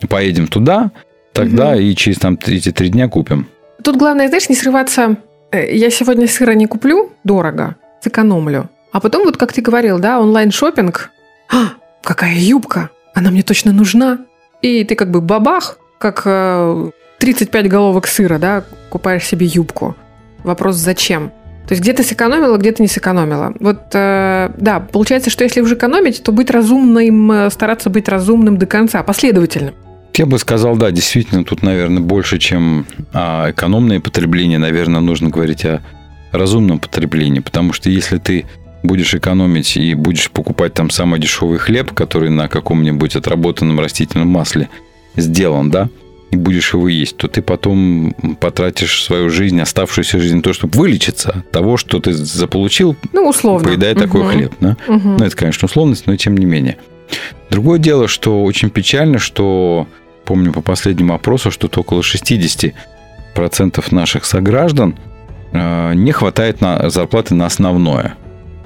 Поедем 0.08 0.48
туда, 0.48 0.90
тогда 1.32 1.76
и 1.76 1.94
через 1.94 2.18
там 2.18 2.38
эти 2.46 2.72
три 2.72 2.88
дня 2.88 3.08
купим. 3.08 3.46
Тут 3.82 3.96
главное, 3.96 4.28
знаешь, 4.28 4.48
не 4.48 4.54
срываться. 4.54 5.16
э, 5.50 5.74
Я 5.74 5.90
сегодня 5.90 6.26
сыра 6.28 6.52
не 6.52 6.66
куплю 6.66 7.10
дорого, 7.24 7.76
сэкономлю. 8.02 8.68
А 8.92 9.00
потом, 9.00 9.24
вот 9.24 9.36
как 9.38 9.52
ты 9.52 9.62
говорил, 9.62 9.98
да, 9.98 10.20
онлайн-шопинг. 10.20 11.10
А, 11.50 11.70
какая 12.02 12.36
юбка! 12.36 12.90
Она 13.14 13.30
мне 13.30 13.42
точно 13.42 13.72
нужна. 13.72 14.18
И 14.62 14.84
ты 14.84 14.94
как 14.94 15.10
бы 15.10 15.20
бабах, 15.20 15.78
как 15.98 16.22
э, 16.24 16.90
35 17.18 17.68
головок 17.68 18.06
сыра, 18.06 18.38
да, 18.38 18.64
купаешь 18.90 19.24
себе 19.24 19.46
юбку. 19.46 19.96
Вопрос 20.44 20.76
зачем? 20.76 21.30
То 21.68 21.74
есть 21.74 21.82
где 21.82 21.92
ты 21.92 22.02
сэкономила, 22.02 22.56
где 22.56 22.72
ты 22.72 22.82
не 22.82 22.88
сэкономила. 22.88 23.54
Вот, 23.60 23.82
э, 23.94 24.50
да, 24.56 24.80
получается, 24.80 25.30
что 25.30 25.44
если 25.44 25.60
уже 25.60 25.74
экономить, 25.74 26.22
то 26.22 26.32
быть 26.32 26.50
разумным, 26.50 27.30
э, 27.30 27.50
стараться 27.50 27.90
быть 27.90 28.08
разумным 28.08 28.56
до 28.56 28.66
конца, 28.66 29.02
последовательным. 29.02 29.74
Я 30.16 30.26
бы 30.26 30.38
сказал, 30.38 30.76
да, 30.76 30.90
действительно, 30.90 31.44
тут, 31.44 31.62
наверное, 31.62 32.02
больше, 32.02 32.38
чем 32.38 32.86
а, 33.14 33.50
экономное 33.50 33.98
потребление, 33.98 34.58
наверное, 34.58 35.00
нужно 35.00 35.30
говорить 35.30 35.64
о 35.64 35.80
разумном 36.32 36.80
потреблении, 36.80 37.40
потому 37.40 37.72
что 37.72 37.88
если 37.88 38.18
ты 38.18 38.44
будешь 38.82 39.14
экономить 39.14 39.76
и 39.76 39.94
будешь 39.94 40.30
покупать 40.30 40.74
там 40.74 40.90
самый 40.90 41.20
дешевый 41.20 41.58
хлеб, 41.58 41.92
который 41.92 42.30
на 42.30 42.48
каком-нибудь 42.48 43.16
отработанном 43.16 43.78
растительном 43.80 44.28
масле 44.28 44.68
сделан, 45.16 45.70
да, 45.70 45.88
и 46.30 46.36
будешь 46.36 46.72
его 46.72 46.88
есть, 46.88 47.16
то 47.18 47.28
ты 47.28 47.42
потом 47.42 48.14
потратишь 48.40 49.02
свою 49.04 49.28
жизнь, 49.28 49.60
оставшуюся 49.60 50.18
жизнь 50.18 50.40
то, 50.42 50.52
чтобы 50.54 50.78
вылечиться 50.78 51.30
от 51.30 51.50
того, 51.50 51.76
что 51.76 52.00
ты 52.00 52.12
заполучил, 52.14 52.96
Ну, 53.12 53.28
условно. 53.28 53.68
поедая 53.68 53.94
такой 53.94 54.22
Мгм. 54.22 54.30
хлеб. 54.30 54.52
Да? 54.60 54.76
Мгм. 54.88 55.16
Ну, 55.18 55.24
это, 55.24 55.36
конечно, 55.36 55.66
условность, 55.66 56.06
но 56.06 56.16
тем 56.16 56.36
не 56.36 56.46
менее. 56.46 56.78
Другое 57.50 57.78
дело, 57.78 58.08
что 58.08 58.42
очень 58.44 58.70
печально, 58.70 59.18
что, 59.18 59.86
помню 60.24 60.52
по 60.52 60.62
последнему 60.62 61.12
опросу, 61.12 61.50
что 61.50 61.68
около 61.78 62.00
60% 62.02 62.72
наших 63.92 64.24
сограждан 64.24 64.96
э, 65.52 65.92
не 65.94 66.12
хватает 66.12 66.62
на 66.62 66.88
зарплаты 66.88 67.34
на 67.34 67.44
основное. 67.44 68.14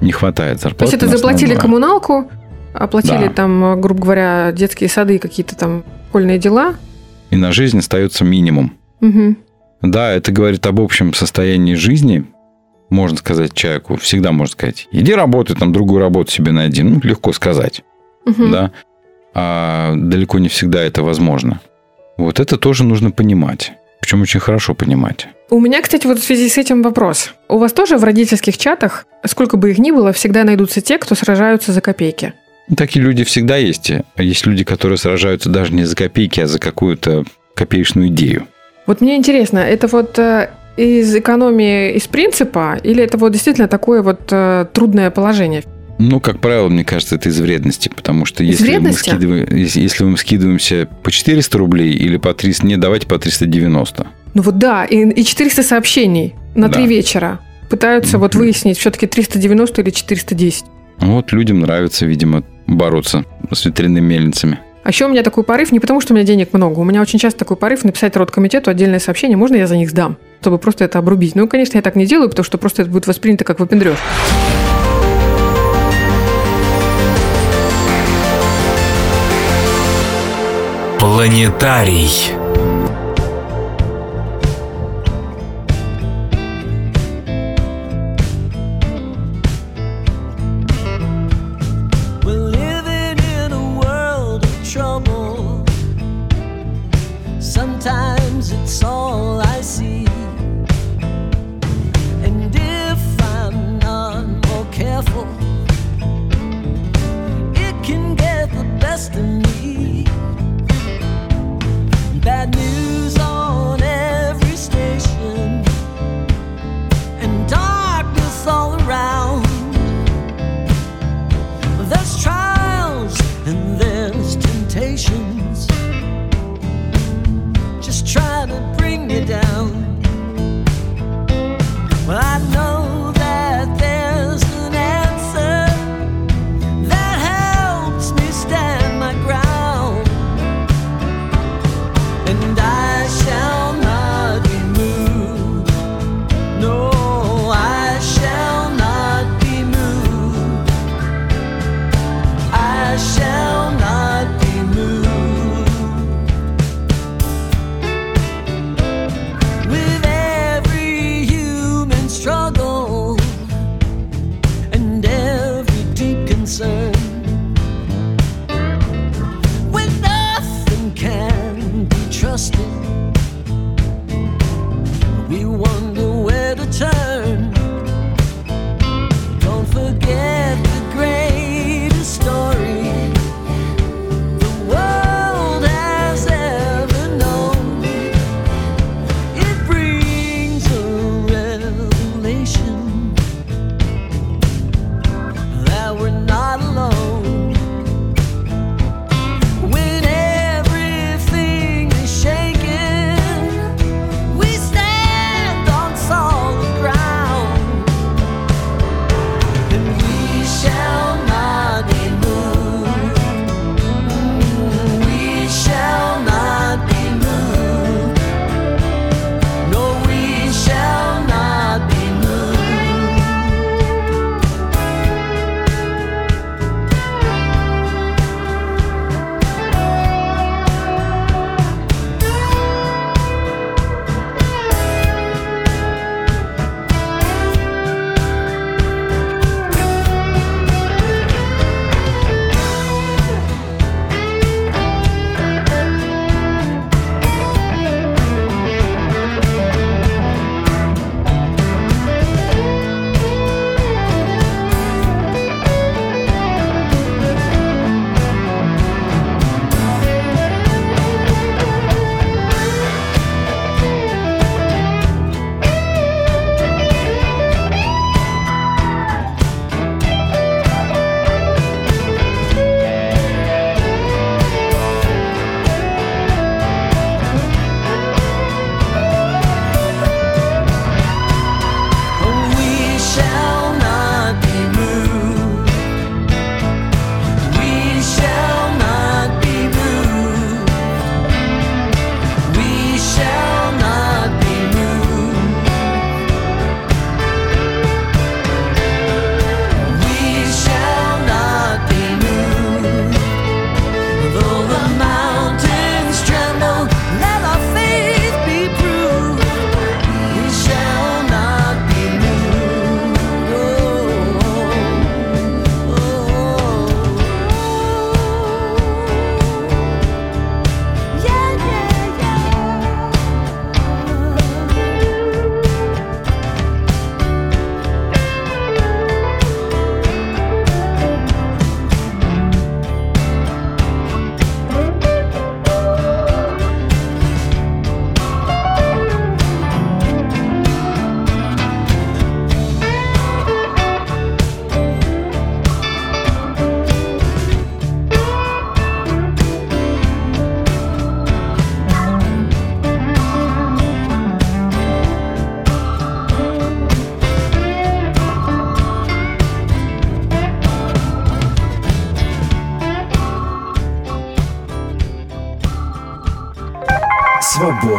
Не 0.01 0.11
хватает 0.11 0.57
То 0.57 0.63
зарплаты 0.63 0.91
есть 0.93 1.03
это 1.03 1.07
заплатили 1.17 1.53
основное. 1.53 1.61
коммуналку, 1.61 2.31
оплатили 2.73 3.27
Да. 3.27 3.33
там, 3.33 3.63
э, 3.65 3.75
грубо 3.77 4.01
говоря, 4.03 4.51
детские 4.51 4.89
сады, 4.89 5.17
какие-то 5.19 5.55
там 5.55 5.83
школьные 6.09 6.37
дела. 6.37 6.75
И 7.31 7.35
на 7.35 7.51
жизнь 7.51 7.79
остается 7.79 8.23
минимум. 8.23 8.73
Мгм. 9.01 9.37
Да, 9.81 10.11
это 10.11 10.31
говорит 10.31 10.65
об 10.65 10.79
общем 10.79 11.13
состоянии 11.13 11.75
жизни, 11.75 12.25
можно 12.89 13.17
сказать 13.17 13.53
человеку, 13.53 13.97
всегда 13.97 14.31
можно 14.31 14.51
сказать, 14.53 14.87
иди 14.91 15.13
работай, 15.13 15.55
там 15.55 15.73
другую 15.73 15.99
работу 16.01 16.31
себе 16.31 16.51
найди. 16.51 16.83
Ну, 16.83 16.99
легко 17.03 17.33
сказать. 17.33 17.83
Мгм. 18.25 18.51
да, 18.51 18.71
а 19.33 19.93
далеко 19.95 20.39
не 20.39 20.49
всегда 20.49 20.81
это 20.81 21.03
возможно. 21.03 21.59
Вот 22.17 22.39
это 22.39 22.57
тоже 22.57 22.83
нужно 22.83 23.11
понимать. 23.11 23.73
Причем 24.07 24.21
очень 24.21 24.39
хорошо 24.39 24.73
понимать. 24.73 25.27
У 25.49 25.59
меня, 25.59 25.81
кстати, 25.81 26.07
вот 26.07 26.19
в 26.19 26.23
связи 26.23 26.47
с 26.47 26.57
этим 26.57 26.81
вопрос. 26.81 27.33
У 27.49 27.57
вас 27.57 27.73
тоже 27.73 27.97
в 27.97 28.05
родительских 28.05 28.57
чатах, 28.57 29.05
сколько 29.25 29.57
бы 29.57 29.71
их 29.71 29.79
ни 29.79 29.91
было, 29.91 30.13
всегда 30.13 30.45
найдутся 30.45 30.79
те, 30.79 30.97
кто 30.97 31.13
сражаются 31.13 31.73
за 31.73 31.81
копейки? 31.81 32.31
Такие 32.77 33.03
люди 33.03 33.25
всегда 33.25 33.57
есть. 33.57 33.91
Есть 34.15 34.45
люди, 34.45 34.63
которые 34.63 34.97
сражаются 34.97 35.49
даже 35.49 35.73
не 35.73 35.83
за 35.83 35.93
копейки, 35.97 36.39
а 36.39 36.47
за 36.47 36.57
какую-то 36.57 37.25
копеечную 37.53 38.07
идею. 38.07 38.47
Вот 38.85 39.01
мне 39.01 39.17
интересно, 39.17 39.59
это 39.59 39.87
вот 39.87 40.17
э, 40.17 40.51
из 40.77 41.13
экономии, 41.13 41.91
из 41.91 42.07
принципа, 42.07 42.79
или 42.81 43.03
это 43.03 43.17
вот 43.17 43.33
действительно 43.33 43.67
такое 43.67 44.01
вот 44.01 44.21
э, 44.31 44.67
трудное 44.71 45.11
положение? 45.11 45.65
Ну, 45.99 46.19
как 46.19 46.39
правило, 46.39 46.69
мне 46.69 46.83
кажется, 46.85 47.15
это 47.15 47.29
из 47.29 47.39
вредности, 47.39 47.89
потому 47.89 48.25
что 48.25 48.43
если 48.43 48.63
мы, 48.65 48.69
вредности? 48.69 49.09
скидываем, 49.09 49.47
если, 49.55 49.81
если 49.81 50.03
мы 50.03 50.17
скидываемся 50.17 50.87
по 51.03 51.11
400 51.11 51.57
рублей 51.57 51.91
или 51.93 52.17
по 52.17 52.33
300, 52.33 52.65
не, 52.67 52.77
давайте 52.77 53.07
по 53.07 53.17
390. 53.17 54.07
Ну 54.35 54.41
вот 54.43 54.57
да, 54.59 54.85
и, 54.85 55.09
и 55.09 55.23
400 55.23 55.63
сообщений 55.63 56.35
на 56.55 56.67
Да. 56.69 56.75
три 56.75 56.87
вечера. 56.87 57.39
Пытаются 57.69 58.17
вот 58.19 58.33
Мгм. 58.35 58.43
выяснить, 58.43 58.77
все-таки 58.77 59.07
390 59.07 59.81
или 59.81 59.89
410. 59.89 60.65
Вот 60.99 61.31
людям 61.31 61.59
нравится, 61.59 62.05
видимо, 62.05 62.43
бороться 62.67 63.25
с 63.51 63.65
ветряными 63.65 63.99
мельницами. 64.05 64.59
А 64.83 64.89
еще 64.89 65.05
у 65.05 65.09
меня 65.09 65.21
такой 65.23 65.43
порыв, 65.43 65.71
не 65.71 65.79
потому 65.81 65.99
что 65.99 66.13
у 66.13 66.15
меня 66.15 66.25
денег 66.25 66.53
много, 66.53 66.79
у 66.79 66.83
меня 66.85 67.01
очень 67.01 67.19
часто 67.19 67.39
такой 67.39 67.57
порыв 67.57 67.83
написать 67.83 68.15
родкомитету 68.15 68.69
отдельное 68.71 68.99
сообщение, 68.99 69.35
можно 69.35 69.55
я 69.55 69.67
за 69.67 69.75
них 69.75 69.89
сдам, 69.89 70.17
чтобы 70.41 70.59
просто 70.59 70.85
это 70.85 70.99
обрубить. 70.99 71.35
Ну, 71.35 71.47
конечно, 71.47 71.77
я 71.77 71.81
так 71.81 71.95
не 71.95 72.05
делаю, 72.05 72.29
потому 72.29 72.45
что 72.45 72.57
просто 72.57 72.83
это 72.83 72.91
будет 72.91 73.05
воспринято 73.07 73.43
как 73.43 73.59
выпендреж. 73.59 73.97
Планетарий. 80.99 82.33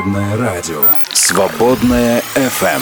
Свободное 0.09 0.37
радио. 0.39 0.81
Свободное 1.13 2.23
FM. 2.35 2.81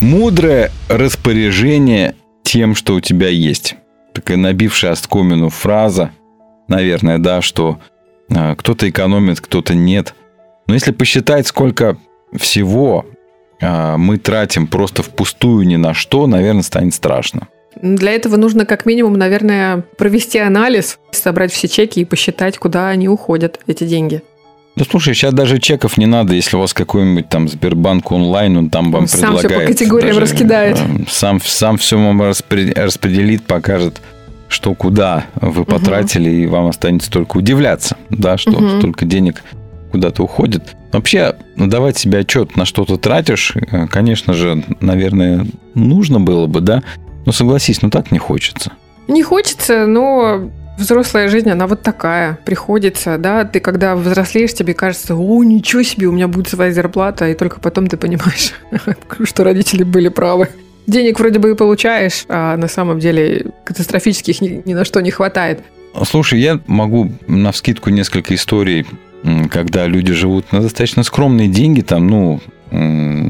Мудрое 0.00 0.70
распоряжение 0.88 2.14
тем, 2.44 2.76
что 2.76 2.94
у 2.94 3.00
тебя 3.00 3.26
есть. 3.26 3.74
Такая 4.12 4.36
набившая 4.36 4.92
оскомину 4.92 5.48
фраза, 5.48 6.12
наверное, 6.68 7.18
да, 7.18 7.42
что 7.42 7.80
э, 8.28 8.54
кто-то 8.54 8.88
экономит, 8.88 9.40
кто-то 9.40 9.74
нет. 9.74 10.14
Но 10.68 10.74
если 10.74 10.92
посчитать, 10.92 11.48
сколько 11.48 11.96
всего 12.36 13.04
э, 13.60 13.96
мы 13.96 14.16
тратим 14.18 14.68
просто 14.68 15.02
впустую 15.02 15.66
ни 15.66 15.74
на 15.74 15.92
что, 15.92 16.28
наверное, 16.28 16.62
станет 16.62 16.94
страшно. 16.94 17.48
Для 17.74 18.12
этого 18.12 18.36
нужно 18.36 18.64
как 18.64 18.86
минимум, 18.86 19.14
наверное, 19.14 19.84
провести 19.98 20.38
анализ, 20.38 21.00
собрать 21.10 21.52
все 21.52 21.66
чеки 21.66 22.00
и 22.00 22.04
посчитать, 22.04 22.58
куда 22.58 22.90
они 22.90 23.08
уходят, 23.08 23.58
эти 23.66 23.82
деньги. 23.82 24.22
Ну, 24.74 24.84
слушай, 24.90 25.14
сейчас 25.14 25.34
даже 25.34 25.58
чеков 25.58 25.98
не 25.98 26.06
надо, 26.06 26.34
если 26.34 26.56
у 26.56 26.60
вас 26.60 26.72
какой-нибудь 26.72 27.28
там 27.28 27.46
Сбербанк 27.48 28.10
онлайн, 28.10 28.56
он 28.56 28.70
там 28.70 28.90
вам 28.90 29.06
сам 29.06 29.34
предлагает. 29.34 29.68
по 29.68 29.72
категориям 29.72 30.08
даже, 30.08 30.20
раскидает. 30.20 30.78
э, 30.78 31.04
Сам, 31.08 31.40
сам 31.42 31.76
все 31.76 31.98
вам 31.98 32.22
распре- 32.22 32.72
распределит, 32.74 33.42
покажет, 33.44 34.00
что 34.48 34.74
куда 34.74 35.24
вы 35.34 35.64
потратили, 35.66 36.30
и 36.30 36.46
вам 36.46 36.68
останется 36.68 37.10
только 37.10 37.36
удивляться, 37.36 37.96
да, 38.08 38.38
что 38.38 38.52
Мгм. 38.52 38.78
столько 38.78 39.04
денег 39.04 39.42
куда-то 39.90 40.22
уходит. 40.22 40.74
Вообще, 40.90 41.36
ну, 41.56 41.66
давать 41.66 41.98
себе 41.98 42.20
отчет, 42.20 42.56
на 42.56 42.64
что 42.64 42.86
ты 42.86 42.96
тратишь, 42.96 43.52
э, 43.54 43.86
конечно 43.88 44.32
же, 44.32 44.64
наверное, 44.80 45.46
нужно 45.74 46.18
было 46.18 46.46
бы, 46.46 46.60
да, 46.62 46.82
но 47.26 47.32
согласись, 47.32 47.82
ну 47.82 47.90
так 47.90 48.10
не 48.10 48.18
хочется. 48.18 48.72
Не 49.06 49.22
хочется, 49.22 49.84
но 49.86 50.48
взрослая 50.78 51.28
жизнь, 51.28 51.50
она 51.50 51.66
вот 51.66 51.82
такая. 51.82 52.38
Приходится, 52.44 53.18
да, 53.18 53.44
ты 53.44 53.60
когда 53.60 53.94
взрослеешь, 53.96 54.54
тебе 54.54 54.74
кажется, 54.74 55.14
о, 55.14 55.44
ничего 55.44 55.82
себе, 55.82 56.06
у 56.08 56.12
меня 56.12 56.28
будет 56.28 56.48
своя 56.48 56.72
зарплата, 56.72 57.28
и 57.28 57.34
только 57.34 57.60
потом 57.60 57.86
ты 57.86 57.96
понимаешь, 57.96 58.52
что 59.24 59.44
родители 59.44 59.82
были 59.84 60.08
правы. 60.08 60.48
Денег 60.86 61.20
вроде 61.20 61.38
бы 61.38 61.50
и 61.52 61.54
получаешь, 61.54 62.24
а 62.28 62.56
на 62.56 62.66
самом 62.68 62.98
деле 62.98 63.46
катастрофических 63.64 64.40
ни, 64.40 64.62
ни 64.64 64.74
на 64.74 64.84
что 64.84 65.00
не 65.00 65.10
хватает. 65.12 65.60
Слушай, 66.04 66.40
я 66.40 66.58
могу 66.66 67.12
на 67.28 67.52
вскидку 67.52 67.90
несколько 67.90 68.34
историй, 68.34 68.86
когда 69.50 69.86
люди 69.86 70.12
живут 70.12 70.50
на 70.52 70.60
достаточно 70.60 71.04
скромные 71.04 71.46
деньги, 71.48 71.82
там, 71.82 72.08
ну, 72.08 72.40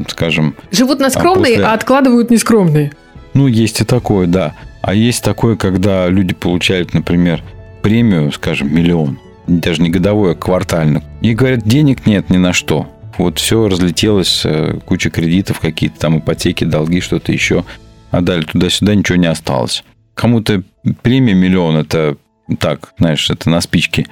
скажем, 0.09 0.55
Живут 0.71 0.99
на 0.99 1.09
скромные, 1.11 1.53
после- 1.55 1.65
а 1.65 1.73
откладывают 1.73 2.31
нескромные. 2.31 2.91
ну, 3.35 3.45
есть 3.47 3.81
и 3.81 3.83
такое, 3.83 4.25
да. 4.25 4.53
А 4.83 4.93
есть 4.93 5.23
такое, 5.23 5.55
когда 5.55 6.09
люди 6.09 6.33
получают, 6.33 6.93
например, 6.93 7.41
премию, 7.81 8.33
скажем, 8.33 8.75
миллион, 8.75 9.17
даже 9.47 9.81
не 9.81 9.89
годовой, 9.89 10.33
а 10.33 10.35
квартально. 10.35 11.01
И 11.21 11.33
говорят, 11.33 11.63
денег 11.63 12.05
нет 12.05 12.29
ни 12.29 12.35
на 12.35 12.51
что. 12.51 12.89
Вот 13.17 13.39
все 13.39 13.69
разлетелось, 13.69 14.41
э, 14.43 14.79
куча 14.85 15.09
кредитов, 15.09 15.61
какие-то 15.61 15.99
там 15.99 16.19
ипотеки, 16.19 16.65
долги, 16.65 16.99
что-то 16.99 17.31
еще. 17.31 17.63
А 18.11 18.19
далее 18.19 18.45
туда-сюда 18.45 18.93
ничего 18.93 19.17
не 19.17 19.27
осталось. 19.27 19.85
Кому-то 20.15 20.63
премия 21.01 21.33
миллион, 21.33 21.77
это 21.77 22.17
так, 22.59 22.93
знаешь, 22.99 23.29
это 23.29 23.49
на 23.49 23.61
спичке. 23.61 24.05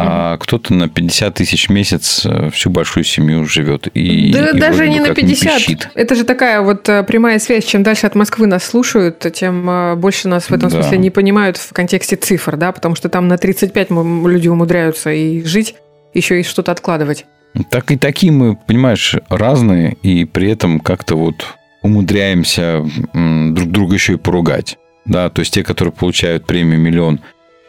А 0.00 0.36
кто-то 0.38 0.74
на 0.74 0.88
50 0.88 1.34
тысяч 1.34 1.68
в 1.68 1.72
месяц 1.72 2.24
э, 2.24 2.50
всю 2.50 2.70
большую 2.70 3.04
семью 3.04 3.44
живет. 3.46 3.88
И, 3.94 4.32
Да 4.32 4.50
и 4.50 4.58
даже 4.58 4.88
не 4.88 5.00
на 5.00 5.08
как 5.08 5.16
50. 5.16 5.56
пищит. 5.56 5.88
Это 5.94 6.14
же 6.14 6.24
такая 6.24 6.60
вот 6.60 6.88
э, 6.88 7.02
прямая 7.02 7.38
связь. 7.38 7.64
Чем 7.64 7.82
дальше 7.82 8.06
от 8.06 8.14
Москвы 8.14 8.46
нас 8.46 8.64
слушают, 8.64 9.24
тем 9.34 9.68
э, 9.68 9.94
больше 9.96 10.28
нас 10.28 10.44
в 10.50 10.52
этом 10.52 10.68
Да. 10.70 10.80
смысле 10.82 10.98
не 10.98 11.10
понимают 11.10 11.56
в 11.56 11.72
контексте 11.72 12.16
цифр, 12.16 12.56
да, 12.56 12.72
потому 12.72 12.94
что 12.94 13.08
там 13.08 13.28
на 13.28 13.38
35 13.38 13.90
мы- 13.90 14.30
люди 14.30 14.48
умудряются 14.48 15.10
и 15.12 15.42
жить, 15.44 15.74
еще 16.14 16.40
и 16.40 16.42
что-то 16.42 16.72
откладывать. 16.72 17.26
Так 17.70 17.90
и 17.90 17.96
такие 17.96 18.30
мы, 18.32 18.56
понимаешь, 18.56 19.16
разные, 19.28 19.94
и 20.02 20.24
при 20.24 20.50
этом 20.50 20.80
как-то 20.80 21.16
вот 21.16 21.46
умудряемся 21.82 22.84
друг 23.12 23.70
друга 23.70 23.94
еще 23.94 24.14
и 24.14 24.16
поругать. 24.16 24.78
Да, 25.04 25.30
то 25.30 25.40
есть 25.40 25.54
те, 25.54 25.64
которые 25.64 25.92
получают 25.92 26.44
премию 26.46 26.78
миллион, 26.78 27.20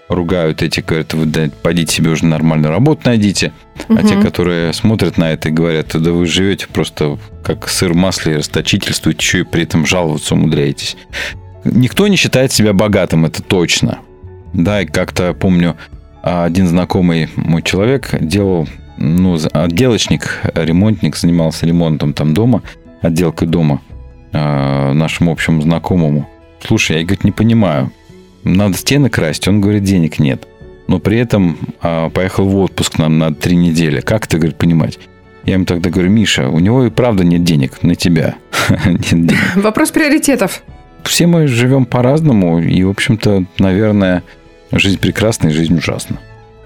ругают 0.10 0.62
эти, 0.62 0.82
говорят, 0.82 1.14
вы 1.14 1.26
да, 1.26 1.50
пойдите 1.62 1.94
себе 1.94 2.10
уже 2.10 2.26
нормальную 2.26 2.72
работу 2.72 3.04
найдите. 3.06 3.54
А 3.88 4.04
те, 4.04 4.20
которые 4.20 4.74
смотрят 4.74 5.18
на 5.18 5.32
это 5.32 5.50
и 5.50 5.52
говорят, 5.52 5.88
да 5.94 6.12
вы 6.12 6.26
живете 6.26 6.68
просто 6.68 7.18
как 7.44 7.70
сыр 7.70 7.94
в 7.94 7.96
масле, 7.96 8.38
расточительствуете, 8.38 9.20
еще 9.20 9.40
и 9.40 9.44
при 9.44 9.64
этом 9.64 9.86
жаловаться 9.86 10.36
умудряетесь. 10.36 10.98
Никто 11.64 12.08
не 12.08 12.16
считает 12.16 12.52
себя 12.52 12.74
богатым, 12.74 13.26
это 13.26 13.42
точно. 13.42 14.00
Да, 14.54 14.82
и 14.82 14.86
как-то 14.86 15.34
помню, 15.34 15.78
а, 16.24 16.46
один 16.46 16.68
знакомый 16.68 17.30
мой 17.36 17.62
человек 17.62 18.10
делал, 18.20 18.68
ну, 18.98 19.38
отделочник, 19.54 20.42
ремонтник, 20.56 21.16
занимался 21.16 21.66
ремонтом 21.66 22.14
там 22.14 22.34
дома, 22.34 22.64
отделкой 23.02 23.48
дома 23.48 23.82
а, 24.34 24.94
нашему 24.94 25.32
общему 25.32 25.62
знакомому. 25.62 26.28
Слушай, 26.66 26.98
я, 26.98 27.04
говорит, 27.04 27.24
не 27.24 27.32
понимаю, 27.32 27.92
надо 28.44 28.78
стены 28.78 29.10
красить, 29.10 29.48
он 29.48 29.62
говорит, 29.62 29.84
денег 29.84 30.20
нет. 30.20 30.48
Но 30.88 31.00
при 31.00 31.20
этом 31.20 31.58
а, 31.82 32.10
поехал 32.10 32.48
в 32.48 32.58
отпуск 32.58 32.98
нам 32.98 33.20
на 33.20 33.34
три 33.34 33.56
недели. 33.56 34.02
Как 34.02 34.26
это, 34.26 34.38
говорит, 34.38 34.58
понимать? 34.58 34.98
Я 35.46 35.54
ему 35.54 35.66
тогда 35.66 35.90
говорю, 35.90 36.10
Миша, 36.10 36.50
у 36.50 36.60
него 36.60 36.86
и 36.86 36.90
правда 36.90 37.24
нет 37.24 37.44
денег 37.44 37.84
на 37.84 37.96
тебя. 37.96 38.36
Вопрос 39.56 39.92
приоритетов. 39.92 40.64
Все 41.04 41.28
мы 41.28 41.48
живем 41.48 41.86
по-разному, 41.86 42.60
и, 42.60 42.84
в 42.84 42.90
общем-то, 42.90 43.46
наверное, 43.58 44.24
жизнь 44.72 45.00
прекрасна 45.00 45.48
и 45.48 45.52
жизнь 45.52 45.78
ужасна. 45.78 46.20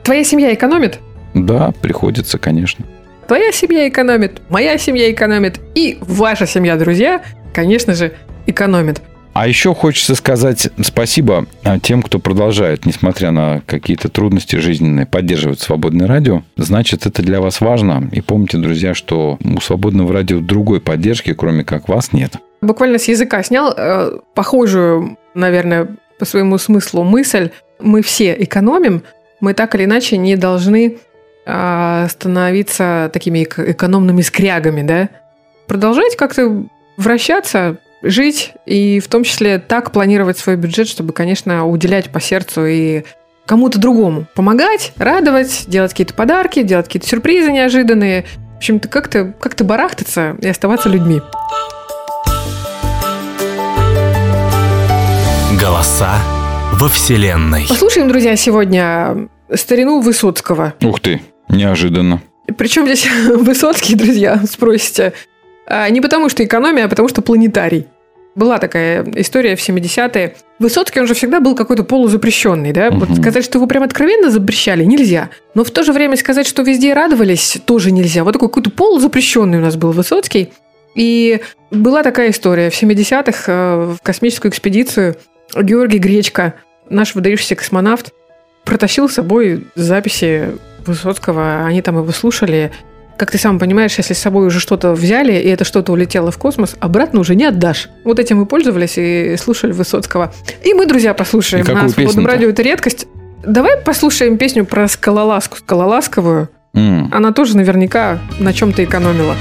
Твоя 0.04 0.24
семья 0.24 0.54
экономит? 0.54 1.00
Да, 1.34 1.72
приходится, 1.82 2.38
конечно. 2.38 2.86
Твоя 3.28 3.52
семья 3.52 3.88
экономит, 3.88 4.42
моя 4.50 4.78
семья 4.78 5.12
экономит, 5.12 5.60
и 5.76 5.98
ваша 6.02 6.46
семья, 6.46 6.76
друзья, 6.76 7.24
конечно 7.54 7.94
же, 7.94 8.14
экономит. 8.48 9.02
А 9.34 9.48
еще 9.48 9.74
хочется 9.74 10.14
сказать 10.16 10.70
спасибо 10.84 11.48
а, 11.64 11.80
тем, 11.80 12.04
кто 12.04 12.20
продолжает, 12.20 12.86
несмотря 12.86 13.32
на 13.32 13.62
какие-то 13.66 14.10
трудности 14.10 14.58
жизненные, 14.58 15.08
поддерживать 15.08 15.60
свободное 15.60 16.08
радио. 16.08 16.44
Значит, 16.56 17.08
это 17.08 17.24
для 17.24 17.42
вас 17.42 17.60
важно. 17.60 18.10
И 18.12 18.22
помните, 18.22 18.58
друзья, 18.60 18.94
что 18.94 19.40
у 19.44 19.60
свободного 19.60 20.14
радио 20.14 20.40
другой 20.40 20.82
поддержки, 20.82 21.34
кроме 21.34 21.64
как 21.64 21.90
вас, 21.90 22.14
нет. 22.14 22.36
Буквально 22.62 23.00
с 23.00 23.08
языка 23.08 23.42
снял 23.42 23.74
э, 23.76 24.20
похожую, 24.36 25.18
наверное, 25.34 25.88
по 26.20 26.26
своему 26.26 26.60
смыслу 26.60 27.04
мысль. 27.04 27.50
Мы 27.80 28.04
все 28.04 28.36
экономим, 28.40 29.02
мы 29.42 29.54
так 29.56 29.74
или 29.76 29.86
иначе 29.86 30.16
не 30.18 30.36
должны 30.38 31.00
а, 31.46 32.08
становиться 32.08 33.10
такими 33.12 33.44
эко- 33.44 33.72
экономными 33.72 34.22
скрягами, 34.22 34.84
да? 34.84 35.10
Продолжать 35.68 36.16
как-то 36.16 36.64
вращаться, 36.98 37.78
жить 38.04 38.54
и 38.66 39.00
в 39.00 39.08
том 39.08 39.24
числе 39.24 39.58
так 39.58 39.92
планировать 39.92 40.38
свой 40.38 40.58
бюджет, 40.58 40.88
чтобы, 40.88 41.14
конечно, 41.14 41.66
уделять 41.66 42.12
по 42.12 42.22
сердцу 42.22 42.66
и 42.66 43.04
кому-то 43.46 43.80
другому. 43.80 44.26
Помогать, 44.36 44.92
радовать, 44.98 45.64
делать 45.68 45.92
какие-то 45.92 46.14
подарки, 46.14 46.62
делать 46.62 46.86
какие-то 46.86 47.08
сюрпризы 47.08 47.52
неожиданные. 47.52 48.26
В 48.54 48.58
общем-то, 48.58 48.88
как-то 48.88 49.34
как 49.40 49.56
барахтаться 49.66 50.36
и 50.40 50.48
оставаться 50.48 50.90
людьми. 50.90 51.22
Голоса 55.60 56.18
во 56.74 56.90
Вселенной. 56.90 57.66
Послушаем, 57.70 58.10
друзья, 58.10 58.36
сегодня 58.36 59.30
старину 59.54 60.02
Высоцкого. 60.02 60.74
Ух 60.82 61.00
ты, 61.00 61.22
неожиданно. 61.48 62.22
Причем 62.58 62.86
здесь 62.86 63.08
Высоцкий, 63.28 63.96
друзья, 63.96 64.42
спросите. 64.50 65.14
А, 65.66 65.90
Не 65.90 66.02
потому 66.02 66.30
что 66.30 66.44
экономия, 66.44 66.86
а 66.86 66.90
потому 66.90 67.08
что 67.08 67.22
планетарий. 67.22 67.88
Была 68.36 68.58
такая 68.58 69.06
история 69.16 69.56
в 69.56 69.60
70-е. 69.60 70.36
Высоцкий, 70.58 71.00
он 71.00 71.08
же 71.08 71.14
всегда 71.14 71.40
был 71.40 71.56
какой-то 71.56 71.84
полузапрещенный, 71.84 72.72
да? 72.72 72.90
Вот 72.90 73.10
Мгм. 73.10 73.22
сказать, 73.22 73.46
что 73.46 73.60
его 73.60 73.68
прям 73.68 73.84
откровенно 73.84 74.32
запрещали, 74.32 74.84
нельзя. 74.84 75.30
Но 75.54 75.64
в 75.64 75.70
то 75.70 75.84
же 75.84 75.94
время 75.94 76.18
сказать, 76.18 76.48
что 76.48 76.64
везде 76.64 76.94
радовались, 76.94 77.58
тоже 77.66 77.92
нельзя. 77.92 78.24
Вот 78.24 78.32
такой 78.34 78.50
какой-то 78.50 78.72
полузапрещенный 78.72 79.60
у 79.60 79.62
нас 79.62 79.76
был 79.76 79.92
Высоцкий. 79.92 80.52
И 80.96 81.42
была 81.70 82.02
такая 82.02 82.32
история. 82.32 82.70
В 82.72 82.82
70-х 82.82 83.44
э, 83.52 83.96
в 83.98 84.02
космическую 84.02 84.52
экспедицию 84.52 85.16
Георгий 85.56 86.00
Гречко, 86.00 86.56
наш 86.90 87.14
выдающийся 87.16 87.56
космонавт, 87.56 88.14
протащил 88.64 89.10
с 89.10 89.14
собой 89.14 89.68
записи 89.76 90.50
Высоцкого. 90.86 91.66
Они 91.66 91.82
там 91.82 91.98
его 91.98 92.12
слушали. 92.12 92.72
Как 93.18 93.32
ты 93.32 93.38
сам 93.38 93.60
понимаешь, 93.60 93.96
если 93.98 94.14
с 94.14 94.20
собой 94.20 94.48
уже 94.48 94.60
что-то 94.60 94.94
взяли, 94.94 95.34
и 95.34 95.48
это 95.48 95.64
что-то 95.66 95.92
улетело 95.92 96.32
в 96.32 96.38
космос, 96.38 96.76
обратно 96.80 97.20
уже 97.20 97.36
не 97.36 97.46
отдашь. 97.46 97.90
Вот 98.04 98.20
этим 98.20 98.38
мы 98.40 98.46
пользовались 98.46 98.94
и 98.98 99.36
слушали 99.38 99.72
Высоцкого. 99.72 100.34
И 100.64 100.74
мы, 100.74 100.86
друзья, 100.86 101.14
послушаем 101.14 101.64
И 101.64 101.68
какую 101.68 101.84
на 101.84 101.90
свободном 101.90 102.26
радио. 102.26 102.50
Это 102.50 102.62
редкость. 102.64 103.08
Давай 103.46 103.78
послушаем 103.78 104.38
песню 104.38 104.66
про 104.66 104.88
скалолазку, 104.88 105.58
скалолазковую. 105.58 106.50
М, 106.76 107.10
Она 107.14 107.32
тоже 107.34 107.56
наверняка 107.56 108.18
на 108.40 108.52
чем-то 108.52 108.84
экономила. 108.84 109.36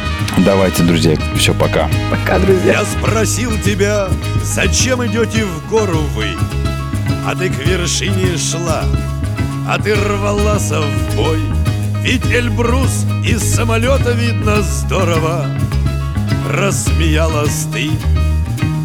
Давайте, 0.45 0.83
друзья, 0.83 1.17
все, 1.37 1.55
пока. 1.55 1.89
Пока, 2.11 2.39
друзья. 2.39 2.73
Я 2.81 2.85
спросил 2.85 3.53
тебя, 3.65 4.09
зачем 4.45 5.05
идете 5.07 5.45
в 5.45 5.71
гору 5.71 5.99
вы? 6.15 6.27
А 7.27 7.35
ты 7.35 7.49
к 7.49 7.59
вершине 7.67 8.37
шла, 8.37 8.85
а 9.67 9.79
ты 9.81 9.95
рвалась 9.95 10.71
в 10.71 11.17
бой. 11.17 11.39
Ведь 12.03 12.27
Эльбрус 12.27 13.07
из 13.25 13.55
самолета 13.55 14.13
видно 14.13 14.63
здорово. 14.63 15.47
Рассмеялась 16.49 17.67
ты 17.73 17.91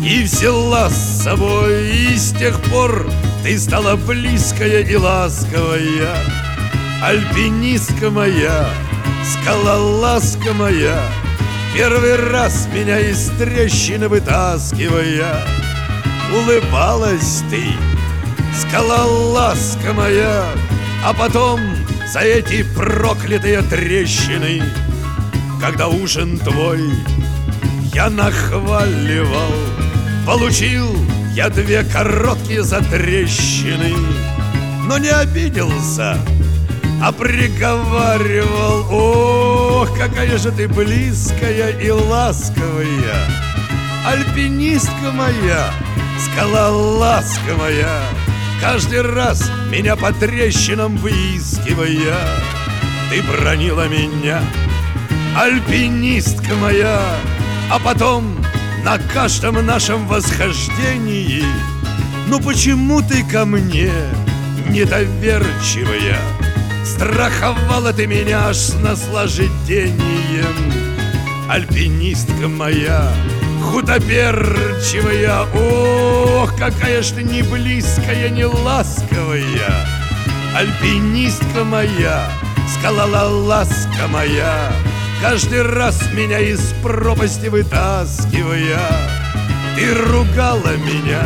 и 0.06 0.24
взяла 0.24 0.90
с 0.90 1.24
собой. 1.24 1.90
И 1.90 2.18
с 2.18 2.32
тех 2.34 2.62
пор 2.64 3.10
ты 3.44 3.58
стала 3.60 3.96
близкая 3.96 4.82
и 4.84 4.96
ласковая. 4.96 6.16
Альпинистка 7.02 8.10
моя, 8.10 8.70
скалолазка 9.24 10.54
моя, 10.54 11.00
Первый 11.78 12.16
раз 12.32 12.68
меня 12.74 13.00
из 13.00 13.30
трещины 13.38 14.08
вытаскивая, 14.08 15.46
Улыбалась 16.34 17.44
ты, 17.52 17.66
скалолазка 18.60 19.94
моя, 19.94 20.44
А 21.04 21.14
потом 21.14 21.60
за 22.12 22.20
эти 22.20 22.64
проклятые 22.64 23.62
трещины, 23.62 24.62
Когда 25.62 25.88
ужин 25.88 26.38
твой 26.40 26.82
я 27.94 28.10
нахваливал, 28.10 29.52
Получил 30.26 30.96
я 31.34 31.50
две 31.50 31.84
короткие 31.84 32.64
затрещины, 32.64 33.94
Но 34.86 34.98
не 34.98 35.10
обиделся, 35.10 36.18
а 37.02 37.12
приговаривал 37.12 38.88
Ох, 38.90 39.98
какая 39.98 40.38
же 40.38 40.52
ты 40.52 40.68
близкая 40.68 41.70
и 41.80 41.90
ласковая 41.90 43.28
Альпинистка 44.06 45.12
моя, 45.12 45.72
скалолазка 46.20 47.56
моя 47.58 48.02
Каждый 48.60 49.02
раз 49.02 49.50
меня 49.70 49.96
по 49.96 50.12
трещинам 50.12 50.98
выискивая 50.98 52.18
Ты 53.10 53.22
бронила 53.24 53.88
меня, 53.88 54.42
альпинистка 55.36 56.56
моя. 56.56 57.00
А 57.70 57.80
потом 57.80 58.38
на 58.84 58.98
каждом 58.98 59.66
нашем 59.66 60.08
восхождении 60.08 61.44
Ну 62.28 62.40
почему 62.40 63.02
ты 63.02 63.24
ко 63.24 63.46
мне 63.46 63.92
недоверчивая? 64.70 66.18
Страховала 66.86 67.92
ты 67.92 68.08
меня 68.08 68.48
аж 68.48 68.56
с 68.56 68.74
наслаждением 68.76 69.98
Альпинистка 71.50 72.48
моя, 72.48 73.12
худоперчивая. 73.68 75.46
Ох, 75.54 76.56
какая 76.58 77.02
ж 77.02 77.12
ты 77.12 77.24
не 77.24 77.42
близкая, 77.44 78.30
не 78.30 78.46
ласковая. 78.46 79.88
Альпинистка 80.56 81.64
моя, 81.64 82.28
скалолазка 82.68 84.08
моя 84.10 84.72
Каждый 85.22 85.64
раз 85.64 86.00
меня 86.14 86.40
из 86.40 86.74
пропасти 86.84 87.48
вытаскивая. 87.48 88.80
Ты 89.76 89.94
ругала 89.94 90.76
меня, 90.78 91.24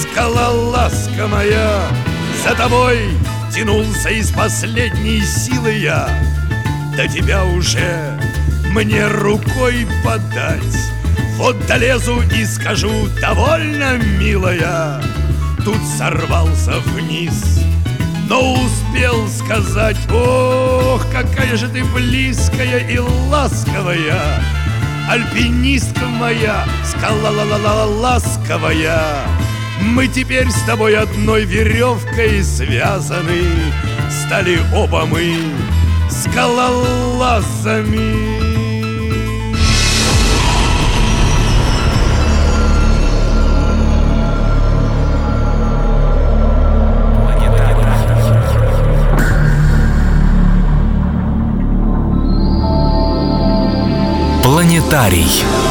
скалолазка 0.00 1.26
моя 1.26 1.80
За 2.44 2.54
тобой 2.54 2.98
тянулся 3.54 4.10
из 4.10 4.30
последней 4.30 5.22
силы 5.22 5.72
я. 5.72 6.08
До 6.94 7.08
тебя 7.08 7.44
уже 7.44 8.18
мне 8.70 9.06
рукой 9.06 9.86
подать 10.04 10.95
Вот 11.36 11.66
долезу 11.66 12.22
и 12.34 12.44
скажу, 12.44 13.08
довольно, 13.20 13.98
милая 13.98 15.00
Тут 15.64 15.80
сорвался 15.96 16.80
вниз 16.80 17.56
но 18.28 18.54
успел 18.54 19.28
сказать 19.28 19.96
Ох, 20.12 21.06
какая 21.12 21.56
же 21.56 21.68
ты 21.68 21.84
близкая 21.84 22.80
и 22.88 22.98
ласковая! 22.98 24.42
Альпинистка 25.08 26.06
моя, 26.06 26.64
скала 26.84 27.30
ла 27.30 27.44
ла 27.44 27.56
ла 27.56 27.84
ласковая! 27.84 29.20
Мы 29.80 30.08
теперь 30.08 30.50
с 30.50 30.60
тобой 30.62 30.96
одной 30.96 31.44
веревкой 31.44 32.42
связаны 32.42 33.44
Стали 34.10 34.58
оба 34.74 35.06
мы 35.06 35.36
скалолазами 36.10 38.25
Планетарий. 54.86 55.65